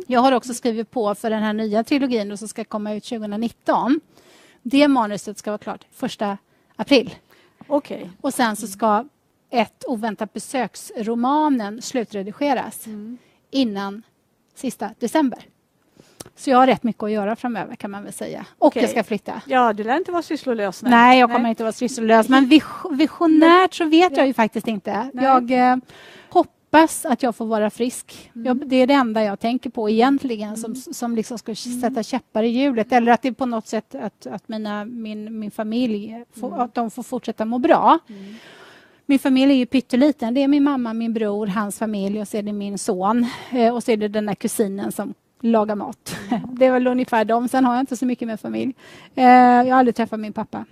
Jag 0.08 0.22
har 0.22 0.32
också 0.32 0.54
skrivit 0.54 0.92
på 0.92 1.16
för 1.16 1.30
den 1.30 1.44
här 1.44 1.54
nya 1.54 1.84
trilogin 1.84 2.38
som 2.38 2.48
ska 2.48 2.64
komma 2.64 2.94
ut 2.94 3.04
2019. 3.04 4.00
Det 4.62 4.88
manuset 4.88 5.38
ska 5.38 5.52
vara 5.52 5.58
klart 5.58 5.86
1 6.02 6.40
april. 6.76 7.16
Okay. 7.68 8.10
Och 8.22 8.34
sen 8.34 8.56
så 8.56 8.68
ska 8.68 9.06
ett 9.50 9.84
oväntat 9.88 10.34
besöksromanen 10.34 11.82
slutredigeras 11.82 12.88
mm. 12.88 13.18
innan 13.52 14.04
sista 14.56 14.90
december. 15.00 15.46
Så 16.38 16.50
jag 16.50 16.58
har 16.58 16.68
rätt 16.68 16.84
mycket 16.84 17.04
att 17.04 17.12
göra 17.12 17.36
framöver 17.36 17.76
kan 17.76 17.92
man 17.92 18.04
väl 18.04 18.14
säga. 18.14 18.46
Och 18.58 18.68
okay. 18.68 18.82
jag 18.82 18.92
ska 18.92 19.04
flytta. 19.04 19.42
Ja, 19.46 19.74
du 19.74 19.84
lär 19.84 19.98
inte 19.98 20.12
vara 20.12 20.22
sysslolös. 20.22 20.84
Nej, 20.84 20.92
nej 20.92 21.20
jag 21.20 21.30
kommer 21.30 21.40
nej. 21.40 21.50
inte 21.50 21.64
vara 21.64 21.74
sysslolös. 21.74 22.30
Men 22.30 22.50
visionärt 22.92 23.74
så 23.74 23.86
vet 23.86 24.12
ja. 24.12 24.18
jag 24.18 24.28
ju 24.28 24.34
faktiskt 24.34 24.68
inte. 24.68 25.10
Nej. 25.14 25.26
Jag 25.26 25.52
eh, 25.52 25.78
hoppas 26.30 27.06
att 27.06 27.24
jag 27.24 27.36
får 27.36 27.46
vara 27.46 27.70
frisk. 27.70 28.32
Mm. 28.36 28.46
Jag, 28.46 28.70
det 28.70 28.76
är 28.76 28.88
det 28.88 28.94
enda 28.94 29.24
jag 29.24 29.40
tänker 29.40 29.70
på 29.70 29.90
egentligen 29.90 30.54
mm. 30.54 30.76
som, 30.76 30.94
som 30.94 31.16
liksom 31.16 31.38
ska 31.38 31.52
mm. 31.66 31.82
sätta 31.82 32.04
käppar 32.04 32.44
i 32.44 32.48
hjulet. 32.48 32.92
Eller 32.92 33.12
att 33.12 33.22
det 33.22 33.34
på 33.34 33.46
något 33.46 33.68
sätt 33.68 33.96
att, 33.96 34.28
att 34.28 34.48
mina, 34.48 34.86
min, 34.86 35.40
min 35.40 35.52
familj 35.52 36.24
får, 36.40 36.48
mm. 36.48 36.60
att 36.60 36.74
de 36.74 36.92
får 36.92 37.04
fortsätta 37.04 37.46
må 37.46 37.60
bra. 37.60 38.00
Mm. 38.10 38.36
Min 39.06 39.20
familj 39.20 39.52
är 39.52 39.58
ju 39.58 39.66
pytteliten. 39.66 40.34
Det 40.34 40.44
är 40.44 40.48
min 40.48 40.64
mamma, 40.64 40.94
min 40.94 41.14
bror, 41.14 41.48
hans 41.48 41.80
familj 41.80 42.22
och 42.22 42.28
så 42.28 42.38
är 42.38 42.42
det 42.42 42.54
min 42.54 42.78
son. 42.78 43.26
Eh, 43.52 43.76
och 43.76 43.84
så 43.84 43.92
är 43.92 43.98
det 43.98 44.08
den 44.08 44.26
där 44.26 44.36
kusinen 44.36 44.92
som 44.92 45.14
laga 45.42 45.76
mat. 45.76 46.16
Det 46.48 46.66
är 46.66 46.72
väl 46.72 46.88
ungefär 46.88 47.26
dem. 47.26 47.48
Sen 47.48 47.66
har 47.66 47.74
jag 47.74 47.82
inte 47.82 47.98
så 47.98 48.06
mycket 48.06 48.28
med 48.28 48.40
familj. 48.40 48.74
Eh, 49.16 49.26
jag 49.26 49.66
har 49.66 49.80
aldrig 49.80 49.96
träffat 49.96 50.20
min 50.20 50.34
pappa. 50.34 50.66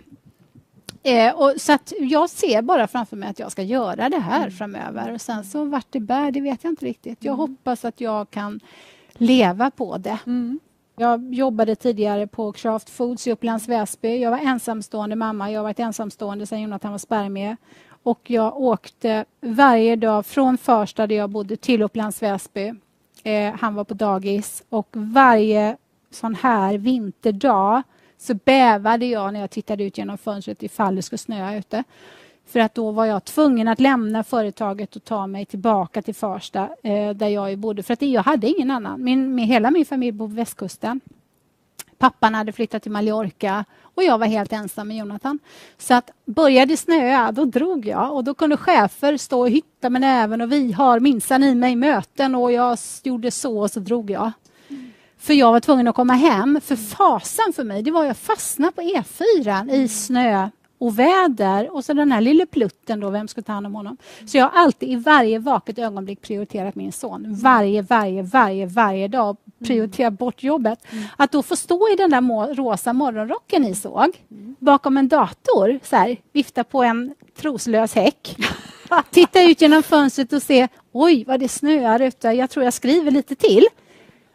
Eh, 1.03 1.35
och 1.35 1.53
så 1.57 1.77
jag 1.99 2.29
ser 2.29 2.61
bara 2.61 2.87
framför 2.87 3.17
mig 3.17 3.29
att 3.29 3.39
jag 3.39 3.51
ska 3.51 3.61
göra 3.61 4.09
det 4.09 4.19
här 4.19 4.39
mm. 4.39 4.51
framöver. 4.51 5.13
Och 5.13 5.21
sen 5.21 5.43
så 5.43 5.65
vart 5.65 5.87
det 5.89 5.99
bär, 5.99 6.31
det 6.31 6.41
vet 6.41 6.63
jag 6.63 6.71
inte 6.71 6.85
riktigt. 6.85 7.23
Jag 7.23 7.33
mm. 7.33 7.39
hoppas 7.39 7.85
att 7.85 8.01
jag 8.01 8.29
kan 8.29 8.59
leva 9.13 9.71
på 9.71 9.97
det. 9.97 10.17
Mm. 10.25 10.59
Jag 10.97 11.33
jobbade 11.33 11.75
tidigare 11.75 12.27
på 12.27 12.51
Craft 12.51 12.89
Foods 12.89 13.27
i 13.27 13.31
Upplands 13.31 13.67
Väsby. 13.67 14.17
Jag 14.17 14.31
var 14.31 14.37
ensamstående 14.37 15.15
mamma. 15.15 15.51
Jag 15.51 15.59
har 15.59 15.63
varit 15.63 15.79
ensamstående 15.79 16.45
sedan 16.45 16.61
Jonathan 16.61 16.91
var 16.91 16.97
spermie. 16.97 17.57
Och 18.03 18.31
jag 18.31 18.57
åkte 18.57 19.25
varje 19.41 19.95
dag 19.95 20.25
från 20.25 20.57
Farsta 20.57 21.07
där 21.07 21.15
jag 21.15 21.29
bodde 21.29 21.57
till 21.57 21.81
Upplands 21.81 22.21
Väsby 22.21 22.73
Eh, 23.25 23.53
han 23.53 23.75
var 23.75 23.83
på 23.83 23.93
dagis 23.93 24.63
och 24.69 24.87
varje 24.91 25.77
sån 26.11 26.35
här 26.35 26.77
vinterdag 26.77 27.83
så 28.17 28.33
bävade 28.33 29.05
jag 29.05 29.33
när 29.33 29.39
jag 29.39 29.51
tittade 29.51 29.83
ut 29.83 29.97
genom 29.97 30.17
fönstret 30.17 30.63
ifall 30.63 30.95
det 30.95 31.01
skulle 31.01 31.17
snöa 31.17 31.55
ute. 31.55 31.83
För 32.45 32.59
att 32.59 32.75
då 32.75 32.91
var 32.91 33.05
jag 33.05 33.25
tvungen 33.25 33.67
att 33.67 33.79
lämna 33.79 34.23
företaget 34.23 34.95
och 34.95 35.03
ta 35.03 35.27
mig 35.27 35.45
tillbaka 35.45 36.01
till 36.01 36.15
Farsta 36.15 36.69
eh, 36.83 37.09
där 37.09 37.27
jag 37.27 37.57
bodde. 37.57 37.83
För 37.83 37.93
att 37.93 38.01
jag 38.01 38.23
hade 38.23 38.47
ingen 38.47 38.71
annan. 38.71 39.03
Min, 39.03 39.35
min, 39.35 39.45
hela 39.45 39.71
min 39.71 39.85
familj 39.85 40.11
bor 40.11 40.27
på 40.27 40.33
västkusten. 40.33 40.99
Pappan 41.97 42.33
hade 42.33 42.51
flyttat 42.51 42.83
till 42.83 42.91
Mallorca 42.91 43.65
och 43.95 44.03
jag 44.03 44.17
var 44.17 44.27
helt 44.27 44.53
ensam 44.53 44.87
med 44.87 44.97
Jonathan. 44.97 45.39
Så 45.77 45.93
att 45.93 46.09
började 46.25 46.77
snöa, 46.77 47.31
då 47.31 47.45
drog 47.45 47.85
jag 47.85 48.13
och 48.13 48.23
då 48.23 48.33
kunde 48.33 48.57
chefer 48.57 49.17
stå 49.17 49.39
och 49.39 49.49
hytta 49.49 49.89
med 49.89 50.01
näven 50.01 50.41
och 50.41 50.51
vi 50.51 50.71
har 50.71 50.99
minsann 50.99 51.43
i 51.43 51.55
mig 51.55 51.75
möten 51.75 52.35
och 52.35 52.51
jag 52.51 52.77
gjorde 53.03 53.31
så 53.31 53.59
och 53.59 53.71
så 53.71 53.79
drog 53.79 54.11
jag. 54.11 54.31
För 55.17 55.33
jag 55.33 55.51
var 55.51 55.59
tvungen 55.59 55.87
att 55.87 55.95
komma 55.95 56.13
hem. 56.13 56.59
För 56.63 56.75
fasen 56.75 57.53
för 57.55 57.63
mig, 57.63 57.83
det 57.83 57.91
var 57.91 58.05
att 58.05 58.17
fastna 58.17 58.71
på 58.71 58.81
E4 58.81 59.71
i 59.71 59.87
snö 59.87 60.49
och 60.77 60.99
väder 60.99 61.75
och 61.75 61.85
så 61.85 61.93
den 61.93 62.11
här 62.11 62.21
lille 62.21 62.45
plutten 62.45 62.99
då, 62.99 63.09
vem 63.09 63.27
ska 63.27 63.41
ta 63.41 63.53
hand 63.53 63.65
om 63.67 63.75
honom? 63.75 63.97
Så 64.25 64.37
jag 64.37 64.49
har 64.49 64.59
alltid 64.59 64.89
i 64.89 64.95
varje 64.95 65.39
vaket 65.39 65.79
ögonblick 65.79 66.21
prioriterat 66.21 66.75
min 66.75 66.91
son. 66.91 67.35
Varje, 67.35 67.81
varje, 67.81 68.21
varje, 68.21 68.65
varje 68.65 69.07
dag 69.07 69.37
prioritera 69.65 70.11
bort 70.11 70.43
jobbet. 70.43 70.79
Mm. 70.91 71.03
Att 71.17 71.31
då 71.31 71.43
få 71.43 71.55
stå 71.55 71.89
i 71.93 71.95
den 71.95 72.09
där 72.09 72.55
rosa 72.55 72.93
morgonrocken 72.93 73.61
ni 73.61 73.75
såg 73.75 74.21
mm. 74.31 74.55
bakom 74.59 74.97
en 74.97 75.07
dator, 75.07 75.79
så 75.83 75.95
här, 75.95 76.17
vifta 76.31 76.63
på 76.63 76.83
en 76.83 77.13
troslös 77.37 77.95
häck. 77.95 78.37
Titta 79.11 79.43
ut 79.43 79.61
genom 79.61 79.83
fönstret 79.83 80.33
och 80.33 80.41
se, 80.41 80.67
oj 80.91 81.23
vad 81.27 81.39
det 81.39 81.49
snöar 81.49 82.01
ute, 82.01 82.27
jag 82.27 82.49
tror 82.49 82.63
jag 82.65 82.73
skriver 82.73 83.11
lite 83.11 83.35
till. 83.35 83.65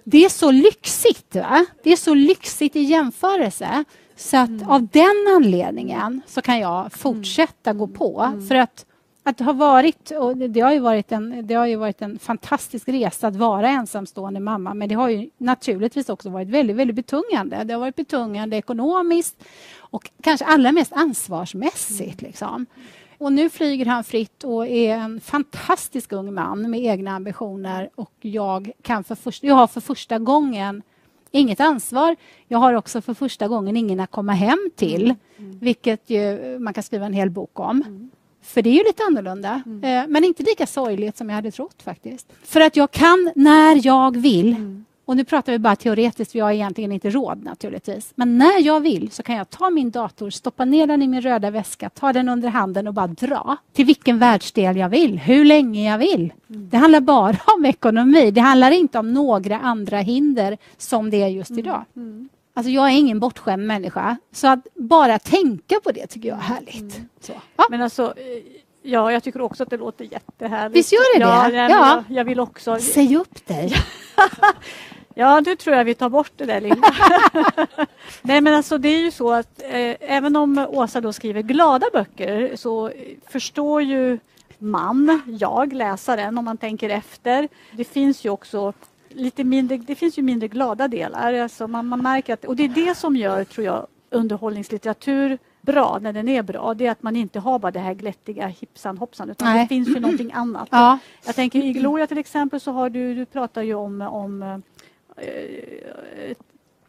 Det 0.04 0.24
är 0.24 0.28
så 0.28 0.50
lyxigt. 0.50 1.34
Va? 1.34 1.66
Det 1.82 1.92
är 1.92 1.96
så 1.96 2.14
lyxigt 2.14 2.76
i 2.76 2.80
jämförelse. 2.80 3.84
Så 4.20 4.36
att 4.36 4.48
mm. 4.48 4.70
av 4.70 4.86
den 4.86 5.26
anledningen 5.36 6.20
så 6.26 6.42
kan 6.42 6.58
jag 6.58 6.92
fortsätta 6.92 7.72
gå 7.72 7.86
på. 7.86 8.20
Mm. 8.20 8.46
För 8.46 8.54
att 8.54 8.86
att 9.22 9.40
ha 9.40 9.52
varit, 9.52 10.10
och 10.10 10.36
det 10.36 10.60
har, 10.60 10.72
ju 10.72 10.78
varit 10.78 11.12
en, 11.12 11.46
det 11.46 11.54
har 11.54 11.66
ju 11.66 11.76
varit 11.76 12.02
en 12.02 12.18
fantastisk 12.18 12.88
resa 12.88 13.26
att 13.26 13.36
vara 13.36 13.68
ensamstående 13.68 14.40
mamma 14.40 14.74
men 14.74 14.88
det 14.88 14.94
har 14.94 15.08
ju 15.08 15.30
naturligtvis 15.38 16.08
också 16.08 16.30
varit 16.30 16.48
väldigt, 16.48 16.76
väldigt 16.76 16.96
betungande. 16.96 17.64
Det 17.64 17.72
har 17.72 17.80
varit 17.80 17.96
betungande 17.96 18.56
ekonomiskt 18.56 19.44
och 19.78 20.10
kanske 20.22 20.44
allra 20.44 20.72
mest 20.72 20.92
ansvarsmässigt. 20.92 22.22
Mm. 22.22 22.30
Liksom. 22.30 22.66
Och 23.18 23.32
nu 23.32 23.50
flyger 23.50 23.86
han 23.86 24.04
fritt 24.04 24.44
och 24.44 24.66
är 24.66 24.96
en 24.96 25.20
fantastisk 25.20 26.12
ung 26.12 26.34
man 26.34 26.70
med 26.70 26.80
egna 26.80 27.10
ambitioner 27.10 27.90
och 27.94 28.12
jag, 28.20 28.70
kan 28.82 29.04
för 29.04 29.14
första, 29.14 29.46
jag 29.46 29.54
har 29.54 29.66
för 29.66 29.80
första 29.80 30.18
gången 30.18 30.82
inget 31.30 31.60
ansvar. 31.60 32.16
Jag 32.48 32.58
har 32.58 32.74
också 32.74 33.00
för 33.00 33.14
första 33.14 33.48
gången 33.48 33.76
ingen 33.76 34.00
att 34.00 34.10
komma 34.10 34.32
hem 34.32 34.70
till, 34.76 35.04
mm. 35.04 35.16
mm. 35.38 35.58
vilket 35.58 36.10
ju 36.10 36.58
man 36.58 36.74
kan 36.74 36.82
skriva 36.82 37.06
en 37.06 37.12
hel 37.12 37.30
bok 37.30 37.60
om. 37.60 37.82
Mm. 37.86 38.10
För 38.42 38.62
det 38.62 38.70
är 38.70 38.74
ju 38.74 38.84
lite 38.84 39.02
annorlunda, 39.02 39.62
mm. 39.66 39.84
Eh, 39.84 40.08
men 40.08 40.24
inte 40.24 40.42
lika 40.42 40.66
sorgligt 40.66 41.16
som 41.16 41.28
jag 41.28 41.36
hade 41.36 41.50
trott 41.50 41.82
faktiskt. 41.82 42.26
För 42.42 42.60
att 42.60 42.76
jag 42.76 42.90
kan 42.90 43.32
när 43.34 43.86
jag 43.86 44.16
vill. 44.16 44.82
Mm. 45.10 45.12
Och 45.12 45.16
nu 45.16 45.24
pratar 45.24 45.52
vi 45.52 45.58
bara 45.58 45.76
teoretiskt, 45.76 46.34
jag 46.34 46.44
har 46.44 46.52
egentligen 46.52 46.92
inte 46.92 47.10
råd 47.10 47.44
naturligtvis. 47.44 48.12
Men 48.14 48.38
när 48.38 48.60
jag 48.60 48.80
vill 48.80 49.10
så 49.10 49.22
kan 49.22 49.36
jag 49.36 49.50
ta 49.50 49.70
min 49.70 49.90
dator, 49.90 50.30
stoppa 50.30 50.64
ner 50.64 50.86
den 50.86 51.02
i 51.02 51.08
min 51.08 51.20
röda 51.20 51.50
väska, 51.50 51.90
ta 51.90 52.12
den 52.12 52.28
under 52.28 52.48
handen 52.48 52.86
och 52.86 52.94
bara 52.94 53.06
dra 53.06 53.56
till 53.72 53.84
vilken 53.84 54.18
världsdel 54.18 54.76
jag 54.76 54.88
vill, 54.88 55.18
hur 55.18 55.44
länge 55.44 55.90
jag 55.90 55.98
vill. 55.98 56.32
Mm. 56.50 56.68
Det 56.70 56.76
handlar 56.76 57.00
bara 57.00 57.36
om 57.56 57.64
ekonomi. 57.64 58.30
Det 58.30 58.40
handlar 58.40 58.70
inte 58.70 58.98
om 58.98 59.12
några 59.12 59.58
andra 59.58 59.98
hinder 59.98 60.58
som 60.76 61.10
det 61.10 61.22
är 61.22 61.28
just 61.28 61.50
mm. 61.50 61.58
idag. 61.58 61.84
Mm. 61.96 62.28
Alltså 62.54 62.70
jag 62.70 62.86
är 62.86 62.98
ingen 62.98 63.20
bortskämd 63.20 63.66
människa, 63.66 64.16
så 64.32 64.46
att 64.46 64.66
bara 64.74 65.18
tänka 65.18 65.80
på 65.84 65.92
det 65.92 66.06
tycker 66.06 66.28
jag 66.28 66.38
är 66.38 66.42
härligt. 66.42 66.96
Mm. 66.96 67.08
Så, 67.20 67.32
ja. 67.56 67.64
Men 67.70 67.82
alltså, 67.82 68.14
eh, 68.16 68.42
ja, 68.82 69.12
jag 69.12 69.22
tycker 69.22 69.40
också 69.40 69.62
att 69.62 69.70
det 69.70 69.76
låter 69.76 70.04
jättehärligt. 70.04 70.76
Visst 70.76 70.92
gör 70.92 71.18
det 71.18 71.24
ja, 71.24 71.48
det? 71.48 71.56
Ja, 71.56 72.04
jag, 72.08 72.18
jag 72.18 72.24
vill 72.24 72.40
också... 72.40 72.78
Säg 72.78 73.16
upp 73.16 73.46
dig. 73.46 73.74
ja, 75.14 75.40
nu 75.40 75.56
tror 75.56 75.76
jag 75.76 75.84
vi 75.84 75.94
tar 75.94 76.08
bort 76.08 76.32
det 76.36 76.44
där 76.44 76.60
Linda. 76.60 76.94
Nej, 78.22 78.40
men 78.40 78.54
alltså 78.54 78.78
det 78.78 78.88
är 78.88 79.00
ju 79.00 79.10
så 79.10 79.32
att 79.32 79.62
eh, 79.62 79.96
även 80.00 80.36
om 80.36 80.58
Åsa 80.58 81.00
då 81.00 81.12
skriver 81.12 81.42
glada 81.42 81.86
böcker 81.92 82.56
så 82.56 82.90
förstår 83.28 83.82
ju 83.82 84.18
man, 84.58 85.22
jag, 85.26 85.72
läsaren, 85.72 86.38
om 86.38 86.44
man 86.44 86.56
tänker 86.56 86.88
efter. 86.88 87.48
Det 87.72 87.84
finns 87.84 88.24
ju 88.24 88.30
också 88.30 88.72
lite 89.08 89.44
mindre, 89.44 89.76
det 89.76 89.94
finns 89.94 90.18
ju 90.18 90.22
mindre 90.22 90.48
glada 90.48 90.88
delar. 90.88 91.34
Alltså 91.34 91.68
man, 91.68 91.86
man 91.86 92.02
märker 92.02 92.34
att, 92.34 92.44
och 92.44 92.56
det 92.56 92.64
är 92.64 92.68
det 92.68 92.94
som 92.94 93.16
gör, 93.16 93.44
tror 93.44 93.66
jag, 93.66 93.86
underhållningslitteratur 94.10 95.38
bra 95.60 95.98
när 96.02 96.12
den 96.12 96.28
är 96.28 96.42
bra. 96.42 96.74
Det 96.74 96.86
är 96.86 96.90
att 96.90 97.02
man 97.02 97.16
inte 97.16 97.38
har 97.40 97.58
bara 97.58 97.72
det 97.72 97.80
här 97.80 97.94
glättiga 97.94 98.46
hipsan 98.46 98.98
hoppsan 98.98 99.30
utan 99.30 99.48
Nej. 99.48 99.62
det 99.62 99.68
finns 99.68 99.88
ju 99.88 100.00
någonting 100.00 100.32
annat. 100.32 100.68
Ja. 100.70 100.98
Jag 101.26 101.34
tänker 101.34 101.58
i 101.58 101.72
Gloria 101.72 102.06
till 102.06 102.18
exempel 102.18 102.60
så 102.60 102.72
har 102.72 102.90
du, 102.90 103.14
du 103.14 103.26
pratar 103.26 103.62
ju 103.62 103.74
om, 103.74 104.00
om 104.00 104.42
eh, 104.42 104.58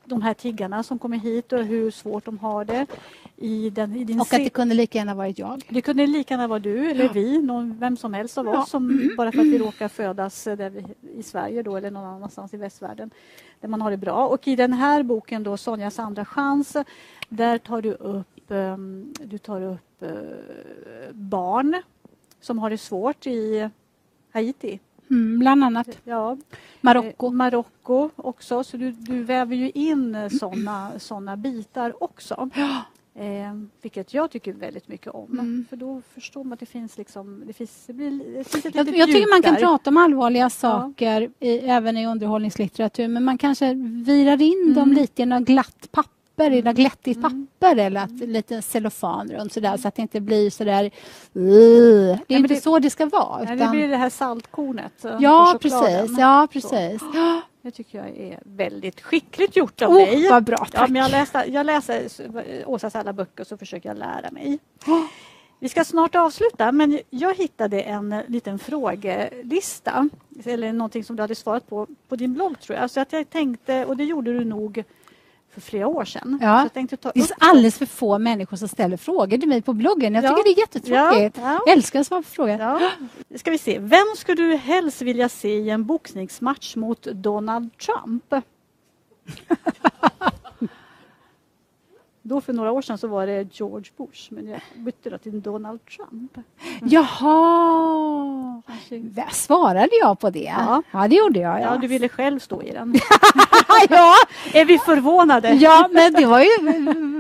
de 0.06 0.22
här 0.22 0.34
tiggarna 0.34 0.84
som 0.84 1.00
kommer 1.00 1.18
hit 1.18 1.54
och 1.54 1.64
hur 1.64 1.92
svårt 1.92 2.26
de 2.26 2.38
har 2.38 2.66
det. 2.66 2.86
I 3.38 3.70
den, 3.70 3.96
i 3.96 4.04
din 4.04 4.20
Och 4.22 4.34
att 4.34 4.44
det 4.44 4.50
kunde 4.50 4.76
lika 4.76 4.98
gärna 4.98 5.16
varit 5.16 5.40
jag. 5.40 5.64
det 5.70 5.82
kunde 5.82 6.08
lika 6.08 6.34
gärna 6.34 6.48
vara 6.48 6.60
du 6.60 6.92
eller 6.92 7.10
vi, 7.10 7.42
någon, 7.42 7.80
vem 7.80 7.98
som 7.98 8.14
helst 8.14 8.38
av 8.38 8.48
oss 8.48 8.54
Ja. 8.56 8.66
som, 8.66 9.12
bara 9.18 9.32
för 9.32 9.40
att 9.40 9.46
vi 9.46 9.58
råkar 9.58 9.88
födas 9.88 10.48
eh, 10.48 10.70
vi, 10.70 10.86
i 11.20 11.24
Sverige 11.24 11.64
då, 11.64 11.78
eller 11.78 11.92
någon 11.92 12.06
annanstans 12.06 12.54
i 12.54 12.58
västvärlden 12.58 13.10
där 13.60 13.68
man 13.70 13.82
har 13.82 13.92
det 13.92 13.98
bra. 13.98 14.28
Och 14.28 14.48
i 14.48 14.56
den 14.56 14.74
här 14.74 15.04
boken 15.04 15.44
då, 15.44 15.58
Sonjas 15.58 16.00
andra 16.00 16.26
chans, 16.26 16.78
där 17.30 17.58
tar 17.58 17.82
du 17.82 17.92
upp, 17.94 18.52
ehm, 18.52 19.14
du 19.24 19.38
tar 19.38 19.62
upp 19.62 20.02
eh, 20.04 20.10
barn 21.12 21.82
som 22.42 22.60
har 22.60 22.70
det 22.70 22.78
svårt 22.78 23.28
i 23.28 23.70
Haiti. 24.32 24.80
Mm, 25.12 25.40
bland 25.40 25.64
annat 25.64 26.00
Ja, 26.04 26.38
Marocko. 26.82 27.28
Eh, 27.28 27.32
Marocko 27.32 28.10
också, 28.16 28.64
så 28.64 28.78
du, 28.78 28.92
du 28.92 29.24
väver 29.24 29.56
ju 29.56 29.70
in 29.70 30.30
såna, 30.40 30.92
såna 31.00 31.38
bitar 31.38 32.04
också. 32.04 32.50
Eh, 33.16 33.54
vilket 33.82 34.14
jag 34.14 34.32
tycker 34.32 34.54
väldigt 34.54 34.88
mycket 34.88 35.08
om. 35.14 35.32
Mm. 35.32 35.66
För 35.70 35.76
då 35.78 36.02
förstår 36.14 36.44
man 36.44 36.54
att 36.54 36.60
det 36.60 36.66
finns 36.66 36.98
liksom, 36.98 37.44
det 37.48 37.54
finns, 37.54 37.84
det 37.88 37.94
blir, 37.94 38.38
det 38.38 38.44
finns 38.44 38.66
ett 38.66 38.76
Jag, 38.76 38.88
jag 38.88 39.08
tycker 39.08 39.30
man 39.30 39.42
kan 39.42 39.54
där. 39.54 39.62
prata 39.62 39.90
om 39.90 39.98
allvarliga 39.98 40.50
saker 40.50 41.32
i, 41.40 41.58
även 41.58 41.98
i 41.98 42.08
underhållningslitteratur 42.08 43.08
men 43.08 43.24
man 43.24 43.38
kanske 43.38 43.74
virar 44.06 44.42
in 44.42 44.74
dem 44.74 44.92
lite 44.94 45.22
i 45.22 45.26
något 45.26 45.44
glatt 45.48 45.88
papper, 45.92 46.21
i 46.40 46.62
något 46.62 46.76
glättigt 46.76 47.22
papper 47.22 47.76
eller 47.76 48.02
att, 48.04 48.12
lite 48.12 48.62
cellofan 48.62 49.30
runt 49.32 49.54
sådär 49.54 49.78
så 49.78 49.88
att 49.88 49.96
det 49.96 50.02
inte 50.02 50.22
blir 50.22 50.50
sådär... 50.50 50.84
Uh, 50.84 50.92
det 51.34 52.12
är 52.12 52.18
men 52.28 52.38
inte 52.42 52.54
det- 52.54 52.62
så 52.62 52.80
det 52.80 52.90
ska 52.90 53.06
vara. 53.06 53.38
Nej, 53.38 53.48
det 53.48 53.54
Utan, 53.54 53.72
blir 53.72 53.88
det 53.88 53.98
här 53.98 54.10
saltkornet 54.10 55.06
eh, 55.06 55.18
ja, 55.20 55.58
precis. 55.62 56.18
Ja, 56.20 56.48
precis. 56.52 57.02
Ja. 57.14 57.42
Det 57.64 57.72
tycker 57.72 57.98
jag 57.98 58.08
är 58.18 58.40
väldigt 58.46 59.02
skickligt 59.02 59.56
gjort 59.56 59.82
av 59.82 59.90
Oh, 59.92 59.96
dig. 59.98 60.30
vad 60.30 60.44
bra, 60.44 60.58
Ja, 60.60 60.66
tack. 60.80 60.90
men 60.90 61.02
jag, 61.02 61.12
läser, 61.12 61.46
jag 61.48 61.66
läser 61.66 62.08
Åsas 62.66 62.96
alla 62.96 63.14
böcker 63.14 63.44
så 63.44 63.58
försöker 63.58 63.90
jag 63.90 63.98
lära 63.98 64.32
mig. 64.32 64.60
Vi 65.60 65.70
ska 65.70 65.84
snart 65.84 66.16
avsluta 66.16 66.72
men 66.72 67.00
jag 67.10 67.36
hittade 67.36 67.82
en 67.82 68.14
eh, 68.14 68.20
liten 68.28 68.60
frågelista 68.60 70.10
eller 70.46 70.74
någonting 70.74 71.04
som 71.04 71.16
du 71.16 71.22
hade 71.24 71.36
svarat 71.36 71.70
på 71.70 71.88
på 72.08 72.16
din 72.16 72.34
blogg 72.34 72.60
tror 72.60 72.78
jag. 72.80 72.90
Så 72.90 73.00
att 73.00 73.14
jag 73.14 73.30
tänkte, 73.30 73.86
och 73.86 73.98
det 73.98 74.04
gjorde 74.04 74.34
du 74.34 74.46
nog 74.46 74.84
för 75.54 75.62
flera 75.62 75.88
år 75.88 76.06
sedan. 76.06 76.40
Ja. 76.42 76.70
Det 77.14 77.22
så 77.22 77.34
alldeles 77.40 77.78
för 77.78 77.86
få 77.86 78.20
människor 78.20 78.58
som 78.58 78.68
ställer 78.68 78.98
frågor 78.98 79.38
till 79.38 79.50
mig 79.50 79.62
på 79.62 79.74
bloggen. 79.74 80.16
Jag 80.16 80.24
Ja. 80.24 80.30
tycker 80.30 80.44
det 80.44 80.60
är 80.60 80.62
jättetråkigt. 80.62 81.38
Ja. 81.38 81.62
Jag 81.66 81.70
älskar 81.76 82.00
att 82.00 82.08
svara 82.08 82.22
på 82.22 82.28
frågor. 82.30 82.60
Ja. 82.60 82.90
Ska 83.36 83.52
vi 83.52 83.58
se. 83.58 83.80
Vem 83.80 84.06
skulle 84.18 84.44
du 84.44 84.56
helst 84.56 85.02
vilja 85.02 85.30
se 85.30 85.56
i 85.58 85.70
en 85.70 85.86
boxningsmatch 85.86 86.76
mot 86.76 87.04
Donald 87.04 87.70
Trump? 87.78 88.34
Då 92.32 92.42
för 92.42 92.54
några 92.54 92.72
år 92.72 92.82
sedan 92.82 92.98
så 92.98 93.08
var 93.08 93.28
det 93.28 93.60
George 93.60 93.92
Bush 93.98 94.28
men 94.30 94.48
jag 94.48 94.62
bytte 94.76 95.10
då 95.10 95.18
till 95.18 95.42
Donald 95.42 95.80
Trump. 95.86 96.38
Jaha! 96.82 98.62
Vad 99.16 99.34
Svarade 99.34 99.90
jag 100.02 100.20
på 100.20 100.30
det? 100.30 100.54
Ja. 100.58 100.84
ja 100.92 101.08
det 101.08 101.16
gjorde 101.16 101.40
jag. 101.40 101.62
Ja, 101.62 101.64
Ja, 101.64 101.78
du 101.78 101.88
ville 101.88 102.10
själv 102.10 102.40
stå 102.40 102.62
i 102.64 102.72
den. 102.72 102.96
ja. 103.90 104.14
Är 104.54 104.66
vi 104.66 104.78
förvånade? 104.78 105.50
ja 105.50 105.90
men 105.92 106.14
det 106.14 106.26
var 106.26 106.40
ju 106.40 106.50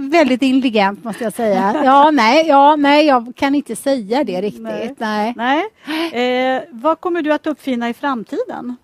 väldigt 0.09 0.41
intelligent 0.41 1.03
måste 1.03 1.23
jag 1.23 1.33
säga. 1.33 1.81
Ja, 1.83 2.11
nej, 2.11 2.47
ja, 2.47 2.75
nej 2.75 3.05
jag 3.05 3.33
kan 3.35 3.55
inte 3.55 3.75
säga 3.75 4.23
det 4.23 4.41
riktigt. 4.41 4.99
Nej. 4.99 5.33
Nej. 5.35 6.55
Eh, 6.55 6.63
vad 6.69 6.99
kommer 6.99 7.21
du 7.21 7.33
att 7.33 7.47
uppfinna 7.47 7.89
i 7.89 7.93
framtiden? 7.93 8.75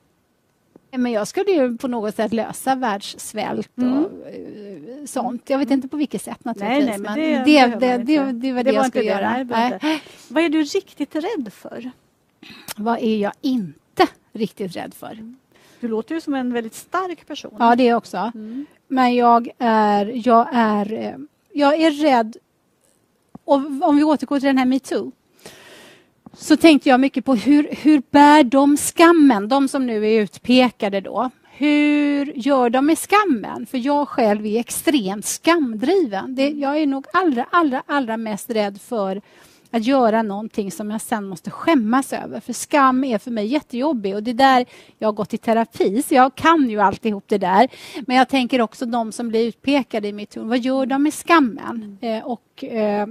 Men 0.92 1.12
jag 1.12 1.28
skulle 1.28 1.52
ju 1.52 1.78
på 1.78 1.88
något 1.88 2.16
sätt 2.16 2.34
lösa 2.34 2.76
världssvält 2.76 3.72
och 3.76 4.28
eh, 4.28 5.06
sånt. 5.06 5.50
Jag 5.50 5.58
vet 5.58 5.72
inte 5.72 5.88
på 5.88 5.98
vilket 5.98 6.22
sätt 6.22 6.46
naturligtvis. 6.46 6.86
Nej, 6.86 7.00
nej, 7.00 7.00
men 7.00 7.46
det, 7.46 7.78
det 7.80 7.80
det, 7.80 7.98
det, 7.98 8.24
det, 8.24 8.32
det 8.32 8.54
var 8.54 8.64
Det 8.64 8.72
jag 8.72 8.88
skulle 8.88 9.06
göra. 9.06 9.44
nej. 9.44 10.04
Vad 10.28 10.44
är 10.44 10.50
du 10.50 10.64
riktigt 10.64 11.16
rädd 11.16 11.54
för? 11.54 11.92
Vad 12.76 13.00
är 13.00 13.18
jag 13.18 13.34
inte 13.42 14.08
riktigt 14.34 14.76
rädd 14.76 14.94
för? 14.94 15.34
Du 15.80 15.88
låter 15.88 16.16
ju 16.16 16.22
som 16.22 16.34
en 16.34 16.54
väldigt 16.54 16.76
stark 16.76 17.28
person. 17.28 17.56
Ja, 17.60 17.76
det 17.76 17.94
också. 17.94 18.32
Mm. 18.36 18.66
Men 18.88 19.16
jag 19.16 19.50
är, 19.58 20.28
jag 20.28 20.48
är, 20.52 20.94
eh, 20.94 21.16
jag 21.54 21.82
är 21.82 21.92
rädd... 21.92 22.38
Och 23.46 23.56
om 23.82 23.96
vi 23.98 24.04
återgår 24.04 24.40
till 24.40 24.48
den 24.48 24.58
här 24.58 24.66
metoo 24.66 25.12
så 26.40 26.58
tänkte 26.58 26.90
jag 26.90 27.00
mycket 27.00 27.26
på 27.26 27.36
hur, 27.36 27.68
hur 27.72 28.02
bär 28.12 28.44
de 28.44 28.78
skammen, 28.78 29.48
de 29.48 29.68
som 29.68 29.88
nu 29.88 30.08
är 30.08 30.22
utpekade 30.22 31.02
då. 31.02 31.30
Hur 31.52 32.34
gör 32.36 32.70
de 32.70 32.86
med 32.86 32.98
skammen? 32.98 33.66
För 33.66 33.78
jag 33.78 34.08
själv 34.08 34.46
är 34.46 34.60
extremt 34.60 35.26
skamdriven. 35.26 36.36
Det, 36.36 36.50
jag 36.50 36.78
är 36.78 36.88
nog 36.88 37.06
allra, 37.14 37.46
allra, 37.52 37.84
allra 37.86 38.18
mest 38.18 38.50
rädd 38.50 38.82
för 38.82 39.22
att 39.72 39.86
göra 39.86 40.22
någonting 40.22 40.72
som 40.72 40.92
jag 40.92 41.02
sen 41.02 41.26
måste 41.26 41.52
skämmas 41.52 42.14
över. 42.14 42.40
För 42.40 42.54
skam 42.54 43.04
är 43.04 43.18
för 43.18 43.32
mig 43.32 43.46
jättejobbig 43.46 44.16
och 44.16 44.24
det 44.24 44.32
är 44.32 44.36
där 44.36 44.66
jag 44.98 45.08
har 45.08 45.14
gått 45.14 45.34
i 45.34 45.38
terapi 45.38 46.02
så 46.02 46.14
jag 46.14 46.36
kan 46.36 46.70
ju 46.70 46.80
alltihop 46.80 47.24
det 47.28 47.38
där. 47.38 47.68
Men 48.08 48.18
jag 48.18 48.30
tänker 48.30 48.62
också 48.62 48.86
de 48.86 49.12
som 49.12 49.30
blir 49.30 49.48
utpekade 49.48 50.08
i 50.08 50.14
mitt 50.14 50.38
vad 50.38 50.60
gör 50.60 50.86
de 50.86 51.04
med 51.04 51.14
skammen? 51.14 51.98
Eh, 52.02 52.26
och 52.26 52.64
eh, 52.64 53.08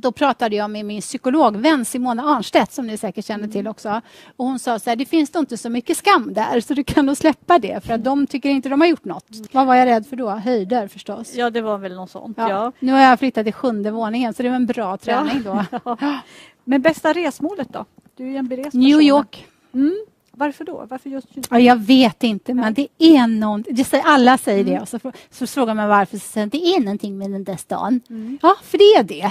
då 0.00 0.12
pratade 0.12 0.56
jag 0.56 0.70
med 0.70 0.84
min 0.86 1.00
psykologvän 1.00 1.84
Simona 1.84 2.22
Arnstedt 2.22 2.72
som 2.72 2.86
ni 2.86 2.96
säkert 2.96 3.24
känner 3.26 3.48
till 3.48 3.68
också. 3.68 4.00
Och 4.36 4.46
hon 4.46 4.58
sa 4.58 4.78
så 4.78 4.90
här, 4.90 4.96
det 4.96 5.04
finns 5.06 5.34
nog 5.34 5.42
inte 5.42 5.56
så 5.56 5.70
mycket 5.70 5.96
skam 5.96 6.34
där 6.34 6.60
så 6.60 6.74
du 6.74 6.84
kan 6.84 7.06
nog 7.06 7.16
släppa 7.16 7.58
det 7.58 7.84
för 7.84 7.94
att 7.94 8.04
de 8.04 8.26
tycker 8.26 8.48
inte 8.48 8.68
de 8.68 8.80
har 8.80 8.88
gjort 8.88 9.04
något. 9.04 9.26
Vad 9.52 9.66
var 9.66 9.74
jag 9.74 9.86
rädd 9.86 10.06
för 10.06 10.16
då? 10.16 10.30
Höjder 10.30 10.88
förstås. 10.88 11.34
Ja, 11.34 11.50
det 11.50 11.60
var 11.60 11.78
väl 11.78 11.94
något 11.94 12.10
sånt. 12.10 12.38
Ja. 12.38 12.48
Ja. 12.48 12.72
Nu 12.80 12.92
har 12.92 13.00
jag 13.00 13.18
flyttat 13.18 13.44
till 13.44 13.52
sjunde 13.54 13.90
våningen 13.90 14.34
så 14.34 14.42
det 14.42 14.48
var 14.48 14.56
en 14.56 14.66
bra 14.66 14.96
träning 14.96 15.42
då. 15.42 15.64
Men 16.64 16.82
bästa 16.82 17.12
resmålet 17.12 17.68
då? 17.72 17.84
Du 18.16 18.24
är 18.24 18.28
ju 18.30 18.36
en 18.36 18.48
beresperson. 18.48 18.80
New 18.80 19.00
York. 19.02 19.46
Mm. 19.74 19.96
Varför 20.32 20.64
då? 20.64 20.86
Varför 20.90 21.10
just, 21.10 21.26
just 21.36 21.48
Ja, 21.50 21.58
jag 21.58 21.76
vet 21.76 22.22
inte, 22.22 22.54
men 22.54 22.74
det 22.74 22.88
är 22.98 23.26
någon, 23.26 23.64
det 23.70 23.84
säger, 23.84 24.04
alla 24.04 24.38
säger 24.38 24.60
Mm. 24.60 24.74
det. 24.74 24.80
Och 24.80 24.88
så, 24.88 24.98
så 25.30 25.46
frågar 25.46 25.74
man 25.74 25.88
varför, 25.88 26.16
så 26.18 26.28
säger 26.28 26.46
de, 26.46 26.58
det 26.58 26.64
är 26.66 26.80
någonting 26.80 27.18
med 27.18 27.30
den 27.30 27.44
där 27.44 27.56
stan. 27.56 28.00
Mm. 28.10 28.38
Ja, 28.42 28.56
för 28.62 28.78
det 28.78 28.84
är 28.84 29.02
det. 29.02 29.30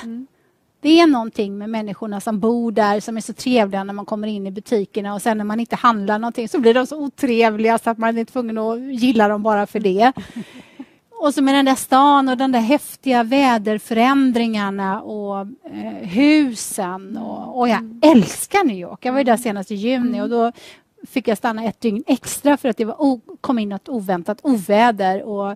Det 0.81 0.99
är 0.99 1.07
någonting 1.07 1.57
med 1.57 1.69
människorna 1.69 2.21
som 2.21 2.39
bor 2.39 2.71
där 2.71 2.99
som 2.99 3.17
är 3.17 3.21
så 3.21 3.33
trevliga 3.33 3.83
när 3.83 3.93
man 3.93 4.05
kommer 4.05 4.27
in 4.27 4.47
i 4.47 4.51
butikerna 4.51 5.13
och 5.13 5.21
sen 5.21 5.37
när 5.37 5.45
man 5.45 5.59
inte 5.59 5.75
handlar 5.75 6.19
någonting 6.19 6.49
så 6.49 6.59
blir 6.59 6.73
de 6.73 6.87
så 6.87 6.97
otrevliga 6.97 7.77
så 7.77 7.89
att 7.89 7.97
man 7.97 8.17
är 8.17 8.25
tvungen 8.25 8.57
att 8.57 8.79
gilla 8.79 9.27
dem 9.27 9.43
bara 9.43 9.67
för 9.67 9.79
det. 9.79 10.13
Och 11.21 11.33
så 11.33 11.41
med 11.41 11.55
den 11.55 11.65
där 11.65 11.75
stan 11.75 12.29
och 12.29 12.37
de 12.37 12.51
där 12.51 12.59
häftiga 12.59 13.23
väderförändringarna 13.23 15.01
och 15.01 15.39
eh, 15.39 16.07
husen. 16.07 17.17
Och, 17.17 17.59
och 17.59 17.69
jag 17.69 17.99
älskar 18.01 18.63
New 18.63 18.77
York. 18.77 19.05
Jag 19.05 19.11
var 19.11 19.19
ju 19.19 19.23
där 19.23 19.37
senast 19.37 19.71
i 19.71 19.75
juni 19.75 20.21
och 20.21 20.29
då 20.29 20.51
fick 21.07 21.27
jag 21.27 21.37
stanna 21.37 21.63
ett 21.63 21.81
dygn 21.81 22.03
extra 22.07 22.57
för 22.57 22.69
att 22.69 22.77
det 22.77 22.85
var 22.85 23.19
kom 23.41 23.59
in 23.59 23.69
något 23.69 23.89
oväntat 23.89 24.39
oväder. 24.43 25.23
Och 25.23 25.55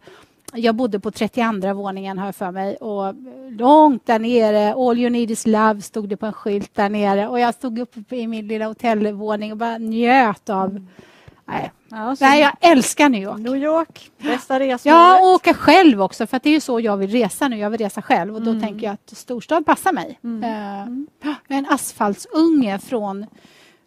jag 0.55 0.75
bodde 0.75 0.99
på 0.99 1.11
32 1.11 1.73
våningen 1.73 2.17
har 2.17 2.25
jag 2.25 2.35
för 2.35 2.51
mig 2.51 2.75
och 2.75 3.15
långt 3.49 4.05
där 4.05 4.19
nere, 4.19 4.73
All 4.73 4.99
you 4.99 5.09
need 5.09 5.31
is 5.31 5.47
love 5.47 5.81
stod 5.81 6.09
det 6.09 6.17
på 6.17 6.25
en 6.25 6.33
skylt 6.33 6.75
där 6.75 6.89
nere 6.89 7.27
och 7.27 7.39
jag 7.39 7.53
stod 7.53 7.79
uppe 7.79 8.15
i 8.15 8.27
min 8.27 8.47
lilla 8.47 8.65
hotellvåning 8.65 9.51
och 9.51 9.57
bara 9.57 9.77
njöt 9.77 10.49
av... 10.49 10.87
Nej, 11.45 11.71
Ja, 11.95 12.15
så 12.15 12.25
Nej 12.25 12.41
jag 12.41 12.71
älskar 12.71 13.09
New 13.09 13.23
York. 13.23 13.39
New 13.39 13.55
York, 13.55 14.11
bästa 14.17 14.59
resmålet. 14.59 14.85
Ja, 14.85 15.19
och 15.19 15.33
åka 15.33 15.53
själv 15.53 16.01
också, 16.01 16.27
för 16.27 16.39
det 16.43 16.49
är 16.49 16.53
ju 16.53 16.59
så 16.59 16.79
jag 16.79 16.97
vill 16.97 17.11
resa 17.11 17.47
nu. 17.47 17.57
Jag 17.57 17.69
vill 17.69 17.79
resa 17.79 18.01
själv 18.01 18.35
och 18.35 18.41
då 18.41 18.59
tänker 18.59 18.85
jag 18.85 18.93
att 18.93 19.17
storstad 19.17 19.65
passar 19.65 19.93
mig. 19.93 20.19
Mm. 20.23 20.43
Eh, 20.43 21.29
jag 21.47 21.55
är 21.55 21.59
en 21.59 21.67
asfaltsunge 21.69 22.79
från 22.79 23.25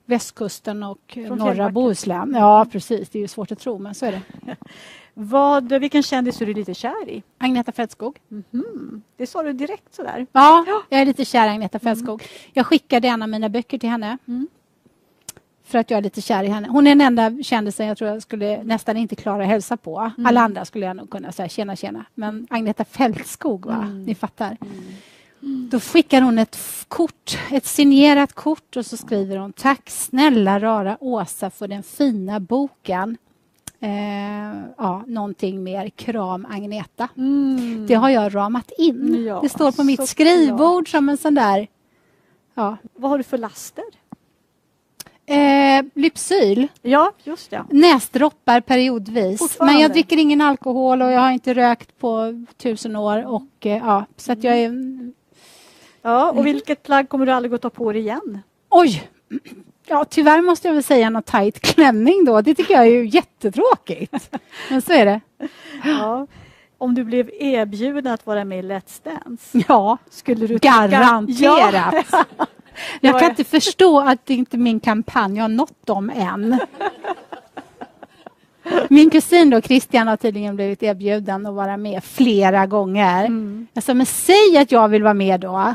västkusten 0.05 0.83
och 0.83 0.99
Från 1.13 1.39
norra 1.39 1.55
Fjällbacka. 1.55 1.73
Bohuslän. 1.73 2.35
Ja, 2.39 2.67
precis. 2.73 3.09
Det 3.09 3.19
är 3.19 3.21
ju 3.21 3.29
svårt 3.29 3.53
att 3.53 3.59
tro, 3.59 3.79
men 3.79 3.95
så 3.95 4.07
är 4.07 4.13
det. 4.13 4.21
Vad, 5.19 5.73
vilken 5.81 6.03
kändis 6.03 6.43
är 6.43 6.47
du 6.47 6.55
lite 6.55 6.75
kär 6.75 7.09
i? 7.09 7.23
Agneta 7.39 7.73
Fältskog. 7.73 8.19
Mhm. 8.29 9.03
Det 9.17 9.27
sa 9.27 9.43
du 9.43 9.53
direkt 9.53 9.95
sådär. 9.95 10.27
Ja, 10.33 10.65
jag 10.89 11.01
är 11.01 11.07
lite 11.07 11.25
kär 11.25 11.47
i 11.47 11.51
Agneta 11.51 11.79
Fältskog. 11.79 12.23
Jag 12.53 12.67
skickade 12.67 13.09
en 13.09 13.23
av 13.23 13.29
mina 13.29 13.49
böcker 13.49 13.79
till 13.79 13.89
henne. 13.89 14.19
Mm. 14.29 14.49
För 15.65 15.79
att 15.79 15.91
jag 15.91 15.99
är 15.99 16.03
lite 16.03 16.21
kär 16.21 16.45
i 16.45 16.47
henne. 16.47 16.69
Hon 16.69 16.87
är 16.87 16.91
den 16.91 17.01
enda 17.01 17.43
kändisen 17.43 17.87
jag 17.87 17.99
tror 17.99 18.11
jag 18.11 18.23
skulle 18.23 18.63
nästan 18.63 18.97
inte 18.97 19.15
klara 19.17 19.43
att 19.43 19.49
hälsa 19.49 19.77
på. 19.77 20.11
Alla 20.25 20.41
andra 20.41 20.65
skulle 20.65 20.87
jag 20.87 20.97
nog 20.97 21.11
kunna 21.11 21.33
säga 21.33 21.49
tjena 21.49 21.77
tjena. 21.77 22.05
Men 22.15 22.47
Agneta 22.51 22.85
Fältskog, 22.85 23.67
va? 23.67 23.87
Ni 24.07 24.15
fattar. 24.15 24.57
Då 25.71 25.81
skickar 25.81 26.23
hon 26.23 26.39
ett 26.39 26.59
kort, 26.89 27.39
ett 27.51 27.67
signerat 27.67 28.33
kort 28.33 28.77
och 28.77 28.87
så 28.87 28.97
skriver 28.97 29.37
hon 29.37 29.53
Tack 29.53 29.91
snälla 29.91 30.61
rara 30.61 30.97
Åsa 31.01 31.51
för 31.51 31.69
den 31.69 31.83
fina 31.83 32.41
boken. 32.41 33.17
Eh, 33.81 34.63
ja, 34.79 35.05
någonting 35.07 35.63
mer, 35.65 35.89
kram 35.89 36.47
Agneta. 36.51 37.09
Mm. 37.17 37.87
Det 37.87 37.95
har 37.95 38.11
jag 38.11 38.35
ramat 38.35 38.73
in. 38.79 39.25
Ja, 39.29 39.41
det 39.43 39.49
står 39.49 39.73
på 39.73 39.85
mitt 39.85 40.09
skrivbord 40.09 40.91
som 40.91 41.09
en 41.09 41.17
sån 41.17 41.35
där... 41.35 41.69
Ja. 42.55 42.77
Vad 42.95 43.11
har 43.11 43.19
du 43.19 43.25
för 43.25 43.39
laster? 43.39 43.85
Eh, 45.27 45.85
Lypsyl, 45.95 46.69
Ja, 46.83 47.13
just 47.25 47.51
det. 47.51 47.65
näsdroppar 47.71 48.61
periodvis. 48.61 49.57
Men 49.61 49.79
jag 49.79 49.93
dricker 49.93 50.17
ingen 50.17 50.41
alkohol 50.41 51.03
och 51.03 51.11
jag 51.13 51.21
har 51.21 51.31
inte 51.31 51.55
rökt 51.55 51.99
på 51.99 52.45
tusen 52.57 52.97
år. 52.97 53.27
Och, 53.27 53.67
eh, 53.67 53.77
ja, 53.77 54.05
så 54.17 54.33
att 54.33 54.45
jag 54.45 54.57
är... 54.59 54.73
Ja, 56.03 56.31
och 56.31 56.47
vilket 56.47 56.83
plagg 56.83 57.09
kommer 57.09 57.27
du 57.27 57.33
aldrig 57.33 57.55
att 57.55 57.63
ta 57.63 57.71
på 57.71 57.93
dig 57.93 58.01
igen? 58.03 58.41
Oj! 58.71 59.09
Ja, 59.89 60.05
tyvärr 60.05 60.43
måste 60.43 60.69
jag 60.69 60.75
väl 60.75 60.83
säga 60.83 61.11
något 61.11 61.27
tajt 61.27 61.61
klänning 61.61 62.25
då. 62.25 62.41
Det 62.41 62.55
tycker 62.55 62.75
jag 62.75 62.83
är 62.83 62.91
ju 62.91 63.07
jättetråkigt. 63.07 64.31
Men 64.71 64.83
så 64.83 64.93
är 64.93 65.07
det. 65.07 65.21
Ja. 65.85 66.27
Om 66.79 66.95
du 66.95 67.05
blev 67.05 67.31
erbjuden 67.39 68.13
att 68.13 68.27
vara 68.27 68.45
med 68.45 68.59
i 68.59 68.63
Let's 68.63 69.01
Dance, 69.05 69.65
Ja, 69.69 69.99
skulle 70.11 70.47
du 70.47 70.59
garanterat. 70.59 72.07
Ja. 72.11 72.25
Jag 73.01 73.21
kan 73.21 73.31
inte 73.31 73.45
förstå 73.45 74.01
att 74.01 74.31
inte 74.31 74.59
min 74.59 74.81
kampanj 74.81 75.39
har 75.39 75.49
nått 75.49 75.87
dem 75.87 76.11
än. 76.11 76.59
Min 78.89 79.11
kusin 79.11 79.51
då, 79.51 79.61
Christian 79.61 80.09
har 80.09 80.17
tydligen 80.17 80.57
blivit 80.57 80.83
erbjuden 80.83 81.47
att 81.47 81.55
vara 81.55 81.77
med 81.77 82.05
flera 82.05 82.67
gånger. 82.67 83.25
Mm. 83.25 83.67
Jag 83.73 83.85
sa, 83.85 83.95
men 83.95 84.07
säg 84.07 84.59
att 84.59 84.73
jag 84.73 84.89
vill 84.89 85.03
vara 85.03 85.15
med 85.15 85.41
då. 85.41 85.75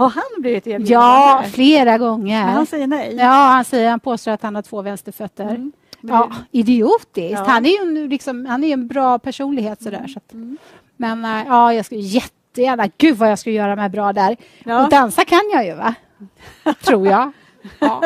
Har 0.00 0.10
han 0.10 0.42
blivit 0.42 0.66
erbjuden? 0.66 0.92
Ja, 0.92 1.44
flera 1.52 1.90
Men 1.90 2.00
gånger. 2.00 2.42
han 2.42 2.66
säger 2.66 2.86
nej. 2.86 3.14
Ja, 3.18 3.24
han 3.24 3.64
säger, 3.64 3.90
han 3.90 4.00
påstår 4.00 4.32
att 4.32 4.42
han 4.42 4.54
har 4.54 4.62
två 4.62 4.82
vänsterfötter. 4.82 5.44
Mm. 5.44 5.72
Men 6.00 6.14
Ja, 6.14 6.30
idiotiskt. 6.50 7.30
Ja. 7.32 7.44
Han 7.46 7.66
är 7.66 7.70
ju 7.70 7.76
en, 8.02 8.08
liksom, 8.08 8.46
han 8.46 8.64
är 8.64 8.72
en 8.72 8.86
bra 8.88 9.18
personlighet 9.18 9.82
sådär. 9.82 10.06
Så 10.08 10.18
att, 10.18 10.32
Mm. 10.32 10.58
men 10.96 11.24
äh, 11.24 11.46
ja, 11.46 11.72
jag 11.74 11.84
skulle 11.84 12.00
jättegärna, 12.00 12.88
gud 12.98 13.16
vad 13.16 13.30
jag 13.30 13.38
skulle 13.38 13.54
göra 13.56 13.76
mig 13.76 13.88
bra 13.88 14.12
där. 14.12 14.36
Ja. 14.64 14.84
Och 14.84 14.90
dansa 14.90 15.24
kan 15.24 15.40
jag 15.52 15.66
ju 15.66 15.74
va? 15.74 15.94
Tror 16.84 17.06
jag. 17.06 17.32
Ja. 17.78 18.02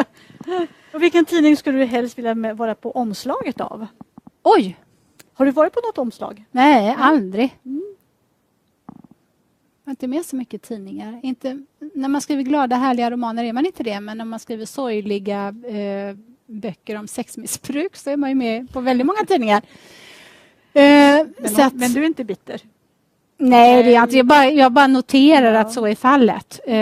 Och 0.95 1.03
vilken 1.03 1.25
tidning 1.25 1.57
skulle 1.57 1.79
du 1.79 1.85
helst 1.85 2.19
vilja 2.19 2.35
vara 2.55 2.75
på 2.75 2.91
omslaget 2.91 3.61
av? 3.61 3.87
Oj, 4.43 4.77
Har 5.35 5.45
du 5.47 5.51
varit 5.53 5.73
på 5.73 5.81
något 5.81 5.99
omslag? 5.99 6.45
nej 6.51 6.97
aldrig. 6.99 7.59
Mm. 7.65 7.83
Jag 9.85 9.89
har 9.89 9.93
inte 9.93 10.09
med 10.09 10.25
så 10.25 10.37
mycket 10.37 10.63
tidningar. 10.63 11.21
Inte, 11.23 11.63
när 11.95 12.09
man 12.09 12.21
skriver 12.21 12.43
glada 12.43 12.77
härliga 12.77 13.11
romaner 13.11 13.45
är 13.45 13.53
man 13.53 13.67
inte 13.67 13.83
det, 13.83 14.01
men 14.01 14.19
när 14.19 14.25
man 14.25 14.39
skriver 14.39 14.65
sorgliga 14.67 15.49
eh, 15.49 16.17
böcker 16.47 16.97
om 16.99 17.09
sexmissbruk 17.09 17.97
så 17.97 18.11
är 18.11 18.17
man 18.17 18.31
ju 18.31 18.35
med 18.35 18.71
på 18.73 18.81
väldigt 18.81 19.07
många 19.07 19.25
tidningar. 19.29 19.63
Eh, 20.73 20.83
Men, 20.83 21.27
att, 21.61 21.75
men 21.75 21.93
du 21.93 22.03
är 22.03 22.07
inte 22.07 22.25
bitter? 22.25 22.61
Nej, 23.39 23.83
det 23.83 23.91
är 23.91 23.95
jag 23.95 24.05
inte. 24.05 24.17
Jag 24.17 24.27
bara, 24.27 24.47
jag 24.47 24.73
bara 24.73 24.87
noterar 24.87 25.53
Ja. 25.53 25.61
att 25.61 25.73
så 25.73 25.87
är 25.87 25.95
fallet. 25.95 26.61
Eh, 26.67 26.77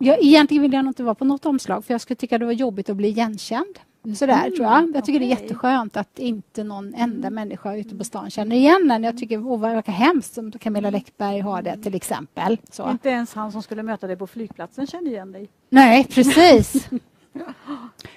jag, 0.00 0.22
egentligen 0.22 0.62
vill 0.62 0.72
jag 0.72 0.84
nog 0.84 0.90
inte 0.90 1.02
vara 1.02 1.14
på 1.14 1.24
något 1.24 1.46
omslag 1.46 1.84
för 1.84 1.94
jag 1.94 2.00
skulle 2.00 2.16
tycka 2.16 2.38
det 2.38 2.44
var 2.44 2.52
jobbigt 2.52 2.90
att 2.90 2.96
bli 2.96 3.08
igenkänd. 3.08 3.78
Sådär 4.16 4.50
tror 4.50 4.66
jag. 4.68 4.90
Jag 4.94 5.04
tycker 5.04 5.20
det 5.20 5.26
är 5.26 5.28
jätteskönt 5.28 5.96
att 5.96 6.18
inte 6.18 6.64
någon 6.64 6.94
enda 6.94 7.30
människa 7.30 7.76
ute 7.76 7.94
på 7.96 8.04
stan 8.04 8.30
känner 8.30 8.56
igen 8.56 8.90
en. 8.90 9.04
Jag 9.04 9.18
tycker 9.18 9.38
åh, 9.46 9.60
vad 9.60 9.70
verkar 9.72 9.92
hemskt 9.92 10.34
som 10.34 10.52
Camilla 10.52 10.90
Läckberg 10.90 11.40
har 11.40 11.62
det 11.62 11.76
till 11.82 11.94
exempel. 11.94 12.58
Så. 12.70 12.90
Inte 12.90 13.08
ens 13.08 13.34
han 13.34 13.52
som 13.52 13.62
skulle 13.62 13.82
möta 13.82 14.06
dig 14.06 14.16
på 14.16 14.26
flygplatsen 14.26 14.86
känner 14.86 15.10
igen 15.10 15.32
dig. 15.32 15.48
Nej, 15.68 16.04
precis. 16.04 16.88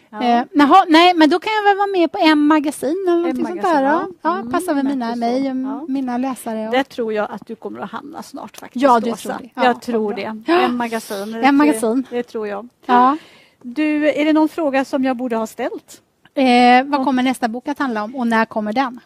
Ja. 0.09 0.23
Eh, 0.23 0.43
naha, 0.51 0.85
nej, 0.87 1.13
men 1.13 1.29
då 1.29 1.39
kan 1.39 1.51
jag 1.53 1.63
väl 1.63 1.77
vara 1.77 1.87
med 1.87 2.11
på 2.11 2.17
en 2.17 2.39
magasin 2.39 3.05
eller 3.07 3.17
någonting 3.17 3.45
sånt 3.45 3.61
där. 3.61 3.83
ja. 3.83 4.07
Ja, 4.21 4.35
Mm, 4.39 4.51
passar 4.51 4.73
väl 4.73 4.85
mina, 4.85 5.15
mig 5.15 5.51
och 5.51 5.57
Ja. 5.57 5.85
mina 5.87 6.17
läsare. 6.17 6.65
Och... 6.67 6.71
Det 6.73 6.83
tror 6.83 7.13
jag 7.13 7.31
att 7.31 7.47
du 7.47 7.55
kommer 7.55 7.79
att 7.79 7.91
hamna 7.91 8.23
snart 8.23 8.57
faktiskt. 8.57 8.83
Ja, 8.83 8.99
du 8.99 9.11
tror 9.11 9.33
det. 9.39 9.49
Ja, 9.55 9.63
jag 9.65 9.81
tror 9.81 10.13
det. 10.13 10.43
En 10.47 10.75
magasin. 10.77 11.35
En 11.35 11.55
magasin. 11.55 12.05
Det, 12.09 12.15
det 12.15 12.23
tror 12.23 12.47
jag. 12.47 12.67
Ja. 12.85 13.17
Du, 13.61 14.09
är 14.09 14.25
det 14.25 14.33
någon 14.33 14.49
fråga 14.49 14.85
som 14.85 15.03
jag 15.03 15.17
borde 15.17 15.35
ha 15.35 15.47
ställt? 15.47 16.01
Eh, 16.33 16.83
vad 16.85 17.05
kommer 17.05 17.23
nästa 17.23 17.47
bok 17.47 17.67
att 17.67 17.79
handla 17.79 18.03
om 18.03 18.15
och 18.15 18.27
när 18.27 18.45
kommer 18.45 18.73
den? 18.73 18.99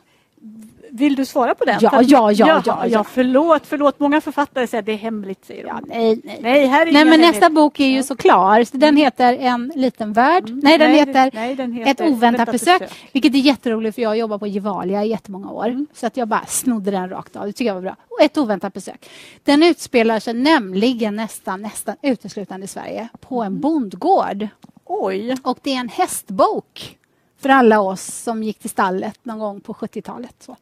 Vill 0.93 1.15
du 1.15 1.25
svara 1.25 1.55
på 1.55 1.65
den? 1.65 1.77
Ja, 1.81 1.91
ja, 1.93 2.31
ja, 2.31 2.31
Jaha, 2.31 2.61
ja, 2.65 2.87
ja. 2.87 3.03
Förlåt, 3.03 3.61
förlåt. 3.65 3.99
Många 3.99 4.21
författare 4.21 4.67
säger 4.67 4.79
att 4.81 4.85
det 4.85 4.91
är 4.91 4.97
hemligt. 4.97 5.45
Säger 5.45 5.63
de. 5.63 5.67
Ja, 5.69 5.79
nej, 5.87 6.21
nej. 6.23 6.39
Nej, 6.41 6.65
här 6.65 6.87
är 6.87 6.91
Nej, 6.91 7.05
men 7.05 7.21
nästa 7.21 7.49
bok 7.49 7.79
är 7.79 7.85
ju 7.85 8.03
så 8.03 8.15
klar. 8.15 8.63
Så 8.63 8.77
den 8.77 8.97
heter 8.97 9.37
En 9.39 9.71
liten 9.75 10.13
värld. 10.13 10.43
Nej, 10.63 10.77
den 10.77 10.91
Mm. 10.91 10.91
Nej, 10.91 10.99
heter 10.99 11.31
nej, 11.33 11.55
den 11.55 11.81
Ett 11.81 11.87
heter 11.87 12.07
oväntat 12.09 12.51
besök. 12.51 12.79
besök. 12.79 13.09
Vilket 13.11 13.33
är 13.35 13.37
jätteroligt 13.39 13.95
för 13.95 14.01
jag 14.01 14.17
jobbar 14.17 14.37
på 14.37 14.47
Gevalia 14.47 15.03
i 15.05 15.09
jättemånga 15.09 15.51
år. 15.51 15.67
Mm. 15.67 15.87
Så 15.93 16.07
att 16.07 16.17
jag 16.17 16.27
bara 16.27 16.45
snodde 16.45 16.91
den 16.91 17.09
rakt 17.09 17.35
av. 17.35 17.45
Det 17.45 17.53
tycker 17.53 17.65
jag 17.69 17.75
var 17.75 17.81
bra. 17.81 17.95
Och 18.09 18.21
Ett 18.21 18.37
oväntat 18.37 18.73
besök. 18.73 19.09
Den 19.43 19.63
utspelar 19.63 20.19
sig 20.19 20.33
nämligen 20.33 21.15
nästan, 21.15 21.61
nästan 21.61 21.95
uteslutande 22.01 22.65
i 22.65 22.67
Sverige 22.67 23.07
på 23.19 23.41
Mm. 23.41 23.53
en 23.53 23.59
bondgård. 23.61 24.47
Oj. 24.85 25.37
Och 25.43 25.57
det 25.61 25.71
är 25.75 25.79
en 25.79 25.89
hästbok 25.89 26.97
för 27.41 27.49
alla 27.49 27.79
oss 27.79 28.01
som 28.23 28.43
gick 28.43 28.59
till 28.59 28.69
stallet 28.69 29.19
någon 29.23 29.39
gång 29.39 29.61
på 29.61 29.73
70-talet. 29.73 30.35
Så. 30.39 30.55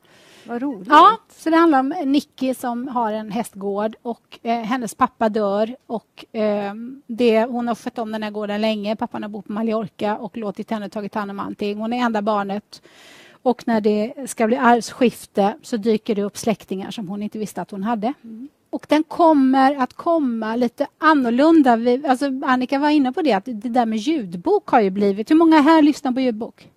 Vad 0.48 0.62
roligt. 0.62 0.88
Ja, 0.92 1.18
så 1.30 1.50
det 1.50 1.56
handlar 1.56 1.80
om 1.80 1.94
Nicky 2.06 2.54
som 2.54 2.88
har 2.88 3.14
en 3.14 3.32
hästgård 3.32 3.96
och 4.02 4.40
eh, 4.44 4.60
hennes 4.60 4.96
pappa 4.96 5.30
dör 5.30 5.76
och 5.88 6.26
eh, 6.36 6.74
det, 7.08 7.44
hon 7.44 7.68
har 7.68 7.76
skött 7.76 7.98
om 7.98 8.12
den 8.12 8.24
här 8.24 8.32
gården 8.32 8.62
länge. 8.62 8.96
Pappan 8.96 9.24
har 9.24 9.30
bott 9.30 9.46
på 9.46 9.54
Mallorca 9.54 10.18
och 10.18 10.38
låtit 10.38 10.72
henne 10.72 10.90
tagit 10.90 11.16
hand 11.16 11.32
om 11.32 11.40
allting. 11.40 11.78
Hon 11.78 11.94
är 11.94 11.98
enda 11.98 12.22
barnet 12.22 12.82
och 13.42 13.68
när 13.68 13.82
det 13.82 14.30
ska 14.30 14.48
bli 14.48 14.58
arvsskifte 14.58 15.54
så 15.62 15.78
dyker 15.78 16.16
det 16.16 16.24
upp 16.24 16.38
släktingar 16.38 16.92
som 16.92 17.08
hon 17.08 17.24
inte 17.24 17.40
visste 17.40 17.62
att 17.62 17.72
hon 17.72 17.84
hade. 17.84 18.14
Och 18.70 18.86
den 18.90 19.04
kommer 19.04 19.76
att 19.76 19.94
komma 19.94 20.56
lite 20.56 20.88
annorlunda. 20.98 21.76
Vi, 21.76 22.08
alltså 22.08 22.26
Annika 22.46 22.80
var 22.80 22.90
inne 22.90 23.12
på 23.14 23.22
det, 23.22 23.34
att 23.34 23.46
det 23.46 23.70
där 23.70 23.86
med 23.86 24.00
ljudbok 24.00 24.70
har 24.70 24.80
ju 24.82 24.90
blivit... 24.90 25.32
Hur 25.32 25.36
många 25.36 25.62
här 25.62 25.82
lyssnar 25.82 26.12
på 26.12 26.20
ljudbok? 26.20 26.68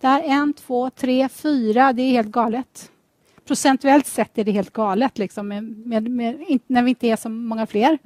Där, 0.00 0.22
en, 0.22 0.52
två, 0.52 0.90
tre, 0.90 1.28
fyra. 1.28 1.92
Det 1.92 2.02
är 2.02 2.10
helt 2.10 2.30
galet. 2.30 2.90
Procentuellt 3.46 4.06
sett 4.06 4.38
är 4.38 4.44
det 4.44 4.52
helt 4.52 4.72
galet 4.72 5.18
liksom, 5.18 5.48
med, 5.48 5.64
med, 5.64 6.10
med, 6.10 6.60
när 6.66 6.82
vi 6.82 6.90
inte 6.90 7.06
är 7.06 7.16
så 7.16 7.28
många 7.28 7.66
fler. 7.66 7.98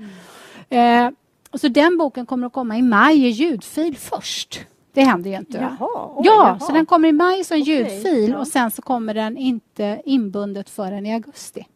Eh, 0.69 1.11
och 1.51 1.61
så 1.61 1.69
den 1.69 1.99
boken 1.99 2.27
kommer 2.27 2.47
att 2.47 2.53
komma 2.53 2.79
i 2.79 2.83
maj 2.83 3.27
i 3.27 3.29
ljudfil 3.29 3.97
först. 3.97 4.61
Det 4.93 5.03
händer 5.03 5.31
ju 5.31 5.37
inte. 5.37 5.59
Jaha. 5.59 6.11
Oj, 6.15 6.27
ja, 6.27 6.49
jaha. 6.49 6.61
så 6.61 6.73
den 6.73 6.87
kommer 6.87 7.09
i 7.09 7.13
maj 7.13 7.45
som 7.45 7.59
ljudfil 7.59 8.31
ja. 8.31 8.39
och 8.39 8.49
sen 8.49 8.71
så 8.71 8.83
kommer 8.83 9.15
den 9.15 9.37
inte 9.37 10.03
inbundet 10.05 10.71
förrän 10.71 11.07
i 11.07 11.15
augusti. 11.15 11.67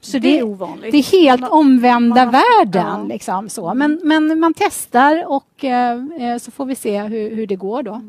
Så 0.00 0.18
det 0.18 0.28
är 0.28 0.36
det, 0.36 0.42
ovanligt. 0.42 0.92
det 0.92 0.98
är 0.98 1.02
helt 1.28 1.48
omvända 1.48 2.24
man- 2.24 2.32
världen. 2.32 2.86
ja. 2.86 3.04
Liksom, 3.08 3.48
så. 3.48 3.74
Men, 3.74 4.00
men 4.04 4.40
man 4.40 4.54
testar 4.54 5.24
och 5.26 5.64
eh, 5.64 5.98
eh, 6.20 6.38
så 6.38 6.50
får 6.50 6.64
vi 6.66 6.74
se 6.74 7.02
hur, 7.02 7.36
hur 7.36 7.46
det 7.46 7.56
går 7.56 7.82
då. 7.82 8.00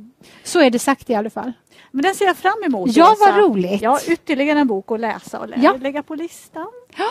Så 0.43 0.59
är 0.61 0.69
det 0.69 0.79
sagt 0.79 1.09
i 1.09 1.15
alla 1.15 1.29
fall. 1.29 1.51
Men 1.91 2.03
den 2.03 2.15
ser 2.15 2.25
jag 2.25 2.37
fram 2.37 2.63
emot. 2.65 2.95
Ja, 2.95 3.15
vad 3.19 3.37
roligt. 3.37 3.81
Ja, 3.81 3.99
ytterligare 4.07 4.59
en 4.59 4.67
bok 4.67 4.91
att 4.91 4.99
läsa 4.99 5.39
och 5.39 5.49
lä- 5.49 5.59
Ja. 5.61 5.75
lägga 5.81 6.03
på 6.03 6.15
listan. 6.15 6.67
Ja. 6.97 7.05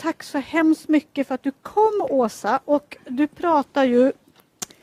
Tack 0.00 0.22
så 0.22 0.38
hemskt 0.38 0.88
mycket 0.88 1.28
för 1.28 1.34
att 1.34 1.42
du 1.42 1.52
kom 1.62 2.06
Åsa. 2.10 2.60
Och 2.64 2.96
du 3.08 3.26
pratar 3.26 3.84
ju... 3.84 4.12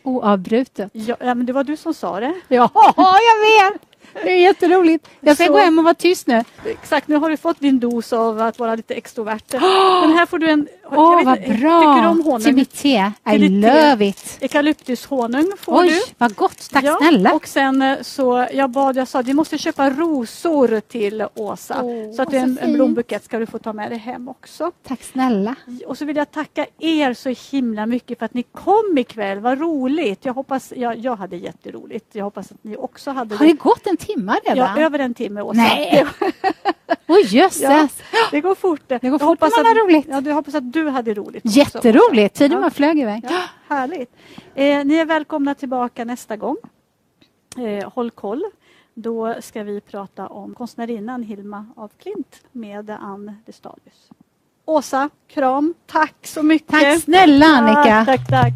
Oavbrutet. 0.03 0.89
Ja, 0.93 1.15
men 1.19 1.45
det 1.45 1.53
var 1.53 1.63
du 1.63 1.77
som 1.77 1.93
sa 1.93 2.19
det. 2.19 2.33
Ja, 2.47 2.69
jag 2.95 3.71
vet! 3.71 3.81
Det 4.13 4.31
är 4.31 4.39
jätteroligt. 4.39 5.07
Jag 5.19 5.35
ska 5.35 5.45
Så- 5.45 5.51
gå 5.51 5.57
hem 5.57 5.77
och 5.77 5.83
vara 5.83 5.93
tyst 5.93 6.27
nu. 6.27 6.43
Exakt, 6.65 7.07
nu 7.07 7.15
har 7.15 7.29
du 7.29 7.37
fått 7.37 7.59
din 7.59 7.79
dos 7.79 8.13
av 8.13 8.41
att 8.41 8.59
vara 8.59 8.75
lite 8.75 8.93
extrovert. 8.93 9.41
Men 10.01 10.11
här 10.11 10.25
får 10.25 10.39
du 10.39 10.49
en... 10.49 10.67
Åh, 10.91 11.15
vet 11.17 11.25
vad 11.25 11.39
bra! 11.39 11.79
Tycker 11.79 12.01
du 12.01 12.07
om 12.07 12.21
honung? 12.23 12.39
Till 12.41 12.55
mitt 12.55 12.73
te. 12.73 13.11
I 13.25 13.39
te. 13.39 13.49
love 13.49 14.05
it. 14.07 14.37
Eukalyptushonung 14.41 15.51
får 15.57 15.79
Oj, 15.81 15.89
du. 15.89 15.99
vad 16.17 16.35
gott. 16.35 16.69
Tack 16.71 16.83
Ja, 16.83 16.97
snälla. 17.01 17.33
Och 17.33 17.47
sen 17.47 17.81
eh, 17.81 17.97
så 18.01 18.47
jag 18.53 18.69
bad, 18.69 18.95
jag 18.95 19.07
sa 19.07 19.21
vi 19.21 19.33
måste 19.33 19.57
köpa 19.57 19.89
rosor 19.89 20.79
till 20.79 21.25
Åsa. 21.35 21.81
Åh, 21.83 22.13
så 22.15 22.21
att 22.21 22.33
en, 22.33 22.55
så 22.55 22.61
en 22.61 22.65
fint. 22.65 22.75
blombukett 22.75 23.23
ska 23.25 23.39
du 23.39 23.45
få 23.45 23.59
ta 23.59 23.73
med 23.73 23.91
dig 23.91 23.97
hem 23.99 24.29
också. 24.29 24.71
Tack 24.87 25.03
snälla. 25.03 25.55
Och 25.87 25.97
så 25.97 26.05
vill 26.05 26.17
jag 26.17 26.31
tacka 26.31 26.65
er 26.79 27.13
så 27.13 27.33
himla 27.55 27.85
mycket 27.85 28.19
för 28.19 28.25
att 28.25 28.33
ni 28.33 28.43
kom 28.43 28.97
ikväll. 28.97 29.39
Vad 29.39 29.59
roligt. 29.59 30.25
Jag 30.25 30.33
hoppas, 30.33 30.73
jag, 30.75 30.97
jag 30.97 31.15
hade 31.15 31.35
jätteroligt. 31.35 32.05
Jag 32.11 32.23
hoppas 32.23 32.51
att 32.51 32.57
ni 32.63 32.77
också 32.77 33.11
hade 33.11 33.35
Har 33.35 33.45
det 33.45 33.53
gått 33.53 33.87
en 33.87 33.97
timme 33.97 34.35
Ja, 34.45 34.53
redan? 34.53 34.77
över 34.77 34.99
en 34.99 35.13
timme 35.13 35.41
Åsa. 35.41 35.57
Nej. 35.61 36.05
Oj, 37.07 37.21
jösses. 37.35 37.61
Ja, 37.61 37.87
det 38.31 38.41
går 38.41 38.55
fort. 38.55 38.81
Det 38.87 38.99
går 38.99 39.11
jag 39.11 39.19
fort 39.19 39.27
hoppas 39.27 39.51
när 39.57 39.63
man 39.63 39.71
att, 39.71 39.77
har 39.77 39.83
roligt. 39.85 40.05
Ja, 40.09 40.21
du 40.21 40.31
hoppas 40.31 40.55
att 40.55 40.73
du 40.75 40.89
hade 40.89 41.13
roligt. 41.13 41.45
också, 41.45 41.57
Jätteroligt. 41.59 42.35
Tiden 42.35 42.51
Ja. 42.51 42.61
bara 42.61 42.71
flög 42.71 42.99
iväg. 42.99 43.25
Ja, 43.29 43.41
härligt. 43.75 44.11
Eh, 44.55 44.85
ni 44.85 44.95
är 44.95 45.05
välkomna 45.05 45.55
tillbaka 45.55 46.05
nästa 46.05 46.37
gång. 46.37 46.57
Eh, 47.57 47.91
håll 47.91 48.11
koll. 48.11 48.43
Då 48.93 49.35
ska 49.41 49.63
vi 49.63 49.81
prata 49.81 50.27
om 50.27 50.53
konstnärinnan 50.55 51.23
Hilma 51.23 51.65
af 51.75 51.91
Klint 51.97 52.43
med 52.51 52.89
Ann 52.89 53.35
Destadius. 53.45 54.09
Åsa, 54.65 55.09
kram. 55.27 55.73
Tack 55.85 56.15
så 56.27 56.43
mycket. 56.43 56.67
Tack 56.69 57.01
snälla 57.03 57.45
Annika. 57.45 58.05
Tack, 58.05 58.27
tack, 58.27 58.29
tack. 58.29 58.53